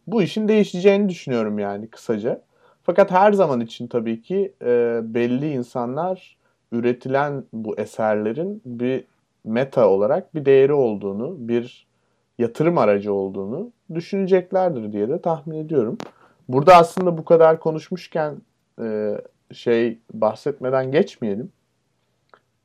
Bu 0.07 0.23
işin 0.23 0.49
değişeceğini 0.49 1.09
düşünüyorum 1.09 1.59
yani 1.59 1.87
kısaca. 1.87 2.43
Fakat 2.83 3.11
her 3.11 3.33
zaman 3.33 3.61
için 3.61 3.87
tabii 3.87 4.23
ki 4.23 4.55
e, 4.63 5.01
belli 5.05 5.53
insanlar 5.53 6.37
üretilen 6.73 7.45
bu 7.53 7.79
eserlerin 7.79 8.63
bir 8.65 9.05
meta 9.45 9.89
olarak 9.89 10.35
bir 10.35 10.45
değeri 10.45 10.73
olduğunu, 10.73 11.37
bir 11.39 11.87
yatırım 12.39 12.79
aracı 12.79 13.13
olduğunu 13.13 13.71
düşüneceklerdir 13.95 14.93
diye 14.93 15.09
de 15.09 15.21
tahmin 15.21 15.57
ediyorum. 15.57 15.99
Burada 16.49 16.77
aslında 16.77 17.19
bu 17.19 17.25
kadar 17.25 17.61
konuşmuşken 17.61 18.37
e, 18.81 19.19
şey 19.53 19.99
bahsetmeden 20.13 20.91
geçmeyelim. 20.93 21.53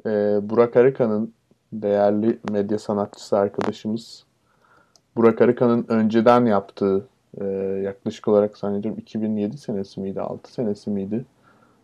E, 0.06 0.10
Burak 0.50 0.76
Arıkan'ın 0.76 1.34
değerli 1.74 2.40
medya 2.52 2.80
sanatçısı 2.80 3.38
arkadaşımız 3.38 4.24
Burak 5.16 5.42
Arıkan'ın 5.42 5.86
önceden 5.90 6.46
yaptığı 6.46 7.08
e, 7.42 7.46
yaklaşık 7.84 8.28
olarak 8.28 8.58
zannediyorum 8.58 9.00
2007 9.00 9.58
senesi 9.58 10.02
miydi 10.02 10.22
6 10.22 10.54
senesi 10.54 10.90
miydi 10.90 11.26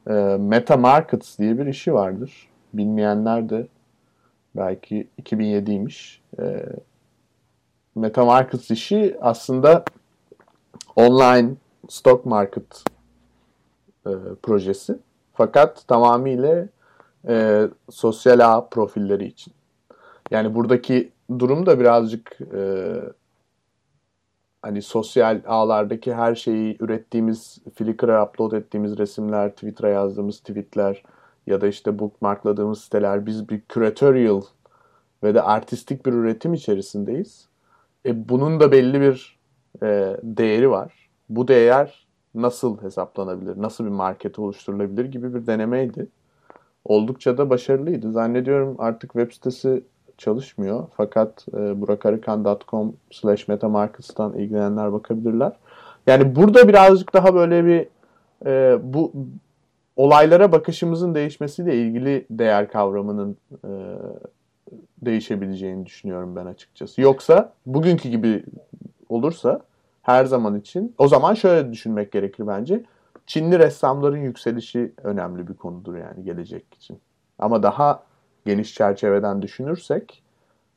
e, 0.08 0.14
Meta 0.40 0.78
Markets 0.78 1.40
diye 1.40 1.58
bir 1.58 1.66
işi 1.66 1.94
vardır. 1.94 2.50
Bilmeyenler 2.74 3.50
de 3.50 3.68
belki 4.56 5.08
2007'ymiş. 5.22 6.20
E, 6.40 6.66
Meta 7.96 8.26
Markets 8.26 8.72
işi 8.72 9.18
aslında 9.22 9.84
online 10.96 11.54
stock 11.90 12.26
market 12.26 12.84
e, 14.08 14.12
projesi. 14.44 15.00
Fakat 15.34 15.88
tamamıyla 15.88 16.68
e, 17.28 17.68
sosyal 17.90 18.40
ağ 18.40 18.70
profilleri 18.70 19.26
için. 19.26 19.54
Yani 20.32 20.56
buradaki 20.56 21.12
durum 21.40 21.66
da 21.66 21.80
birazcık 21.80 22.38
e, 22.54 22.94
hani 24.62 24.82
sosyal 24.82 25.42
ağlardaki 25.48 26.14
her 26.14 26.36
şeyi 26.36 26.78
ürettiğimiz, 26.80 27.58
Flickr'a 27.76 28.26
upload 28.26 28.52
ettiğimiz 28.52 28.98
resimler, 28.98 29.50
Twitter'a 29.52 29.90
yazdığımız 29.90 30.40
tweetler 30.40 31.04
ya 31.48 31.62
da 31.62 31.68
işte 31.68 32.00
bookmarkladığımız 32.00 32.82
siteler 32.82 33.26
biz 33.26 33.50
bir 33.50 33.62
curatorial 33.70 34.42
ve 35.24 35.34
de 35.34 35.42
artistik 35.42 36.06
bir 36.06 36.14
üretim 36.14 36.54
içerisindeyiz. 36.54 37.48
E, 38.06 38.30
bunun 38.30 38.60
da 38.60 38.72
belli 38.72 39.02
bir 39.02 39.40
e, 39.84 40.18
değeri 40.24 40.70
var. 40.70 41.10
Bu 41.30 41.48
değer 41.48 42.08
nasıl 42.36 42.82
hesaplanabilir, 42.82 43.62
nasıl 43.62 43.86
bir 43.86 43.90
market 43.90 44.40
oluşturulabilir 44.40 45.06
gibi 45.06 45.34
bir 45.34 45.48
denemeydi. 45.48 46.08
Oldukça 46.86 47.38
da 47.38 47.50
başarılıydı. 47.50 48.12
Zannediyorum 48.12 48.76
artık 48.80 49.14
web 49.14 49.32
sitesi 49.32 49.84
çalışmıyor. 50.18 50.88
Fakat 50.98 51.46
e, 51.54 51.82
burakarıkan.com 51.82 52.96
slash 53.12 53.48
metamarkets'tan 53.48 54.34
ilgilenenler 54.34 54.94
bakabilirler. 54.94 55.52
Yani 56.08 56.36
burada 56.36 56.68
birazcık 56.68 57.14
daha 57.14 57.36
böyle 57.36 57.66
bir 57.66 57.88
e, 58.46 58.78
bu 58.94 59.12
olaylara 59.96 60.52
bakışımızın 60.52 61.16
değişmesiyle 61.16 61.76
ilgili 61.76 62.26
değer 62.30 62.72
kavramının 62.72 63.38
e, 63.64 63.70
değişebileceğini 65.06 65.86
düşünüyorum 65.86 66.36
ben 66.36 66.46
açıkçası. 66.46 67.02
Yoksa 67.02 67.54
bugünkü 67.66 68.10
gibi 68.10 68.44
olursa 69.10 69.62
her 70.02 70.26
zaman 70.26 70.60
için 70.60 70.96
o 70.98 71.08
zaman 71.08 71.34
şöyle 71.34 71.72
düşünmek 71.72 72.12
gerekir 72.12 72.48
bence. 72.48 72.84
Çinli 73.28 73.60
ressamların 73.60 74.18
yükselişi 74.18 74.94
önemli 75.04 75.48
bir 75.48 75.54
konudur 75.54 75.96
yani 75.96 76.24
gelecek 76.24 76.74
için. 76.74 77.00
Ama 77.40 77.64
daha 77.64 78.04
geniş 78.46 78.74
çerçeveden 78.74 79.42
düşünürsek 79.42 80.24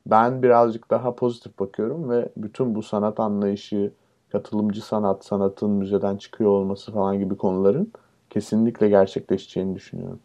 ben 0.07 0.43
birazcık 0.43 0.91
daha 0.91 1.14
pozitif 1.14 1.59
bakıyorum 1.59 2.11
ve 2.11 2.29
bütün 2.37 2.74
bu 2.74 2.83
sanat 2.83 3.20
anlayışı, 3.20 3.93
katılımcı 4.33 4.87
sanat, 4.87 5.24
sanatın 5.24 5.70
müzeden 5.70 6.16
çıkıyor 6.16 6.51
olması 6.51 6.93
falan 6.93 7.18
gibi 7.18 7.37
konuların 7.37 7.93
kesinlikle 8.31 8.89
gerçekleşeceğini 8.89 9.74
düşünüyorum. 9.74 10.20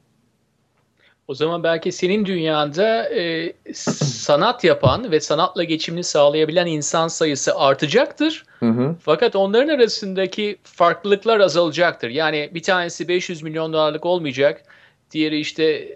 O 1.27 1.33
zaman 1.33 1.63
belki 1.63 1.91
senin 1.91 2.25
dünyanda 2.25 3.09
e, 3.09 3.53
sanat 3.73 4.63
yapan 4.63 5.11
ve 5.11 5.19
sanatla 5.19 5.63
geçimini 5.63 6.03
sağlayabilen 6.03 6.65
insan 6.65 7.07
sayısı 7.07 7.55
artacaktır. 7.55 8.45
Hı 8.59 8.69
hı. 8.69 8.95
Fakat 9.01 9.35
onların 9.35 9.75
arasındaki 9.75 10.57
farklılıklar 10.63 11.39
azalacaktır. 11.39 12.09
Yani 12.09 12.49
bir 12.53 12.63
tanesi 12.63 13.07
500 13.07 13.43
milyon 13.43 13.73
dolarlık 13.73 14.05
olmayacak, 14.05 14.63
diğeri 15.11 15.39
işte 15.39 15.87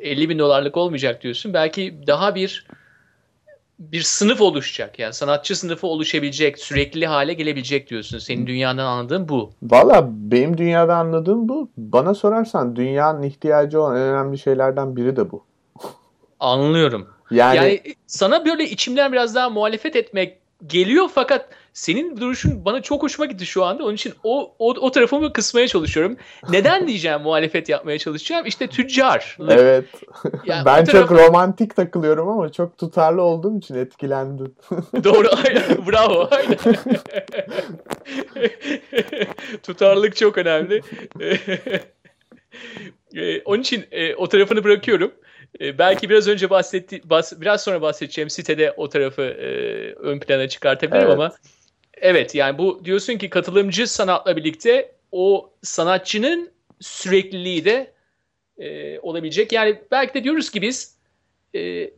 50 0.00 0.28
bin 0.28 0.38
dolarlık 0.38 0.76
olmayacak 0.76 1.22
diyorsun. 1.22 1.54
Belki 1.54 1.94
daha 2.06 2.34
bir 2.34 2.66
bir 3.78 4.02
sınıf 4.02 4.40
oluşacak. 4.40 4.98
Yani 4.98 5.14
sanatçı 5.14 5.56
sınıfı 5.56 5.86
oluşabilecek, 5.86 6.58
sürekli 6.58 7.06
hale 7.06 7.32
gelebilecek 7.32 7.90
diyorsun. 7.90 8.18
Senin 8.18 8.46
dünyadan 8.46 8.84
anladığın 8.84 9.28
bu. 9.28 9.52
Valla 9.62 10.08
benim 10.10 10.58
dünyada 10.58 10.96
anladığım 10.96 11.48
bu. 11.48 11.70
Bana 11.76 12.14
sorarsan 12.14 12.76
dünyanın 12.76 13.22
ihtiyacı 13.22 13.80
olan 13.80 13.96
en 13.96 14.02
önemli 14.02 14.38
şeylerden 14.38 14.96
biri 14.96 15.16
de 15.16 15.30
bu. 15.30 15.44
Anlıyorum. 16.40 17.08
Yani, 17.30 17.56
yani 17.56 17.80
sana 18.06 18.44
böyle 18.44 18.64
içimden 18.64 19.12
biraz 19.12 19.34
daha 19.34 19.50
muhalefet 19.50 19.96
etmek 19.96 20.38
geliyor 20.66 21.08
fakat 21.14 21.48
senin 21.72 22.16
duruşun 22.16 22.64
bana 22.64 22.82
çok 22.82 23.02
hoşuma 23.02 23.26
gitti 23.26 23.46
şu 23.46 23.64
anda. 23.64 23.84
Onun 23.84 23.94
için 23.94 24.14
o, 24.24 24.54
o, 24.58 24.70
o 24.70 24.90
tarafımı 24.90 25.32
kısmaya 25.32 25.68
çalışıyorum. 25.68 26.16
Neden 26.48 26.88
diyeceğim 26.88 27.20
muhalefet 27.20 27.68
yapmaya 27.68 27.98
çalışacağım? 27.98 28.46
İşte 28.46 28.66
tüccar. 28.66 29.36
Evet. 29.48 29.84
Yani 30.46 30.64
ben 30.66 30.84
tarafı... 30.84 31.08
çok 31.08 31.18
romantik 31.18 31.76
takılıyorum 31.76 32.28
ama 32.28 32.52
çok 32.52 32.78
tutarlı 32.78 33.22
olduğum 33.22 33.58
için 33.58 33.74
etkilendim. 33.74 34.54
Doğru. 35.04 35.28
Aynen. 35.46 35.86
Bravo. 35.86 36.28
Aynen. 36.30 36.58
Tutarlılık 39.62 40.16
çok 40.16 40.38
önemli. 40.38 40.80
Ee, 43.16 43.42
onun 43.44 43.60
için 43.60 43.84
e, 43.90 44.14
o 44.14 44.28
tarafını 44.28 44.64
bırakıyorum. 44.64 45.12
E, 45.60 45.78
belki 45.78 46.10
biraz 46.10 46.28
önce 46.28 46.50
bahsetti, 46.50 47.00
bahs 47.04 47.32
biraz 47.40 47.64
sonra 47.64 47.82
bahsedeceğim 47.82 48.30
sitede 48.30 48.72
o 48.76 48.88
tarafı 48.88 49.22
e, 49.22 49.48
ön 49.92 50.18
plana 50.18 50.48
çıkartabilirim 50.48 51.06
evet. 51.06 51.14
ama 51.14 51.32
evet 51.94 52.34
yani 52.34 52.58
bu 52.58 52.84
diyorsun 52.84 53.18
ki 53.18 53.30
katılımcı 53.30 53.86
sanatla 53.86 54.36
birlikte 54.36 54.92
o 55.12 55.50
sanatçının 55.62 56.50
sürekliliği 56.80 57.64
de 57.64 57.92
e, 58.58 58.98
olabilecek. 58.98 59.52
Yani 59.52 59.80
belki 59.90 60.14
de 60.14 60.24
diyoruz 60.24 60.50
ki 60.50 60.62
biz 60.62 60.96
e, 61.54 61.90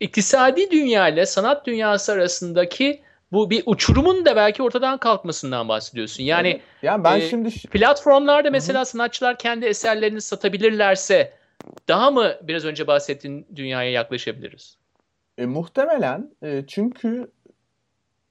iktisadi 0.00 0.70
dünya 0.70 1.08
ile 1.08 1.26
sanat 1.26 1.66
dünyası 1.66 2.12
arasındaki 2.12 3.02
bu 3.32 3.50
bir 3.50 3.62
uçurumun 3.66 4.24
da 4.24 4.36
belki 4.36 4.62
ortadan 4.62 4.98
kalkmasından 4.98 5.68
bahsediyorsun. 5.68 6.24
Yani, 6.24 6.60
yani 6.82 7.04
ben 7.04 7.20
e, 7.20 7.28
şimdi 7.28 7.50
platformlarda 7.50 8.50
mesela 8.50 8.78
Hı-hı. 8.78 8.86
sanatçılar 8.86 9.38
kendi 9.38 9.66
eserlerini 9.66 10.20
satabilirlerse 10.20 11.32
daha 11.88 12.10
mı 12.10 12.34
biraz 12.42 12.64
önce 12.64 12.86
bahsettiğin 12.86 13.46
dünyaya 13.56 13.90
yaklaşabiliriz? 13.90 14.76
E, 15.38 15.46
muhtemelen 15.46 16.30
e, 16.42 16.64
çünkü 16.66 17.30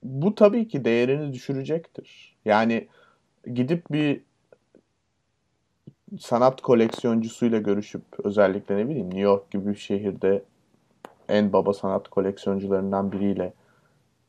bu 0.03 0.35
tabii 0.35 0.67
ki 0.67 0.85
değerini 0.85 1.33
düşürecektir. 1.33 2.35
Yani 2.45 2.87
gidip 3.53 3.91
bir 3.91 4.21
sanat 6.19 6.61
koleksiyoncusuyla 6.61 7.59
görüşüp 7.59 8.03
özellikle 8.23 8.77
ne 8.77 8.89
bileyim 8.89 9.07
New 9.07 9.21
York 9.21 9.51
gibi 9.51 9.67
bir 9.67 9.75
şehirde 9.75 10.43
en 11.29 11.53
baba 11.53 11.73
sanat 11.73 12.07
koleksiyoncularından 12.07 13.11
biriyle 13.11 13.53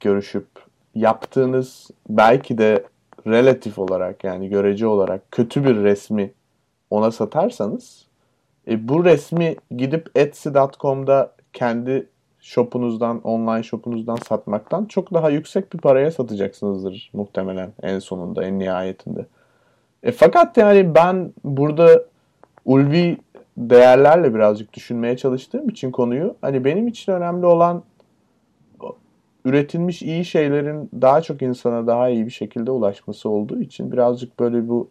görüşüp 0.01 0.47
yaptığınız 0.95 1.91
belki 2.09 2.59
de 2.59 2.85
relatif 3.27 3.79
olarak 3.79 4.25
yani 4.25 4.49
görece 4.49 4.87
olarak 4.87 5.31
kötü 5.31 5.65
bir 5.65 5.77
resmi 5.77 6.33
ona 6.91 7.11
satarsanız 7.11 8.07
e, 8.69 8.89
bu 8.89 9.05
resmi 9.05 9.57
gidip 9.77 10.11
Etsy.com'da 10.15 11.33
kendi 11.53 12.09
shopunuzdan, 12.41 13.21
online 13.21 13.63
shopunuzdan 13.63 14.17
satmaktan 14.17 14.85
çok 14.85 15.15
daha 15.15 15.31
yüksek 15.31 15.73
bir 15.73 15.79
paraya 15.79 16.11
satacaksınızdır 16.11 17.11
muhtemelen 17.13 17.73
en 17.83 17.99
sonunda, 17.99 18.45
en 18.45 18.59
nihayetinde. 18.59 19.27
E, 20.03 20.13
fakat 20.13 20.57
yani 20.57 20.95
ben 20.95 21.33
burada 21.45 22.05
ulvi 22.65 23.19
değerlerle 23.57 24.35
birazcık 24.35 24.73
düşünmeye 24.73 25.17
çalıştığım 25.17 25.69
için 25.69 25.91
konuyu 25.91 26.37
hani 26.41 26.65
benim 26.65 26.89
için 26.89 27.13
önemli 27.13 27.47
olan 27.47 27.83
üretilmiş 29.45 30.03
iyi 30.03 30.25
şeylerin 30.25 30.91
daha 31.01 31.21
çok 31.21 31.43
insana 31.43 31.87
daha 31.87 32.09
iyi 32.09 32.27
bir 32.27 32.31
şekilde 32.31 32.71
ulaşması 32.71 33.29
olduğu 33.29 33.61
için 33.61 33.93
birazcık 33.93 34.41
böyle 34.41 34.69
bu 34.69 34.91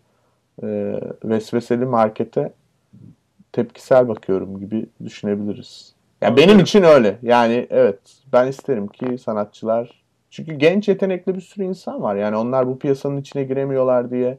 e, 0.64 1.00
vesveseli 1.24 1.86
markete 1.86 2.54
tepkisel 3.54 4.08
bakıyorum 4.08 4.60
gibi 4.60 4.86
düşünebiliriz. 5.06 5.94
Yani 6.22 6.38
benim 6.38 6.60
için 6.60 6.84
öyle. 6.84 7.18
Yani 7.22 7.68
evet 7.70 8.00
ben 8.34 8.48
isterim 8.48 8.88
ki 8.88 9.18
sanatçılar 9.18 10.04
çünkü 10.30 10.54
genç 10.54 10.88
yetenekli 10.88 11.36
bir 11.36 11.42
sürü 11.42 11.64
insan 11.64 12.02
var. 12.02 12.16
Yani 12.16 12.36
onlar 12.36 12.68
bu 12.68 12.80
piyasanın 12.80 13.18
içine 13.18 13.44
giremiyorlar 13.44 14.12
diye 14.12 14.38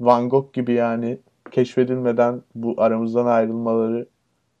Van 0.00 0.28
Gogh 0.28 0.52
gibi 0.52 0.72
yani 0.72 1.18
keşfedilmeden 1.50 2.42
bu 2.54 2.74
aramızdan 2.78 3.26
ayrılmaları 3.26 4.06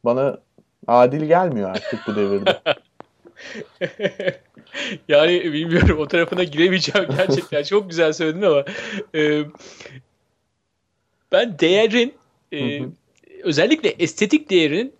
bana 0.04 0.38
adil 0.86 1.24
gelmiyor 1.24 1.70
artık 1.70 2.00
bu 2.06 2.16
devirde. 2.16 2.60
yani 5.08 5.52
bilmiyorum 5.52 5.98
o 5.98 6.08
tarafına 6.08 6.44
giremeyeceğim 6.44 7.08
gerçekten. 7.16 7.62
Çok 7.62 7.90
güzel 7.90 8.12
söyledin 8.12 8.42
ama 8.42 8.64
e, 9.14 9.42
ben 11.32 11.58
değerin 11.58 12.14
e, 12.52 12.80
özellikle 13.46 13.88
estetik 13.88 14.50
değerin 14.50 14.94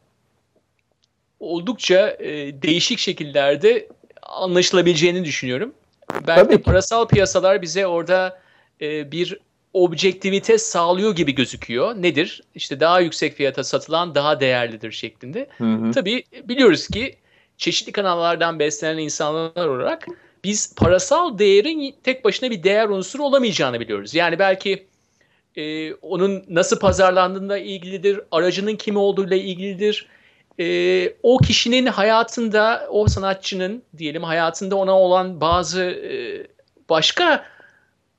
oldukça 1.41 2.17
e, 2.21 2.63
değişik 2.63 2.99
şekillerde 2.99 3.89
anlaşılabileceğini 4.23 5.25
düşünüyorum. 5.25 5.75
Belki 6.27 6.43
Tabii 6.43 6.53
de 6.53 6.63
parasal 6.63 7.09
piyasalar 7.09 7.63
bize 7.63 7.87
orada 7.87 8.41
e, 8.81 9.13
bir 9.13 9.39
objektivite 9.73 10.59
sağlıyor 10.59 11.17
gibi 11.17 11.35
gözüküyor. 11.35 11.95
Nedir? 11.95 12.43
İşte 12.55 12.81
daha 12.81 13.01
yüksek 13.01 13.35
fiyata 13.35 13.65
satılan 13.65 14.15
daha 14.15 14.41
değerlidir 14.41 14.93
şeklinde. 14.93 15.49
Hı 15.59 15.65
hı. 15.65 15.91
Tabii 15.91 16.25
biliyoruz 16.45 16.89
ki 16.89 17.17
çeşitli 17.59 17.93
kanallardan 17.93 18.59
beslenen 18.59 18.99
insanlar 18.99 19.67
olarak 19.67 20.07
biz 20.45 20.75
parasal 20.75 21.39
değerin 21.39 21.95
tek 22.05 22.25
başına 22.25 22.51
bir 22.51 22.63
değer 22.63 22.89
unsuru 22.89 23.25
olamayacağını 23.25 23.81
biliyoruz. 23.81 24.15
Yani 24.15 24.39
belki 24.39 24.87
e, 25.57 25.95
onun 25.95 26.45
nasıl 26.49 26.79
pazarlandığıyla 26.79 27.59
ilgilidir, 27.59 28.21
aracının 28.31 28.77
kim 28.77 28.97
olduğuyla 28.97 29.37
ilgilidir. 29.37 30.07
E, 30.61 31.15
o 31.23 31.39
kişinin 31.39 31.87
hayatında, 31.87 32.87
o 32.91 33.09
sanatçının 33.09 33.83
diyelim 33.99 34.23
hayatında 34.23 34.77
ona 34.77 34.99
olan 35.01 35.41
bazı 35.41 35.83
e, 35.83 36.47
başka 36.89 37.45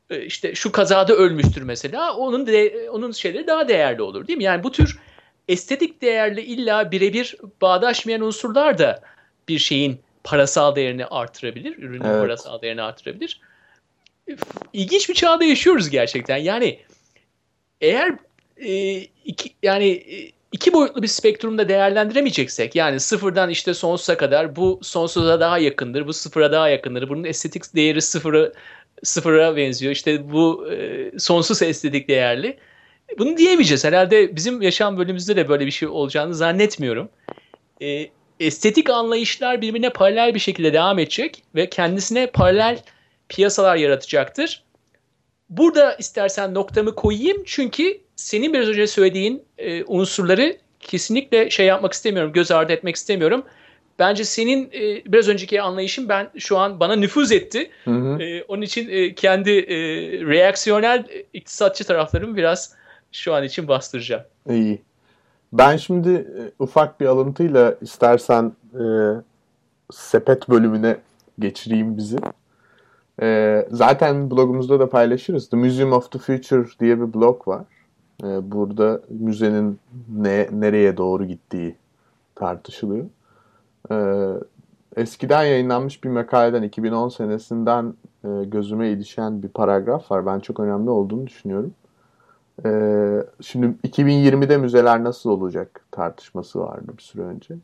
e, 0.09 0.21
işte 0.21 0.55
şu 0.55 0.71
kazada 0.71 1.13
ölmüştür 1.13 1.61
mesela. 1.61 2.15
Onun 2.15 2.47
de, 2.47 2.89
onun 2.89 3.11
şeyleri 3.11 3.47
daha 3.47 3.67
değerli 3.67 4.01
olur 4.01 4.27
değil 4.27 4.37
mi? 4.37 4.43
Yani 4.43 4.63
bu 4.63 4.71
tür 4.71 4.99
estetik 5.47 6.01
değerle 6.01 6.43
illa 6.43 6.91
birebir 6.91 7.35
bağdaşmayan 7.61 8.21
unsurlar 8.21 8.77
da 8.77 9.01
bir 9.47 9.59
şeyin 9.59 9.99
parasal 10.23 10.75
değerini 10.75 11.05
artırabilir. 11.05 11.77
Ürünün 11.77 12.05
Evet. 12.05 12.21
parasal 12.21 12.61
değerini 12.61 12.81
artırabilir. 12.81 13.41
İlginç 14.73 15.09
bir 15.09 15.13
çağda 15.13 15.43
yaşıyoruz 15.43 15.89
gerçekten. 15.89 16.37
Yani 16.37 16.79
eğer 17.81 18.15
e, 18.57 19.01
iki, 19.25 19.49
yani 19.63 19.87
e, 19.87 20.31
iki 20.51 20.73
boyutlu 20.73 21.01
bir 21.01 21.07
spektrumda 21.07 21.69
değerlendiremeyeceksek 21.69 22.75
yani 22.75 22.99
sıfırdan 22.99 23.49
işte 23.49 23.73
sonsuza 23.73 24.17
kadar 24.17 24.55
bu 24.55 24.79
sonsuza 24.83 25.39
daha 25.39 25.57
yakındır, 25.57 26.07
bu 26.07 26.13
sıfıra 26.13 26.51
daha 26.51 26.69
yakındır. 26.69 27.09
Bunun 27.09 27.23
estetik 27.23 27.75
değeri 27.75 28.01
sıfıra 28.01 28.51
sıfıra 29.03 29.55
benziyor. 29.55 29.91
İşte 29.91 30.31
bu 30.31 30.71
e, 30.71 31.11
sonsuz 31.19 31.61
estetik 31.61 32.07
değerli. 32.07 32.57
Bunu 33.19 33.37
diyemeyeceğiz. 33.37 33.85
Herhalde 33.85 34.35
bizim 34.35 34.61
yaşam 34.61 34.97
bölümümüzde 34.97 35.35
de 35.35 35.49
böyle 35.49 35.65
bir 35.65 35.71
şey 35.71 35.87
olacağını 35.87 36.35
zannetmiyorum. 36.35 37.09
E, 37.81 38.09
estetik 38.39 38.89
anlayışlar 38.89 39.61
birbirine 39.61 39.89
paralel 39.89 40.33
bir 40.33 40.39
şekilde 40.39 40.73
devam 40.73 40.99
edecek 40.99 41.43
ve 41.55 41.69
kendisine 41.69 42.27
paralel 42.27 42.79
piyasalar 43.29 43.75
yaratacaktır. 43.75 44.63
Burada 45.49 45.93
istersen 45.93 46.53
noktamı 46.53 46.95
koyayım 46.95 47.43
çünkü 47.45 47.97
senin 48.15 48.53
biraz 48.53 48.67
önce 48.67 48.87
söylediğin 48.87 49.43
e, 49.57 49.83
unsurları 49.83 50.57
kesinlikle 50.79 51.49
şey 51.49 51.65
yapmak 51.65 51.93
istemiyorum, 51.93 52.33
göz 52.33 52.51
ardı 52.51 52.73
etmek 52.73 52.95
istemiyorum. 52.95 53.43
Bence 53.99 54.23
senin 54.23 54.69
e, 54.73 55.11
biraz 55.13 55.27
önceki 55.27 55.61
anlayışın 55.61 56.09
ben 56.09 56.29
şu 56.37 56.57
an 56.57 56.79
bana 56.79 56.95
nüfuz 56.95 57.31
etti. 57.31 57.69
Hı 57.83 57.91
hı. 57.91 58.21
E, 58.21 58.43
onun 58.43 58.61
için 58.61 58.89
e, 58.89 59.15
kendi 59.15 59.51
e, 59.51 59.75
reaksiyonel 60.25 60.99
e, 60.99 61.25
iktisatçı 61.33 61.83
taraflarımı 61.83 62.37
biraz 62.37 62.75
şu 63.11 63.33
an 63.33 63.43
için 63.43 63.67
bastıracağım. 63.67 64.23
İyi. 64.49 64.81
Ben 65.53 65.77
şimdi 65.77 66.09
e, 66.09 66.41
ufak 66.59 66.99
bir 66.99 67.05
alıntıyla 67.05 67.75
istersen 67.81 68.51
e, 68.73 68.83
sepet 69.91 70.49
bölümüne 70.49 70.97
geçireyim 71.39 71.97
bizi. 71.97 72.17
E, 73.21 73.67
zaten 73.71 74.31
blogumuzda 74.31 74.79
da 74.79 74.89
paylaşırız. 74.89 75.49
The 75.49 75.57
Museum 75.57 75.93
of 75.93 76.11
the 76.11 76.19
Future 76.19 76.65
diye 76.79 77.01
bir 77.01 77.13
blog 77.13 77.47
var. 77.47 77.63
E, 78.23 78.51
burada 78.51 79.01
müzenin 79.09 79.79
ne, 80.17 80.49
nereye 80.51 80.97
doğru 80.97 81.25
gittiği 81.25 81.75
tartışılıyor. 82.35 83.05
E, 83.91 83.95
eskiden 84.95 85.43
yayınlanmış 85.43 86.03
bir 86.03 86.09
makaleden 86.09 86.63
2010 86.63 87.09
senesinden 87.09 87.93
e, 88.23 88.43
gözüme 88.43 88.89
ilişen 88.89 89.43
bir 89.43 89.49
paragraf 89.49 90.11
var. 90.11 90.25
Ben 90.25 90.39
çok 90.39 90.59
önemli 90.59 90.89
olduğunu 90.89 91.27
düşünüyorum. 91.27 91.73
Ee, 92.65 93.23
şimdi 93.41 93.87
2020'de 93.87 94.57
müzeler 94.57 95.03
nasıl 95.03 95.29
olacak 95.29 95.85
tartışması 95.91 96.59
vardı 96.59 96.91
bir 96.97 97.03
süre 97.03 97.21
önce. 97.21 97.55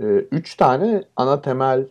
Ee, 0.00 0.04
üç 0.32 0.56
tane 0.56 1.02
ana 1.16 1.40
temel 1.40 1.86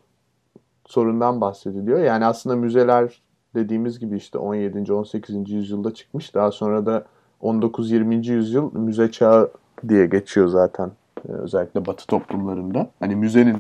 sorundan 0.88 1.41
bahsediliyor. 1.41 1.99
Yani 1.99 2.25
aslında 2.25 2.55
müzeler 2.55 3.21
dediğimiz 3.55 3.99
gibi 3.99 4.17
işte 4.17 4.38
17. 4.38 4.93
18. 4.93 5.49
yüzyılda 5.49 5.93
çıkmış. 5.93 6.35
Daha 6.35 6.51
sonra 6.51 6.85
da 6.85 7.05
19-20. 7.41 8.31
yüzyıl 8.31 8.73
müze 8.73 9.11
çağı 9.11 9.51
diye 9.88 10.05
geçiyor 10.05 10.47
zaten. 10.47 10.91
Ee, 11.29 11.31
özellikle 11.31 11.85
Batı 11.85 12.07
toplumlarında. 12.07 12.89
Hani 12.99 13.15
müzenin 13.15 13.57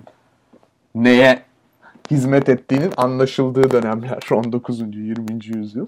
neye 0.95 1.41
hizmet 2.11 2.49
ettiğinin 2.49 2.91
anlaşıldığı 2.97 3.71
dönemler 3.71 4.19
19. 4.31 4.79
20. 4.79 5.15
yüzyıl 5.45 5.87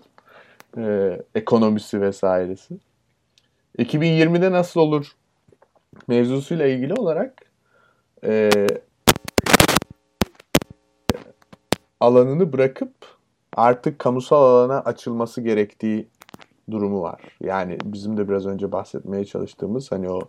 e, 0.78 1.18
ekonomisi 1.36 2.02
vesairesi. 2.02 2.78
2020'de 3.80 4.52
nasıl 4.52 4.80
olur 4.80 5.12
mevzusuyla 6.08 6.68
ilgili 6.68 6.94
olarak 6.94 7.34
e, 8.24 8.50
alanını 12.00 12.54
bırakıp 12.54 12.94
artık 13.54 14.00
kamusal 14.00 14.44
alana 14.44 14.80
açılması 14.80 15.42
gerektiği 15.42 16.08
durumu 16.72 17.02
var. 17.02 17.22
Yani 17.44 17.78
bizim 17.84 18.18
de 18.18 18.30
biraz 18.30 18.46
önce 18.46 18.72
bahsetmeye 18.72 19.26
çalıştığımız 19.26 19.92
hani 19.92 20.10
o 20.10 20.22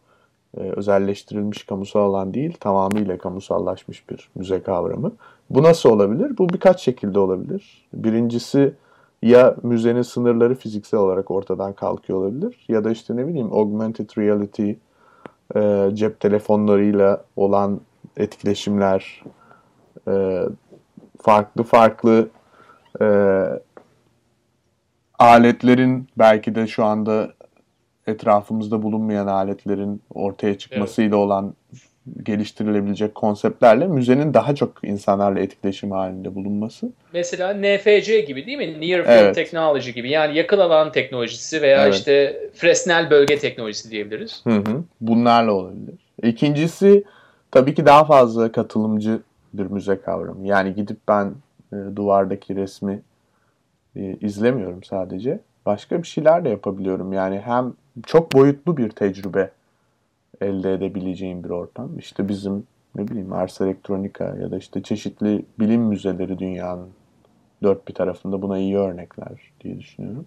e, 0.56 0.60
özelleştirilmiş 0.60 1.64
kamusal 1.64 2.00
alan 2.00 2.34
değil 2.34 2.56
tamamıyla 2.60 3.18
kamusallaşmış 3.18 4.10
bir 4.10 4.30
müze 4.34 4.62
kavramı. 4.62 5.12
Bu 5.50 5.62
nasıl 5.62 5.90
olabilir? 5.90 6.38
Bu 6.38 6.48
birkaç 6.48 6.80
şekilde 6.80 7.18
olabilir. 7.18 7.88
Birincisi 7.94 8.74
ya 9.22 9.56
müzenin 9.62 10.02
sınırları 10.02 10.54
fiziksel 10.54 11.00
olarak 11.00 11.30
ortadan 11.30 11.72
kalkıyor 11.72 12.18
olabilir 12.18 12.64
ya 12.68 12.84
da 12.84 12.90
işte 12.90 13.16
ne 13.16 13.26
bileyim 13.28 13.52
augmented 13.52 14.10
reality, 14.18 14.72
e, 15.56 15.90
cep 15.94 16.20
telefonlarıyla 16.20 17.24
olan 17.36 17.80
etkileşimler, 18.16 19.22
e, 20.08 20.42
farklı 21.22 21.62
farklı 21.62 22.28
e, 23.00 23.06
aletlerin 25.18 26.08
belki 26.18 26.54
de 26.54 26.66
şu 26.66 26.84
anda 26.84 27.32
etrafımızda 28.06 28.82
bulunmayan 28.82 29.26
aletlerin 29.26 30.02
ortaya 30.14 30.58
çıkmasıyla 30.58 31.16
olan 31.16 31.54
geliştirilebilecek 32.22 33.14
konseptlerle 33.14 33.86
müzenin 33.86 34.34
daha 34.34 34.54
çok 34.54 34.78
insanlarla 34.82 35.40
etkileşim 35.40 35.90
halinde 35.90 36.34
bulunması. 36.34 36.88
Mesela 37.12 37.54
NFC 37.54 38.20
gibi 38.20 38.46
değil 38.46 38.58
mi? 38.58 38.80
Near 38.80 39.04
Field 39.04 39.22
Evet. 39.22 39.34
Technology 39.34 39.90
gibi. 39.90 40.10
Yani 40.10 40.36
yakın 40.36 40.58
alan 40.58 40.92
teknolojisi 40.92 41.62
veya 41.62 41.84
Evet. 41.84 41.94
işte 41.94 42.40
Fresnel 42.54 43.10
bölge 43.10 43.38
teknolojisi 43.38 43.90
diyebiliriz. 43.90 44.40
Hı 44.44 44.50
hı. 44.56 44.84
Bunlarla 45.00 45.52
olabilir. 45.52 45.94
İkincisi 46.22 47.04
tabii 47.50 47.74
ki 47.74 47.86
daha 47.86 48.04
fazla 48.04 48.52
katılımcı 48.52 49.20
bir 49.54 49.66
müze 49.66 50.00
kavramı. 50.00 50.46
Yani 50.46 50.74
gidip 50.74 50.98
ben 51.08 51.34
e, 51.72 51.76
duvardaki 51.96 52.56
resmi 52.56 53.02
e, 53.96 54.16
izlemiyorum 54.20 54.84
sadece. 54.84 55.40
Başka 55.66 56.02
bir 56.02 56.06
şeyler 56.06 56.44
de 56.44 56.48
yapabiliyorum. 56.48 57.12
Yani 57.12 57.40
hem 57.40 57.72
çok 58.06 58.32
boyutlu 58.32 58.76
bir 58.76 58.90
tecrübe 58.90 59.50
elde 60.40 60.74
edebileceğim 60.74 61.44
bir 61.44 61.50
ortam. 61.50 61.98
İşte 61.98 62.28
bizim 62.28 62.66
ne 62.94 63.08
bileyim 63.08 63.32
Ars 63.32 63.60
Electronica 63.60 64.36
ya 64.36 64.50
da 64.50 64.56
işte 64.56 64.82
çeşitli 64.82 65.44
bilim 65.58 65.82
müzeleri 65.82 66.38
dünyanın 66.38 66.88
dört 67.62 67.88
bir 67.88 67.94
tarafında 67.94 68.42
buna 68.42 68.58
iyi 68.58 68.76
örnekler 68.78 69.52
diye 69.60 69.78
düşünüyorum. 69.78 70.26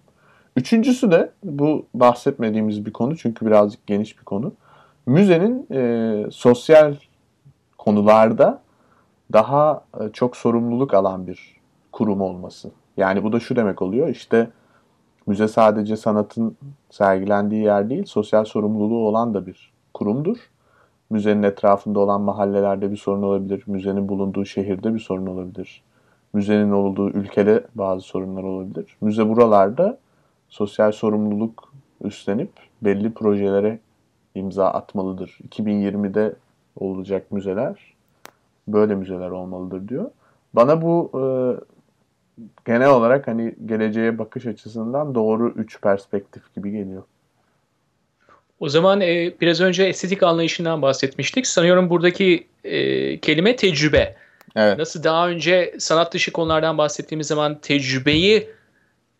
Üçüncüsü 0.56 1.10
de 1.10 1.30
bu 1.44 1.86
bahsetmediğimiz 1.94 2.86
bir 2.86 2.92
konu 2.92 3.16
çünkü 3.16 3.46
birazcık 3.46 3.86
geniş 3.86 4.18
bir 4.18 4.24
konu. 4.24 4.52
Müzenin 5.06 5.66
e, 5.72 6.26
sosyal 6.30 6.94
konularda 7.78 8.62
daha 9.34 9.84
e, 10.00 10.08
çok 10.12 10.36
sorumluluk 10.36 10.94
alan 10.94 11.26
bir 11.26 11.56
kurum 11.92 12.20
olması. 12.20 12.70
Yani 12.96 13.22
bu 13.24 13.32
da 13.32 13.40
şu 13.40 13.56
demek 13.56 13.82
oluyor 13.82 14.08
işte 14.08 14.50
müze 15.26 15.48
sadece 15.48 15.96
sanatın 15.96 16.56
sergilendiği 16.90 17.62
yer 17.62 17.90
değil 17.90 18.04
sosyal 18.04 18.44
sorumluluğu 18.44 19.08
olan 19.08 19.34
da 19.34 19.46
bir 19.46 19.72
kurumdur. 19.94 20.36
Müzenin 21.10 21.42
etrafında 21.42 22.00
olan 22.00 22.20
mahallelerde 22.20 22.90
bir 22.90 22.96
sorun 22.96 23.22
olabilir. 23.22 23.62
Müzenin 23.66 24.08
bulunduğu 24.08 24.44
şehirde 24.44 24.94
bir 24.94 24.98
sorun 24.98 25.26
olabilir. 25.26 25.82
Müzenin 26.32 26.70
olduğu 26.70 27.10
ülkede 27.10 27.66
bazı 27.74 28.00
sorunlar 28.00 28.42
olabilir. 28.42 28.96
Müze 29.00 29.28
buralarda 29.28 29.98
sosyal 30.48 30.92
sorumluluk 30.92 31.72
üstlenip 32.04 32.50
belli 32.82 33.14
projelere 33.14 33.78
imza 34.34 34.68
atmalıdır. 34.68 35.38
2020'de 35.48 36.34
olacak 36.76 37.32
müzeler 37.32 37.93
böyle 38.68 38.94
müzeler 38.94 39.30
olmalıdır 39.30 39.88
diyor. 39.88 40.10
Bana 40.54 40.82
bu 40.82 41.10
e, 41.14 41.22
genel 42.66 42.90
olarak 42.90 43.26
hani 43.28 43.54
geleceğe 43.66 44.18
bakış 44.18 44.46
açısından 44.46 45.14
doğru 45.14 45.48
üç 45.48 45.80
perspektif 45.80 46.54
gibi 46.54 46.70
geliyor. 46.70 47.02
O 48.60 48.68
zaman 48.68 49.00
e, 49.00 49.32
biraz 49.40 49.60
önce 49.60 49.84
estetik 49.84 50.22
anlayışından 50.22 50.82
bahsetmiştik. 50.82 51.46
Sanıyorum 51.46 51.90
buradaki 51.90 52.46
e, 52.64 53.18
kelime 53.20 53.56
tecrübe. 53.56 54.14
Evet. 54.56 54.78
Nasıl 54.78 55.02
daha 55.02 55.28
önce 55.28 55.74
sanat 55.78 56.14
dışı 56.14 56.32
konulardan 56.32 56.78
bahsettiğimiz 56.78 57.26
zaman 57.26 57.58
tecrübeyi 57.60 58.50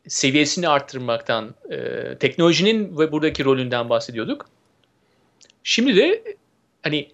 seviyesini 0.08 0.68
arttırmaktan, 0.68 1.54
e, 1.70 1.78
teknolojinin 2.18 2.98
ve 2.98 3.12
buradaki 3.12 3.44
rolünden 3.44 3.88
bahsediyorduk. 3.88 4.46
Şimdi 5.62 5.96
de 5.96 6.22
hani 6.82 7.08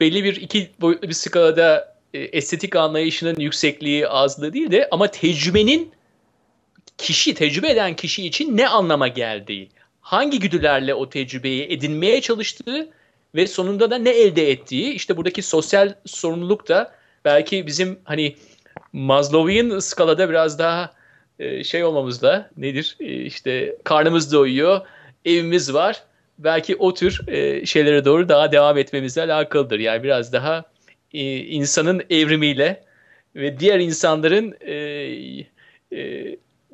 belli 0.00 0.24
bir 0.24 0.36
iki 0.36 0.70
boyutlu 0.80 1.08
bir 1.08 1.14
skalada 1.14 1.96
e, 2.14 2.18
estetik 2.18 2.76
anlayışının 2.76 3.40
yüksekliği 3.40 4.08
azlığı 4.08 4.52
değil 4.52 4.70
de 4.70 4.88
ama 4.90 5.10
tecrübenin 5.10 5.92
kişi, 6.98 7.34
tecrübe 7.34 7.70
eden 7.70 7.96
kişi 7.96 8.26
için 8.26 8.56
ne 8.56 8.68
anlama 8.68 9.08
geldiği, 9.08 9.68
hangi 10.00 10.38
güdülerle 10.38 10.94
o 10.94 11.10
tecrübeyi 11.10 11.66
edinmeye 11.72 12.20
çalıştığı 12.20 12.88
ve 13.34 13.46
sonunda 13.46 13.90
da 13.90 13.98
ne 13.98 14.10
elde 14.10 14.50
ettiği, 14.50 14.92
işte 14.92 15.16
buradaki 15.16 15.42
sosyal 15.42 15.94
sorumluluk 16.06 16.68
da 16.68 16.94
belki 17.24 17.66
bizim 17.66 17.98
hani 18.04 18.36
Maslow'in 18.92 19.78
skalada 19.78 20.28
biraz 20.28 20.58
daha 20.58 20.92
e, 21.38 21.64
şey 21.64 21.84
olmamızla 21.84 22.50
nedir? 22.56 22.96
E, 23.00 23.22
işte 23.22 23.76
karnımız 23.84 24.32
doyuyor, 24.32 24.80
evimiz 25.24 25.74
var. 25.74 26.02
Belki 26.38 26.76
o 26.76 26.94
tür 26.94 27.28
e, 27.28 27.66
şeylere 27.66 28.04
doğru 28.04 28.28
daha 28.28 28.52
devam 28.52 28.78
etmemizle 28.78 29.22
alakalıdır. 29.22 29.78
Yani 29.78 30.02
biraz 30.02 30.32
daha 30.32 30.64
insanın 31.12 32.02
evrimiyle 32.10 32.84
ve 33.36 33.60
diğer 33.60 33.80
insanların 33.80 34.54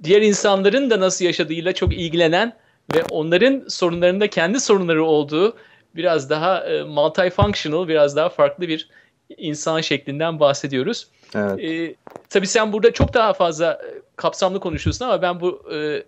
diğer 0.03 0.23
insanların 0.23 0.91
da 0.91 1.01
nasıl 1.01 1.25
yaşadığıyla 1.25 1.73
çok 1.73 1.93
ilgilenen 1.93 2.57
ve 2.95 3.03
onların 3.11 3.65
sorunlarında 3.69 4.31
kendi 4.31 4.61
sorunları 4.61 5.05
olduğu 5.05 5.57
biraz 5.97 6.31
daha 6.31 6.65
multifunctional, 6.87 7.89
biraz 7.89 8.17
daha 8.17 8.29
farklı 8.29 8.69
bir 8.69 8.89
insan 9.37 9.81
şeklinden 9.81 10.41
bahsediyoruz. 10.41 11.07
Evet. 11.35 11.65
E, 11.65 11.95
tabii 12.31 12.47
sen 12.47 12.73
burada 12.73 12.93
çok 12.93 13.15
daha 13.15 13.33
fazla 13.33 13.73
e, 13.73 14.03
kapsamlı 14.17 14.61
konuşuyorsun 14.61 15.05
ama 15.05 15.23
ben 15.23 15.41
bu 15.41 15.63
e, 15.75 16.03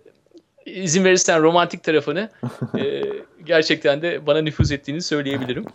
izin 0.67 1.03
verirsen 1.03 1.41
romantik 1.41 1.83
tarafını 1.83 2.29
e, 2.77 3.03
gerçekten 3.45 4.01
de 4.01 4.27
bana 4.27 4.41
nüfuz 4.41 4.71
ettiğini 4.71 5.01
söyleyebilirim. 5.01 5.65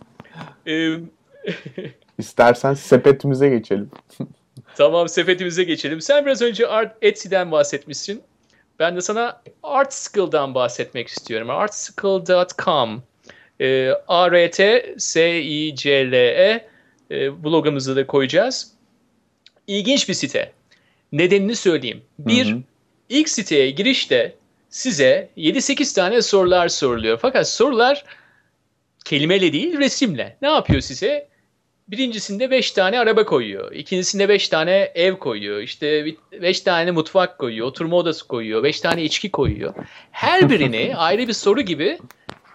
E, 0.67 0.93
İstersen 2.17 2.73
sepetimize 2.73 3.49
geçelim. 3.49 3.91
tamam 4.75 5.09
sepetimize 5.09 5.63
geçelim. 5.63 6.01
Sen 6.01 6.25
biraz 6.25 6.41
önce 6.41 6.67
Art 6.67 6.95
Etsy'den 7.01 7.51
bahsetmişsin. 7.51 8.21
Ben 8.79 8.95
de 8.95 9.01
sana 9.01 9.41
Artscill'dan 9.63 10.55
bahsetmek 10.55 11.07
istiyorum. 11.07 11.49
Artscill.com 11.49 13.03
e, 13.61 13.91
A-R-T-S-I-C-L-E 14.07 14.93
e, 17.11 17.43
blogumuzu 17.43 17.95
da 17.95 18.07
koyacağız. 18.07 18.71
İlginç 19.67 20.09
bir 20.09 20.13
site. 20.13 20.51
Nedenini 21.11 21.55
söyleyeyim. 21.55 22.01
Bir, 22.19 22.51
hı 22.51 22.55
hı. 22.55 22.61
ilk 23.09 23.29
siteye 23.29 23.71
girişte 23.71 24.35
size 24.73 25.29
7-8 25.37 25.95
tane 25.95 26.21
sorular 26.21 26.67
soruluyor. 26.67 27.17
Fakat 27.17 27.49
sorular 27.49 28.05
kelimeyle 29.05 29.53
değil 29.53 29.77
resimle. 29.79 30.37
Ne 30.41 30.47
yapıyor 30.47 30.81
size? 30.81 31.27
Birincisinde 31.87 32.51
5 32.51 32.71
tane 32.71 32.99
araba 32.99 33.25
koyuyor. 33.25 33.71
İkincisinde 33.71 34.29
5 34.29 34.49
tane 34.49 34.91
ev 34.95 35.15
koyuyor. 35.15 35.61
İşte 35.61 36.05
5 36.31 36.61
tane 36.61 36.91
mutfak 36.91 37.39
koyuyor. 37.39 37.67
Oturma 37.67 37.95
odası 37.95 38.27
koyuyor. 38.27 38.63
5 38.63 38.81
tane 38.81 39.03
içki 39.03 39.31
koyuyor. 39.31 39.73
Her 40.11 40.49
birini 40.49 40.93
ayrı 40.97 41.27
bir 41.27 41.33
soru 41.33 41.61
gibi 41.61 41.97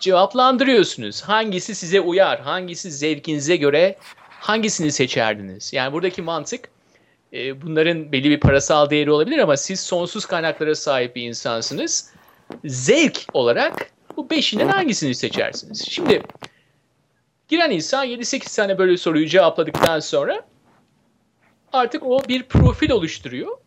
cevaplandırıyorsunuz. 0.01 1.23
Hangisi 1.23 1.75
size 1.75 2.01
uyar? 2.01 2.41
Hangisi 2.41 2.91
zevkinize 2.91 3.57
göre 3.57 3.97
hangisini 4.29 4.93
seçerdiniz? 4.93 5.73
Yani 5.73 5.93
buradaki 5.93 6.23
mantık 6.23 6.69
e, 7.33 7.63
bunların 7.63 8.13
belli 8.13 8.31
bir 8.31 8.41
parasal 8.41 8.91
değeri 8.91 9.11
olabilir 9.11 9.39
ama 9.39 9.57
siz 9.57 9.81
sonsuz 9.81 10.27
kaynaklara 10.27 10.75
sahip 10.75 11.17
bir 11.17 11.23
insansınız. 11.23 12.13
Zevk 12.65 13.19
olarak 13.33 13.91
bu 14.17 14.31
beşinden 14.31 14.69
hangisini 14.69 15.15
seçersiniz? 15.15 15.87
Şimdi 15.89 16.23
giren 17.49 17.71
insan 17.71 18.07
7-8 18.07 18.57
tane 18.57 18.79
böyle 18.79 18.97
soruyu 18.97 19.27
cevapladıktan 19.27 20.01
sonra 20.01 20.43
artık 21.73 22.03
o 22.07 22.21
bir 22.29 22.43
profil 22.43 22.91
oluşturuyor 22.91 23.59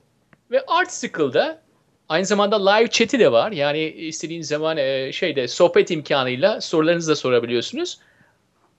ve 0.52 0.66
Artscle'da 0.68 1.62
aynı 2.10 2.26
zamanda 2.26 2.70
live 2.70 2.90
chat'i 2.90 3.20
de 3.20 3.32
var. 3.32 3.52
Yani 3.52 3.80
istediğiniz 3.84 4.48
zaman 4.48 4.78
e, 4.78 5.12
şeyde 5.12 5.48
sohbet 5.48 5.92
imkanıyla 5.92 6.62
sorularınızı 6.62 7.12
da 7.12 7.16
sorabiliyorsunuz. 7.16 8.00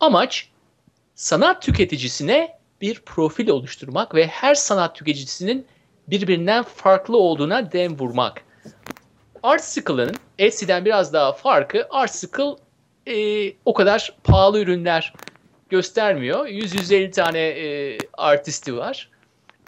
Amaç 0.00 0.48
sanat 1.14 1.62
tüketicisine 1.62 2.61
bir 2.82 3.00
profil 3.00 3.48
oluşturmak 3.48 4.14
ve 4.14 4.26
her 4.26 4.54
sanat 4.54 4.96
tüketicisinin 4.96 5.66
birbirinden 6.08 6.62
farklı 6.62 7.16
olduğuna 7.16 7.72
dem 7.72 7.98
vurmak. 7.98 8.44
Artscle'ın 9.42 10.16
Etsy'den 10.38 10.84
biraz 10.84 11.12
daha 11.12 11.32
farkı 11.32 11.86
Artscle 11.90 12.56
e, 13.06 13.14
o 13.64 13.74
kadar 13.74 14.14
pahalı 14.24 14.60
ürünler 14.60 15.14
göstermiyor. 15.68 16.46
100-150 16.46 17.10
tane 17.10 17.40
e, 17.40 17.98
artisti 18.12 18.76
var, 18.76 19.10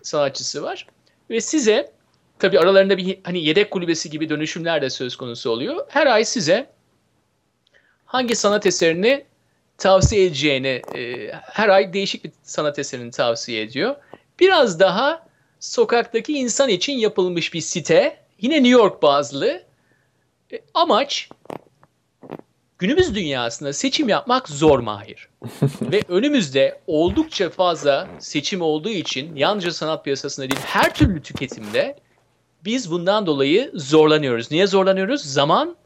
sanatçısı 0.02 0.62
var 0.62 0.86
ve 1.30 1.40
size 1.40 1.92
tabii 2.38 2.58
aralarında 2.58 2.96
bir 2.96 3.18
hani 3.24 3.44
yedek 3.44 3.70
kulübesi 3.70 4.10
gibi 4.10 4.28
dönüşümler 4.28 4.82
de 4.82 4.90
söz 4.90 5.16
konusu 5.16 5.50
oluyor. 5.50 5.86
Her 5.88 6.06
ay 6.06 6.24
size 6.24 6.70
hangi 8.04 8.36
sanat 8.36 8.66
eserini 8.66 9.24
tavsiye 9.78 10.24
edeceğini 10.24 10.82
e, 10.94 11.30
her 11.32 11.68
ay 11.68 11.92
değişik 11.92 12.24
bir 12.24 12.32
sanat 12.42 12.78
eserini 12.78 13.10
tavsiye 13.10 13.62
ediyor. 13.62 13.96
Biraz 14.40 14.80
daha 14.80 15.26
sokaktaki 15.60 16.32
insan 16.32 16.68
için 16.68 16.92
yapılmış 16.92 17.54
bir 17.54 17.60
site. 17.60 18.18
Yine 18.40 18.54
New 18.54 18.68
York 18.68 19.02
bazlı. 19.02 19.62
E, 20.52 20.60
amaç 20.74 21.28
günümüz 22.78 23.14
dünyasında 23.14 23.72
seçim 23.72 24.08
yapmak 24.08 24.48
zor 24.48 24.78
mahir. 24.78 25.28
Ve 25.82 26.02
önümüzde 26.08 26.80
oldukça 26.86 27.50
fazla 27.50 28.08
seçim 28.18 28.62
olduğu 28.62 28.90
için 28.90 29.36
yalnızca 29.36 29.72
sanat 29.72 30.04
piyasasında 30.04 30.50
değil 30.50 30.60
her 30.64 30.94
türlü 30.94 31.22
tüketimde 31.22 31.96
biz 32.64 32.90
bundan 32.90 33.26
dolayı 33.26 33.70
zorlanıyoruz. 33.74 34.50
Niye 34.50 34.66
zorlanıyoruz? 34.66 35.22
Zaman 35.22 35.76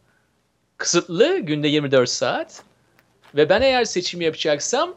kısıtlı, 0.77 1.39
günde 1.39 1.69
24 1.69 2.09
saat. 2.09 2.63
Ve 3.39 3.49
ben 3.49 3.63
eğer 3.63 3.85
seçim 3.85 4.21
yapacaksam 4.21 4.95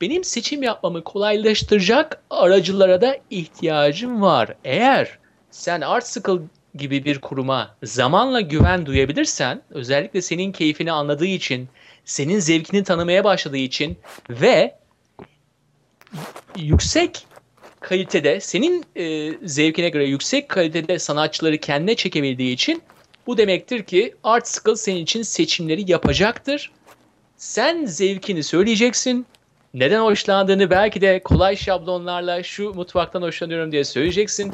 benim 0.00 0.24
seçim 0.24 0.62
yapmamı 0.62 1.04
kolaylaştıracak 1.04 2.22
aracılara 2.30 3.00
da 3.00 3.18
ihtiyacım 3.30 4.22
var. 4.22 4.56
Eğer 4.64 5.18
sen 5.50 5.80
Artscale 5.80 6.40
gibi 6.74 7.04
bir 7.04 7.20
kuruma 7.20 7.76
zamanla 7.82 8.40
güven 8.40 8.86
duyabilirsen, 8.86 9.62
özellikle 9.70 10.22
senin 10.22 10.52
keyfini 10.52 10.92
anladığı 10.92 11.26
için, 11.26 11.68
senin 12.04 12.38
zevkini 12.38 12.84
tanımaya 12.84 13.24
başladığı 13.24 13.56
için 13.56 13.98
ve 14.30 14.74
yüksek 16.56 17.26
kalitede, 17.80 18.40
senin 18.40 18.84
e, 18.96 19.32
zevkine 19.48 19.88
göre 19.88 20.04
yüksek 20.04 20.48
kalitede 20.48 20.98
sanatçıları 20.98 21.58
kendine 21.58 21.94
çekebildiği 21.94 22.54
için 22.54 22.82
bu 23.26 23.38
demektir 23.38 23.82
ki 23.82 24.14
Artscale 24.24 24.76
senin 24.76 25.02
için 25.02 25.22
seçimleri 25.22 25.90
yapacaktır 25.90 26.70
sen 27.42 27.84
zevkini 27.84 28.42
söyleyeceksin. 28.42 29.26
Neden 29.74 30.00
hoşlandığını 30.00 30.70
belki 30.70 31.00
de 31.00 31.20
kolay 31.22 31.56
şablonlarla 31.56 32.42
şu 32.42 32.74
mutfaktan 32.74 33.22
hoşlanıyorum 33.22 33.72
diye 33.72 33.84
söyleyeceksin. 33.84 34.52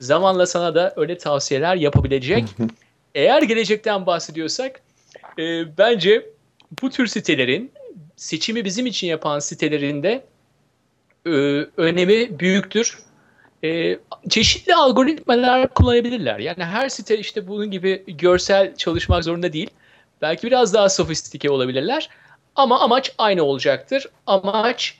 Zamanla 0.00 0.46
sana 0.46 0.74
da 0.74 0.92
öyle 0.96 1.18
tavsiyeler 1.18 1.76
yapabilecek. 1.76 2.44
Eğer 3.14 3.42
gelecekten 3.42 4.06
bahsediyorsak 4.06 4.80
e, 5.38 5.76
bence 5.78 6.26
bu 6.82 6.90
tür 6.90 7.06
sitelerin 7.06 7.72
seçimi 8.16 8.64
bizim 8.64 8.86
için 8.86 9.06
yapan 9.06 9.38
sitelerinde 9.38 10.24
e, 11.26 11.30
önemi 11.76 12.40
büyüktür. 12.40 12.98
E, 13.64 13.98
çeşitli 14.28 14.74
algoritmalar 14.74 15.74
kullanabilirler. 15.74 16.38
Yani 16.38 16.64
her 16.64 16.88
site 16.88 17.18
işte 17.18 17.48
bunun 17.48 17.70
gibi 17.70 18.04
görsel 18.18 18.76
çalışmak 18.76 19.24
zorunda 19.24 19.52
değil. 19.52 19.70
Belki 20.22 20.46
biraz 20.46 20.74
daha 20.74 20.88
sofistike 20.88 21.50
olabilirler. 21.50 22.08
Ama 22.54 22.80
amaç 22.80 23.12
aynı 23.18 23.42
olacaktır. 23.42 24.06
Amaç 24.26 24.98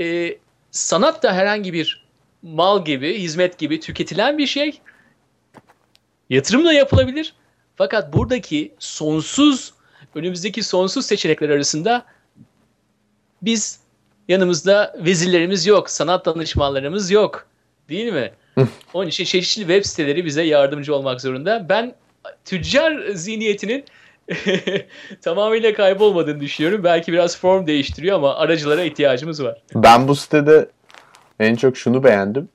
e, 0.00 0.38
sanat 0.70 1.22
da 1.22 1.32
herhangi 1.32 1.72
bir 1.72 2.04
mal 2.42 2.84
gibi, 2.84 3.18
hizmet 3.18 3.58
gibi 3.58 3.80
tüketilen 3.80 4.38
bir 4.38 4.46
şey. 4.46 4.80
Yatırım 6.30 6.64
da 6.64 6.72
yapılabilir. 6.72 7.34
Fakat 7.76 8.12
buradaki 8.12 8.74
sonsuz, 8.78 9.74
önümüzdeki 10.14 10.62
sonsuz 10.62 11.06
seçenekler 11.06 11.48
arasında 11.48 12.04
biz 13.42 13.80
yanımızda 14.28 14.96
vezirlerimiz 14.98 15.66
yok, 15.66 15.90
sanat 15.90 16.26
danışmanlarımız 16.26 17.10
yok. 17.10 17.46
Değil 17.88 18.12
mi? 18.12 18.32
Onun 18.94 19.08
için 19.08 19.24
çeşitli 19.24 19.60
web 19.60 19.84
siteleri 19.84 20.24
bize 20.24 20.42
yardımcı 20.42 20.94
olmak 20.94 21.20
zorunda. 21.20 21.68
Ben 21.68 21.94
tüccar 22.44 23.08
zihniyetinin 23.08 23.84
tamamıyla 25.22 25.74
kaybolmadığını 25.74 26.40
düşünüyorum. 26.40 26.84
Belki 26.84 27.12
biraz 27.12 27.38
form 27.38 27.66
değiştiriyor 27.66 28.16
ama 28.16 28.34
aracılara 28.34 28.82
ihtiyacımız 28.82 29.44
var. 29.44 29.62
Ben 29.74 30.08
bu 30.08 30.14
sitede 30.14 30.68
en 31.40 31.54
çok 31.54 31.76
şunu 31.76 32.04
beğendim. 32.04 32.48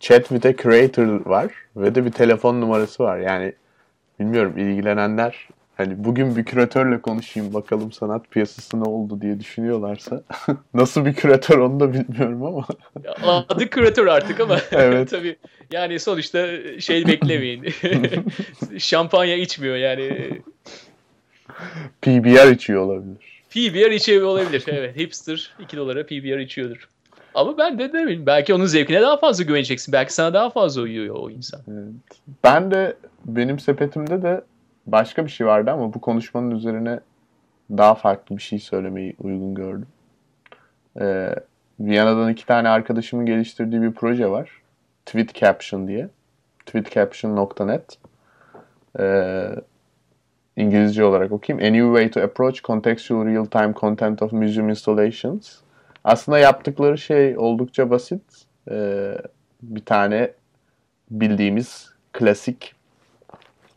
Chat 0.00 0.28
with 0.28 0.46
a 0.46 0.56
creator 0.56 1.26
var 1.26 1.52
ve 1.76 1.94
de 1.94 2.04
bir 2.04 2.12
telefon 2.12 2.60
numarası 2.60 3.02
var. 3.02 3.18
Yani 3.18 3.52
bilmiyorum 4.20 4.58
ilgilenenler 4.58 5.48
hani 5.76 6.04
bugün 6.04 6.36
bir 6.36 6.44
küratörle 6.44 7.00
konuşayım 7.00 7.54
bakalım 7.54 7.92
sanat 7.92 8.30
piyasası 8.30 8.80
ne 8.80 8.84
oldu 8.84 9.20
diye 9.20 9.40
düşünüyorlarsa 9.40 10.22
nasıl 10.74 11.04
bir 11.04 11.14
küratör 11.14 11.58
onu 11.58 11.80
da 11.80 11.92
bilmiyorum 11.92 12.42
ama 12.42 12.66
adı 13.48 13.70
küratör 13.70 14.06
artık 14.06 14.40
ama 14.40 14.58
evet. 14.72 15.10
tabii 15.10 15.36
yani 15.72 16.00
sonuçta 16.00 16.48
şey 16.80 17.06
beklemeyin 17.06 17.66
şampanya 18.78 19.36
içmiyor 19.36 19.76
yani 19.76 20.40
PBR 22.02 22.50
içiyor 22.50 22.82
olabilir. 22.82 23.42
PBR 23.50 23.90
içiyor 23.90 24.22
olabilir 24.22 24.64
evet 24.66 24.96
hipster 24.96 25.54
2 25.60 25.76
dolara 25.76 26.06
PBR 26.06 26.38
içiyordur. 26.38 26.88
Ama 27.34 27.58
ben 27.58 27.78
de 27.78 27.92
demin 27.92 28.26
belki 28.26 28.54
onun 28.54 28.66
zevkine 28.66 29.02
daha 29.02 29.16
fazla 29.16 29.44
güveneceksin. 29.44 29.92
Belki 29.92 30.14
sana 30.14 30.34
daha 30.34 30.50
fazla 30.50 30.82
uyuyor 30.82 31.16
o 31.18 31.30
insan. 31.30 31.60
Evet. 31.68 32.20
Ben 32.44 32.70
de 32.70 32.96
benim 33.24 33.58
sepetimde 33.58 34.22
de 34.22 34.40
başka 34.86 35.24
bir 35.24 35.30
şey 35.30 35.46
vardı 35.46 35.70
ama 35.70 35.94
bu 35.94 36.00
konuşmanın 36.00 36.50
üzerine 36.50 37.00
daha 37.70 37.94
farklı 37.94 38.36
bir 38.36 38.42
şey 38.42 38.58
söylemeyi 38.58 39.14
uygun 39.18 39.54
gördüm. 39.54 39.86
Ee, 41.00 41.34
Viyana'dan 41.80 42.32
iki 42.32 42.46
tane 42.46 42.68
arkadaşımın 42.68 43.26
geliştirdiği 43.26 43.82
bir 43.82 43.92
proje 43.92 44.30
var. 44.30 44.50
Tweet 45.06 45.34
Caption 45.34 45.88
diye. 45.88 46.08
tweetcaption.net 46.66 47.98
ee, 48.98 49.48
İngilizce 50.56 51.04
olarak 51.04 51.32
okuyayım. 51.32 51.66
A 51.66 51.70
new 51.70 51.86
way 51.86 52.10
to 52.10 52.20
approach 52.20 52.62
contextual 52.62 53.26
real-time 53.26 53.74
content 53.80 54.22
of 54.22 54.32
museum 54.32 54.68
installations. 54.68 55.56
Aslında 56.04 56.38
yaptıkları 56.38 56.98
şey 56.98 57.38
oldukça 57.38 57.90
basit. 57.90 58.22
Ee, 58.70 59.14
bir 59.62 59.84
tane 59.84 60.32
bildiğimiz 61.10 61.90
klasik 62.12 62.74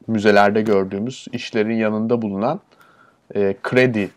müzelerde 0.08 0.62
gördüğümüz 0.62 1.28
işlerin 1.32 1.76
yanında 1.76 2.22
bulunan 2.22 2.60
e, 3.36 3.56
kredi 3.64 4.12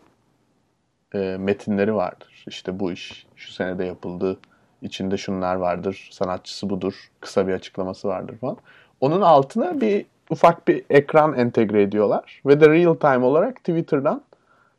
e, 1.15 1.19
metinleri 1.19 1.95
vardır. 1.95 2.45
İşte 2.49 2.81
bu 2.81 2.93
iş 2.93 3.27
şu 3.37 3.53
senede 3.53 3.85
yapıldı, 3.85 4.39
içinde 4.83 5.17
şunlar 5.17 5.57
vardır, 5.57 6.09
sanatçısı 6.13 6.71
budur, 6.71 6.95
kısa 7.21 7.49
bir 7.49 7.53
açıklaması 7.53 8.09
vardır 8.09 8.37
falan. 8.39 8.57
Onun 9.01 9.21
altına 9.21 9.81
bir 9.81 10.07
ufak 10.31 10.68
bir 10.68 10.85
ekran 10.91 11.39
entegre 11.39 11.83
ediyorlar 11.83 12.43
ve 12.47 12.61
de 12.61 12.68
real 12.68 12.95
time 12.95 13.24
olarak 13.24 13.57
Twitter'dan 13.57 14.22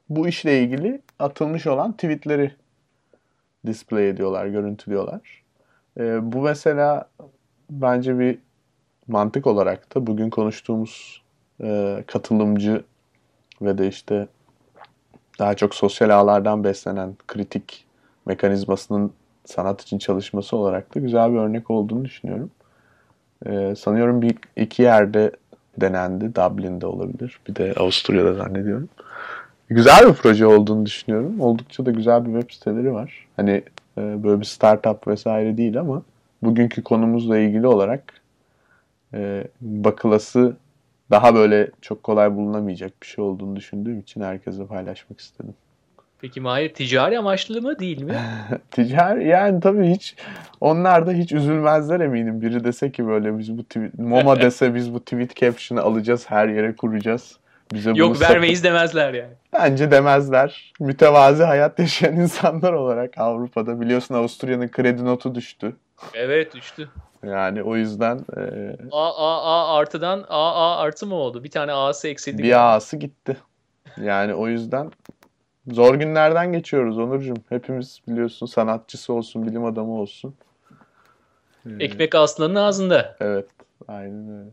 bu 0.10 0.28
işle 0.28 0.62
ilgili 0.62 1.02
atılmış 1.20 1.68
olan 1.68 1.92
tweetleri 1.92 2.52
display 3.66 4.10
ediyorlar, 4.10 4.46
görüntülüyorlar. 4.46 5.44
E, 6.00 6.32
bu 6.32 6.42
mesela 6.42 7.10
bence 7.70 8.20
bir 8.20 8.38
mantık 9.08 9.48
olarak 9.48 9.96
da 9.96 10.08
bugün 10.08 10.30
konuştuğumuz 10.30 11.24
e, 11.64 12.04
katılımcı 12.08 12.84
ve 13.62 13.78
de 13.78 13.88
işte 13.88 14.28
daha 15.40 15.54
çok 15.54 15.76
sosyal 15.76 16.10
ağlardan 16.10 16.64
beslenen 16.64 17.16
kritik 17.28 17.86
mekanizmasının 18.26 19.14
sanat 19.46 19.82
için 19.82 19.98
çalışması 19.98 20.58
olarak 20.58 20.96
da 20.96 21.00
güzel 21.00 21.32
bir 21.32 21.38
örnek 21.38 21.72
olduğunu 21.72 22.06
düşünüyorum. 22.06 22.52
Ee, 23.46 23.76
sanıyorum 23.78 24.22
bir 24.22 24.36
iki 24.56 24.82
yerde 24.82 25.32
denendi. 25.78 26.36
Dublin'de 26.36 26.86
olabilir. 26.86 27.40
Bir 27.48 27.56
de 27.56 27.74
Avusturya'da 27.78 28.34
zannediyorum. 28.34 28.90
Güzel 29.70 30.08
bir 30.08 30.14
proje 30.14 30.46
olduğunu 30.46 30.86
düşünüyorum. 30.86 31.42
Oldukça 31.42 31.86
da 31.86 31.92
güzel 31.92 32.26
bir 32.26 32.40
web 32.40 32.54
siteleri 32.54 32.94
var. 32.94 33.28
Hani 33.36 33.64
e, 33.98 34.24
böyle 34.24 34.40
bir 34.40 34.46
startup 34.46 35.08
vesaire 35.08 35.58
değil 35.58 35.80
ama 35.80 36.02
bugünkü 36.44 36.84
konumuzla 36.84 37.38
ilgili 37.38 37.68
olarak 37.68 38.14
e, 39.14 39.48
bakılası 39.62 40.56
daha 41.12 41.36
böyle 41.36 41.72
çok 41.82 42.04
kolay 42.04 42.36
bulunamayacak 42.36 42.92
bir 43.02 43.08
şey 43.08 43.24
olduğunu 43.24 43.56
düşündüğüm 43.56 44.00
için 44.00 44.22
herkese 44.22 44.66
paylaşmak 44.66 45.20
istedim. 45.20 45.54
Peki 46.22 46.42
Mahir 46.42 46.74
ticari 46.74 47.20
amaçlı 47.20 47.62
mı 47.62 47.80
değil 47.80 48.02
mi? 48.02 48.16
ticari 48.72 49.28
yani 49.28 49.60
tabii 49.60 49.88
hiç 49.88 50.16
onlar 50.62 51.08
da 51.08 51.12
hiç 51.12 51.32
üzülmezler 51.32 52.00
eminim. 52.00 52.42
Biri 52.42 52.64
dese 52.64 52.92
ki 52.92 53.08
böyle 53.08 53.38
biz 53.38 53.58
bu 53.58 53.64
tweet, 53.64 54.00
MoMA 54.00 54.42
dese 54.42 54.76
biz 54.76 54.94
bu 54.94 55.00
tweet 55.00 55.36
caption'ı 55.36 55.82
alacağız 55.82 56.26
her 56.30 56.48
yere 56.48 56.76
kuracağız. 56.76 57.38
Bize 57.74 57.92
Yok 57.96 58.22
vermeyiz 58.22 58.64
demezler 58.64 59.14
yani. 59.14 59.34
Bence 59.54 59.92
demezler. 59.92 60.74
Mütevazi 60.80 61.44
hayat 61.44 61.80
yaşayan 61.80 62.16
insanlar 62.20 62.74
olarak 62.74 63.18
Avrupa'da 63.18 63.82
biliyorsun 63.82 64.16
Avusturya'nın 64.16 64.68
kredi 64.68 65.06
notu 65.06 65.36
düştü. 65.36 65.76
Evet 66.14 66.56
düştü. 66.56 66.90
Yani 67.24 67.64
o 67.64 67.76
yüzden 67.76 68.26
e... 68.38 68.42
A, 68.92 69.10
A, 69.10 69.42
A 69.44 69.78
artıdan 69.78 70.26
A, 70.30 70.52
A 70.54 70.78
artı 70.78 71.08
mı 71.08 71.16
oldu? 71.16 71.44
Bir 71.44 71.52
tane 71.52 71.72
A'sı 71.72 72.08
eksildi. 72.08 72.44
Bir 72.44 72.76
A'sı 72.76 72.98
gitti. 72.98 73.38
Yani 74.02 74.34
o 74.34 74.48
yüzden 74.48 74.92
zor 75.68 75.96
günlerden 75.96 76.54
geçiyoruz 76.54 76.98
Onurcuğum. 76.98 77.44
Hepimiz 77.50 78.02
biliyorsun 78.08 78.46
sanatçısı 78.46 79.14
olsun, 79.14 79.48
bilim 79.48 79.66
adamı 79.66 79.92
olsun. 79.92 80.36
Ekmek 81.80 82.16
aslanın 82.16 82.56
ağzında. 82.56 83.18
Evet, 83.20 83.50
aynen 83.88 84.40
öyle. 84.40 84.50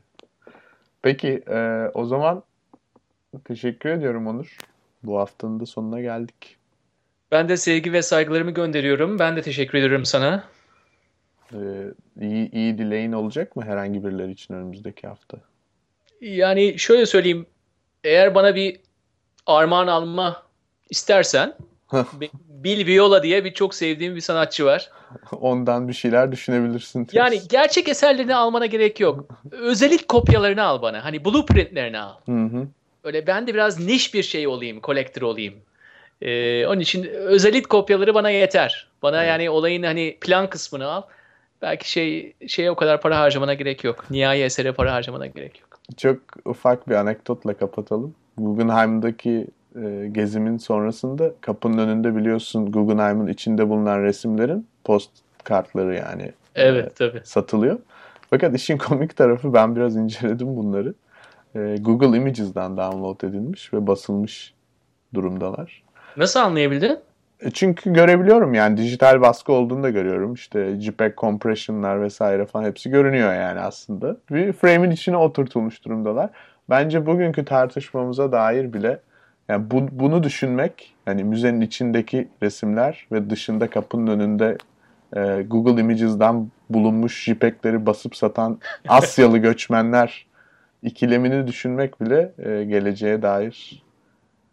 Peki, 1.03 1.43
e, 1.49 1.91
o 1.95 2.05
zaman 2.05 2.43
teşekkür 3.45 3.91
ediyorum 3.91 4.27
Onur. 4.27 4.57
Bu 5.03 5.19
haftanın 5.19 5.61
da 5.61 5.67
sonuna 5.67 6.01
geldik. 6.01 6.57
Ben 7.33 7.49
de 7.49 7.57
sevgi 7.57 7.93
ve 7.93 8.03
saygılarımı 8.03 8.51
gönderiyorum. 8.51 9.19
Ben 9.19 9.37
de 9.37 9.43
teşekkür 9.43 9.79
ediyorum 9.79 10.05
sana. 10.05 10.45
Ee, 11.53 11.59
iyi, 12.21 12.51
iyi 12.51 12.79
dileğin 12.79 13.13
olacak 13.13 13.57
mı 13.57 13.65
herhangi 13.65 14.05
birileri 14.05 14.33
için 14.33 14.55
önümüzdeki 14.55 15.07
hafta? 15.07 15.39
Yani 16.21 16.79
şöyle 16.79 17.07
söyleyeyim. 17.07 17.47
Eğer 18.05 18.35
bana 18.35 18.55
bir 18.55 18.81
armağan 19.47 19.87
alma 19.87 20.43
istersen 20.91 21.55
Bill 22.49 22.87
Viola 22.87 23.23
diye 23.23 23.45
bir 23.45 23.55
çok 23.55 23.75
sevdiğim 23.75 24.17
bir 24.17 24.21
sanatçı 24.21 24.65
var. 24.65 24.91
Ondan 25.41 25.89
bir 25.89 25.93
şeyler 25.93 26.33
düşünebilirsin. 26.33 27.09
Diyorsun. 27.09 27.19
Yani 27.19 27.49
gerçek 27.49 27.89
eserlerini 27.89 28.35
almana 28.35 28.67
gerek 28.67 29.01
yok. 29.01 29.27
Özellik 29.51 30.09
kopyalarını 30.09 30.65
al 30.65 30.83
bana. 30.83 31.05
Hani 31.05 31.25
blueprintlerini 31.25 31.99
al. 31.99 32.15
Hı 32.27 32.45
hı. 32.45 32.67
Öyle 33.05 33.27
ben 33.27 33.47
de 33.47 33.55
biraz 33.55 33.81
niş 33.81 34.15
bir 34.15 34.23
şey 34.23 34.47
olayım, 34.47 34.81
kolektör 34.81 35.23
olayım. 35.23 35.55
Ee, 36.23 36.67
onun 36.67 36.81
için 36.81 37.05
özellik 37.05 37.69
kopyaları 37.69 38.15
bana 38.15 38.31
yeter. 38.31 38.89
Bana 39.03 39.19
evet. 39.19 39.29
yani 39.29 39.51
olayın 39.51 39.83
hani 39.83 40.19
plan 40.21 40.51
kısmını 40.51 40.87
al 40.87 41.03
belki 41.63 41.91
şey 41.91 42.33
şeye 42.47 42.71
o 42.71 42.75
kadar 42.75 43.01
para 43.01 43.19
harcamana 43.19 43.55
gerek 43.55 43.85
yok. 43.85 44.11
Nihai 44.11 44.43
esere 44.43 44.73
para 44.73 44.93
harcamana 44.93 45.27
gerek 45.27 45.61
yok. 45.61 45.79
Çok 45.97 46.19
ufak 46.45 46.89
bir 46.89 46.95
anekdotla 46.95 47.55
kapatalım. 47.55 48.15
Guggenheim'daki 48.39 49.47
e, 49.83 50.09
gezimin 50.13 50.59
sonrasında 50.59 51.33
kapının 51.41 51.79
önünde 51.79 52.17
biliyorsun 52.17 52.73
Guggenheim'in 52.73 53.27
içinde 53.27 53.69
bulunan 53.69 54.03
resimlerin 54.03 54.67
post 54.85 55.11
kartları 55.45 55.95
yani 55.95 56.33
evet, 56.55 56.87
e, 56.87 56.95
tabii. 56.95 57.21
satılıyor. 57.25 57.79
Fakat 58.31 58.55
işin 58.55 58.79
komik 58.79 59.17
tarafı 59.17 59.55
ben 59.55 59.77
biraz 59.77 59.97
inceledim 59.97 60.57
bunları. 60.57 60.95
E, 61.55 61.77
Google 61.81 62.17
Images'dan 62.17 62.77
download 62.77 63.21
edilmiş 63.21 63.73
ve 63.73 63.87
basılmış 63.87 64.55
durumdalar. 65.15 65.83
Nasıl 66.17 66.41
anlayabildin? 66.41 66.99
E, 67.41 67.51
çünkü 67.51 67.93
görebiliyorum 67.93 68.55
yani 68.55 68.77
dijital 68.77 69.21
baskı 69.21 69.53
olduğunu 69.53 69.83
da 69.83 69.91
görüyorum. 69.91 70.35
İşte 70.35 70.81
JPEG 70.81 71.17
compression'lar 71.17 72.03
vesaire 72.03 72.47
falan 72.47 72.65
hepsi 72.65 72.91
görünüyor 72.91 73.35
yani 73.35 73.61
aslında. 73.61 74.17
Bir 74.31 74.53
frame'in 74.53 74.91
içine 74.91 75.17
oturtulmuş 75.17 75.85
durumdalar. 75.85 76.31
Bence 76.71 77.07
bugünkü 77.07 77.45
tartışmamıza 77.45 78.33
dair 78.33 78.73
bile 78.73 79.01
yani 79.49 79.71
bu, 79.71 79.89
bunu 79.93 80.23
düşünmek 80.23 80.95
hani 81.05 81.25
müzenin 81.25 81.61
içindeki 81.61 82.29
resimler 82.43 83.07
ve 83.13 83.31
dışında 83.31 83.71
kapının 83.71 84.07
önünde 84.07 84.59
e, 85.17 85.43
Google 85.43 85.81
Images'dan 85.81 86.51
bulunmuş 86.71 87.25
JPEG'leri 87.25 87.87
basıp 87.87 88.17
satan 88.17 88.61
Asyalı 88.89 89.39
göçmenler 89.39 90.27
ikilemini 90.83 91.47
düşünmek 91.47 92.01
bile 92.01 92.33
e, 92.39 92.65
geleceğe 92.65 93.23
dair 93.23 93.83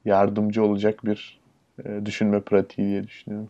yardımcı 0.05 0.63
olacak 0.63 1.05
bir 1.05 1.39
e, 1.85 2.05
düşünme 2.05 2.41
pratiği 2.41 2.87
diye 2.87 3.03
düşünüyorum. 3.03 3.49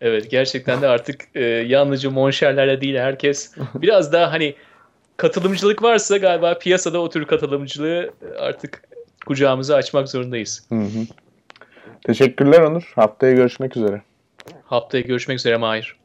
Evet 0.00 0.30
gerçekten 0.30 0.82
de 0.82 0.88
artık 0.88 1.20
e, 1.34 1.44
yalnızca 1.44 2.10
monşerlerle 2.10 2.80
değil 2.80 2.96
herkes 2.96 3.54
biraz 3.74 4.12
daha 4.12 4.32
hani 4.32 4.54
katılımcılık 5.16 5.82
varsa 5.82 6.16
galiba 6.16 6.58
piyasada 6.58 6.98
o 6.98 7.10
tür 7.10 7.24
katılımcılığı 7.24 8.10
artık 8.38 8.82
kucağımıza 9.26 9.76
açmak 9.76 10.08
zorundayız. 10.08 10.66
Hı 10.68 10.74
hı. 10.74 11.06
Teşekkürler 12.04 12.60
Onur. 12.60 12.92
Haftaya 12.94 13.32
görüşmek 13.32 13.76
üzere. 13.76 14.02
Haftaya 14.64 15.02
görüşmek 15.04 15.38
üzere 15.38 15.56
Mahir. 15.56 16.01